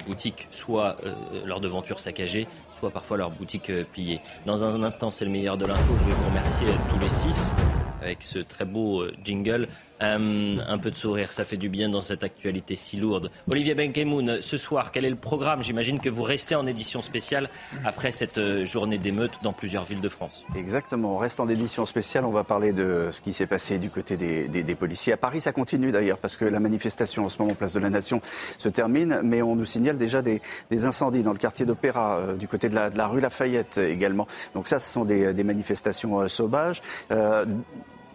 boutique, 0.06 0.48
soit 0.52 0.98
leur 1.46 1.60
devanture 1.60 2.00
saccagée, 2.00 2.48
soit 2.80 2.92
parfois 2.92 3.18
leur 3.18 3.32
boutique 3.32 3.72
pillée. 3.94 4.20
Dans 4.46 4.64
un 4.64 4.84
instant, 4.84 5.12
c'est 5.12 5.26
le 5.26 5.32
meilleur 5.32 5.58
de 5.58 5.66
l'info. 5.66 5.94
Je 6.00 6.10
vais 6.10 6.16
vous 6.16 6.30
remercier 6.30 6.68
tous 6.90 7.00
les 7.00 7.10
six 7.10 7.54
avec 8.02 8.22
ce 8.22 8.40
très 8.40 8.66
beau 8.66 9.06
jingle. 9.24 9.68
Euh, 10.04 10.58
un 10.68 10.78
peu 10.78 10.92
de 10.92 10.96
sourire, 10.96 11.32
ça 11.32 11.46
fait 11.46 11.58
du 11.58 11.70
bien 11.70 11.90
dans 11.90 12.02
cette 12.02 12.24
actualité 12.24 12.76
si 12.76 12.98
lourde. 12.98 13.32
Olivier 13.50 13.74
Benkemoun, 13.74 14.42
ce 14.42 14.58
soir, 14.58 14.92
quel 14.92 15.06
est 15.06 15.10
le 15.10 15.16
programme? 15.16 15.64
J'imagine 15.64 16.00
que 16.00 16.10
vous 16.10 16.24
restez 16.24 16.56
en 16.56 16.68
édition 16.68 17.02
spéciale 17.02 17.50
après 17.86 18.12
cette 18.12 18.66
journée 18.66 18.98
d'émeute 18.98 19.32
dans 19.44 19.54
plusieurs 19.54 19.86
villes 19.86 20.02
de 20.02 20.10
France. 20.10 20.46
Exactement, 20.56 21.16
on 21.16 21.18
reste 21.18 21.40
en 21.40 21.48
édition 21.48 21.86
spéciale. 21.86 22.26
On 22.26 22.32
va 22.32 22.44
parler 22.44 22.74
de 22.74 23.10
ce 23.12 23.22
qui 23.22 23.34
s'est 23.34 23.48
passé 23.48 23.80
du 23.80 23.90
côté 23.90 24.18
des, 24.18 24.76
policiers. 24.76 25.14
À 25.14 25.18
Paris, 25.18 25.40
ça 25.40 25.52
continue 25.52 25.92
d'ailleurs, 25.92 26.18
parce 26.18 26.36
que 26.36 26.46
la 26.46 26.60
manifestation 26.60 27.26
en 27.26 27.30
ce 27.30 27.42
moment, 27.42 27.54
place 27.54 27.74
de 27.74 27.80
la 27.80 27.90
Nation, 27.90 28.22
se 28.58 28.70
termine. 28.70 29.22
Mais 29.24 29.42
on 29.42 29.56
nous 29.56 29.66
signale 29.66 29.98
déjà 29.98 30.22
des, 30.22 30.42
incendies 30.72 31.24
dans 31.24 31.32
le 31.32 31.38
quartier 31.38 31.66
d'Opéra, 31.66 32.18
euh, 32.18 32.34
du 32.36 32.48
côté 32.48 32.68
de 32.68 32.76
la, 32.76 32.90
de 32.90 32.98
la, 32.98 33.08
rue 33.08 33.22
Lafayette 33.22 33.78
également. 33.78 34.28
Donc 34.54 34.68
ça, 34.68 34.80
ce 34.80 34.92
sont 34.92 35.06
des, 35.06 35.44
manifestations 35.44 36.22
euh, 36.22 36.28
sauvages. 36.28 36.82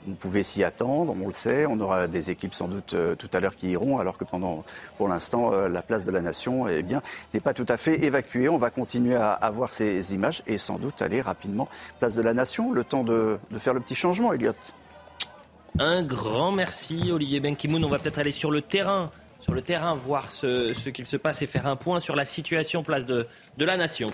On 0.07 0.13
pouvait 0.13 0.43
s'y 0.43 0.63
attendre, 0.63 1.15
on 1.21 1.27
le 1.27 1.33
sait. 1.33 1.67
On 1.67 1.81
aura 1.81 2.07
des 2.07 2.31
équipes 2.31 2.55
sans 2.55 2.69
doute 2.69 2.95
euh, 2.95 3.15
tout 3.15 3.29
à 3.33 3.41
l'heure 3.41 3.57
qui 3.57 3.71
iront, 3.71 3.99
alors 3.99 4.19
que 4.19 4.25
pendant, 4.25 4.65
pour 4.97 5.09
l'instant, 5.09 5.53
euh, 5.53 5.69
la 5.69 5.83
place 5.83 6.05
de 6.05 6.11
la 6.11 6.21
Nation 6.21 6.69
eh 6.69 6.83
bien, 6.83 7.03
n'est 7.35 7.41
pas 7.41 7.55
tout 7.55 7.67
à 7.69 7.77
fait 7.77 8.05
évacuée. 8.05 8.49
On 8.49 8.59
va 8.59 8.71
continuer 8.71 9.17
à, 9.17 9.33
à, 9.33 9.51
voir 9.51 9.73
ces 9.73 10.15
images 10.15 10.43
et 10.47 10.59
sans 10.59 10.79
doute 10.79 11.03
aller 11.03 11.21
rapidement 11.21 11.69
place 11.99 12.15
de 12.15 12.23
la 12.23 12.35
Nation. 12.35 12.73
Le 12.73 12.85
temps 12.85 13.05
de, 13.05 13.39
faire 13.59 13.75
le 13.75 13.81
petit 13.81 13.95
changement, 13.95 14.33
Elliot. 14.33 14.53
Un 15.79 16.03
grand 16.03 16.53
merci, 16.53 17.11
Olivier 17.13 17.41
Benkimoun. 17.41 17.85
On 17.85 17.89
va 17.89 17.99
peut-être 17.99 18.19
aller 18.19 18.33
sur 18.33 18.51
le 18.51 18.63
terrain, 18.63 19.11
sur 19.41 19.55
le 19.55 19.63
terrain, 19.63 19.95
voir 19.95 20.33
ce, 20.33 20.89
qu'il 20.91 21.07
se 21.07 21.17
passe 21.17 21.43
et 21.43 21.47
faire 21.47 21.67
un 21.67 21.77
point 21.77 22.01
sur 22.01 22.17
la 22.17 22.25
situation 22.25 22.83
place 22.83 23.07
de 23.07 23.27
la 23.59 23.77
Nation. 23.77 24.11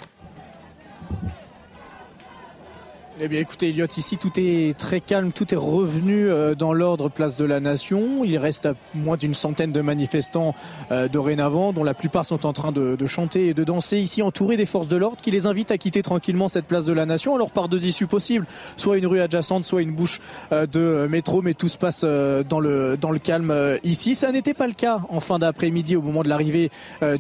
Eh 3.20 3.28
bien 3.28 3.38
écoutez 3.38 3.68
Elliot, 3.68 3.86
ici 3.96 4.16
tout 4.16 4.32
est 4.38 4.76
très 4.76 5.00
calme, 5.00 5.30
tout 5.30 5.54
est 5.54 5.58
revenu 5.58 6.28
euh, 6.28 6.56
dans 6.56 6.72
l'ordre 6.72 7.08
place 7.08 7.36
de 7.36 7.44
la 7.44 7.60
Nation. 7.60 8.24
Il 8.24 8.36
reste 8.38 8.68
moins 8.92 9.16
d'une 9.16 9.34
centaine 9.34 9.70
de 9.70 9.80
manifestants 9.80 10.52
euh, 10.90 11.06
dorénavant, 11.06 11.72
dont 11.72 11.84
la 11.84 11.94
plupart 11.94 12.26
sont 12.26 12.44
en 12.44 12.52
train 12.52 12.72
de, 12.72 12.96
de, 12.96 13.06
chanter 13.06 13.46
et 13.46 13.54
de 13.54 13.62
danser 13.62 13.98
ici, 13.98 14.20
entourés 14.20 14.56
des 14.56 14.66
forces 14.66 14.88
de 14.88 14.96
l'ordre, 14.96 15.18
qui 15.22 15.30
les 15.30 15.46
invitent 15.46 15.70
à 15.70 15.78
quitter 15.78 16.02
tranquillement 16.02 16.48
cette 16.48 16.66
place 16.66 16.86
de 16.86 16.92
la 16.92 17.06
Nation. 17.06 17.36
Alors 17.36 17.52
par 17.52 17.68
deux 17.68 17.86
issues 17.86 18.08
possibles, 18.08 18.46
soit 18.76 18.98
une 18.98 19.06
rue 19.06 19.20
adjacente, 19.20 19.64
soit 19.64 19.82
une 19.82 19.94
bouche 19.94 20.20
euh, 20.50 20.66
de 20.66 21.06
métro, 21.08 21.40
mais 21.40 21.54
tout 21.54 21.68
se 21.68 21.78
passe 21.78 22.04
dans, 22.04 22.58
le, 22.58 22.96
dans 22.96 23.12
le 23.12 23.20
calme 23.20 23.54
ici. 23.84 24.16
Ça 24.16 24.32
n'était 24.32 24.54
pas 24.54 24.66
le 24.66 24.72
cas 24.72 25.02
en 25.08 25.20
fin 25.20 25.38
d'après-midi 25.38 25.94
au 25.94 26.02
moment 26.02 26.24
de 26.24 26.28
l'arrivée 26.28 26.70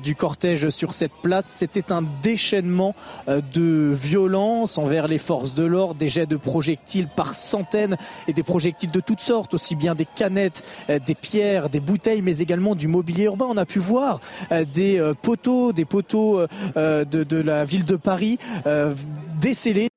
du 0.02 0.16
cortège 0.16 0.70
sur 0.70 0.92
cette 0.92 1.12
place. 1.22 1.46
C'était 1.46 1.92
un 1.92 2.02
déchaînement 2.22 2.96
de 3.28 3.94
violence 3.94 4.76
envers 4.76 5.06
les 5.06 5.18
forces 5.18 5.54
de 5.54 5.62
l'ordre 5.62 5.83
des 5.92 6.08
jets 6.08 6.24
de 6.24 6.36
projectiles 6.38 7.08
par 7.08 7.34
centaines 7.34 7.98
et 8.26 8.32
des 8.32 8.42
projectiles 8.42 8.90
de 8.90 9.00
toutes 9.00 9.20
sortes, 9.20 9.52
aussi 9.52 9.76
bien 9.76 9.94
des 9.94 10.06
canettes, 10.06 10.62
euh, 10.88 10.98
des 10.98 11.14
pierres, 11.14 11.68
des 11.68 11.80
bouteilles, 11.80 12.22
mais 12.22 12.38
également 12.38 12.74
du 12.74 12.88
mobilier 12.88 13.24
urbain. 13.24 13.46
On 13.50 13.56
a 13.58 13.66
pu 13.66 13.80
voir 13.80 14.20
euh, 14.52 14.64
des 14.64 14.98
euh, 14.98 15.12
poteaux, 15.12 15.72
des 15.72 15.84
poteaux 15.84 16.46
de, 16.76 17.04
de 17.04 17.36
la 17.36 17.64
ville 17.64 17.84
de 17.84 17.96
Paris 17.96 18.38
décelés. 19.40 19.88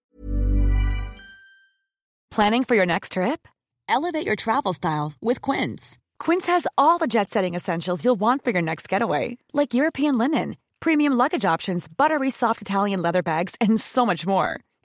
Planning 2.31 2.65
for 2.65 2.75
your 2.75 2.85
next 2.85 3.13
trip? 3.13 3.47
Elevate 3.88 4.25
your 4.25 4.35
travel 4.35 4.73
style 4.73 5.13
with 5.21 5.41
Quince. 5.41 5.97
Quince 6.19 6.47
has 6.47 6.67
all 6.77 6.97
the 6.97 7.07
jet-setting 7.07 7.55
essentials 7.55 8.03
you'll 8.03 8.19
want 8.19 8.43
for 8.43 8.51
your 8.51 8.61
next 8.61 8.89
getaway, 8.89 9.38
like 9.53 9.73
European 9.73 10.17
linen, 10.17 10.55
premium 10.79 11.13
luggage 11.13 11.45
options, 11.45 11.88
buttery 11.88 12.29
soft 12.29 12.61
Italian 12.61 13.01
leather 13.01 13.23
bags, 13.23 13.55
and 13.61 13.79
so 13.79 14.05
much 14.05 14.25
more. 14.25 14.59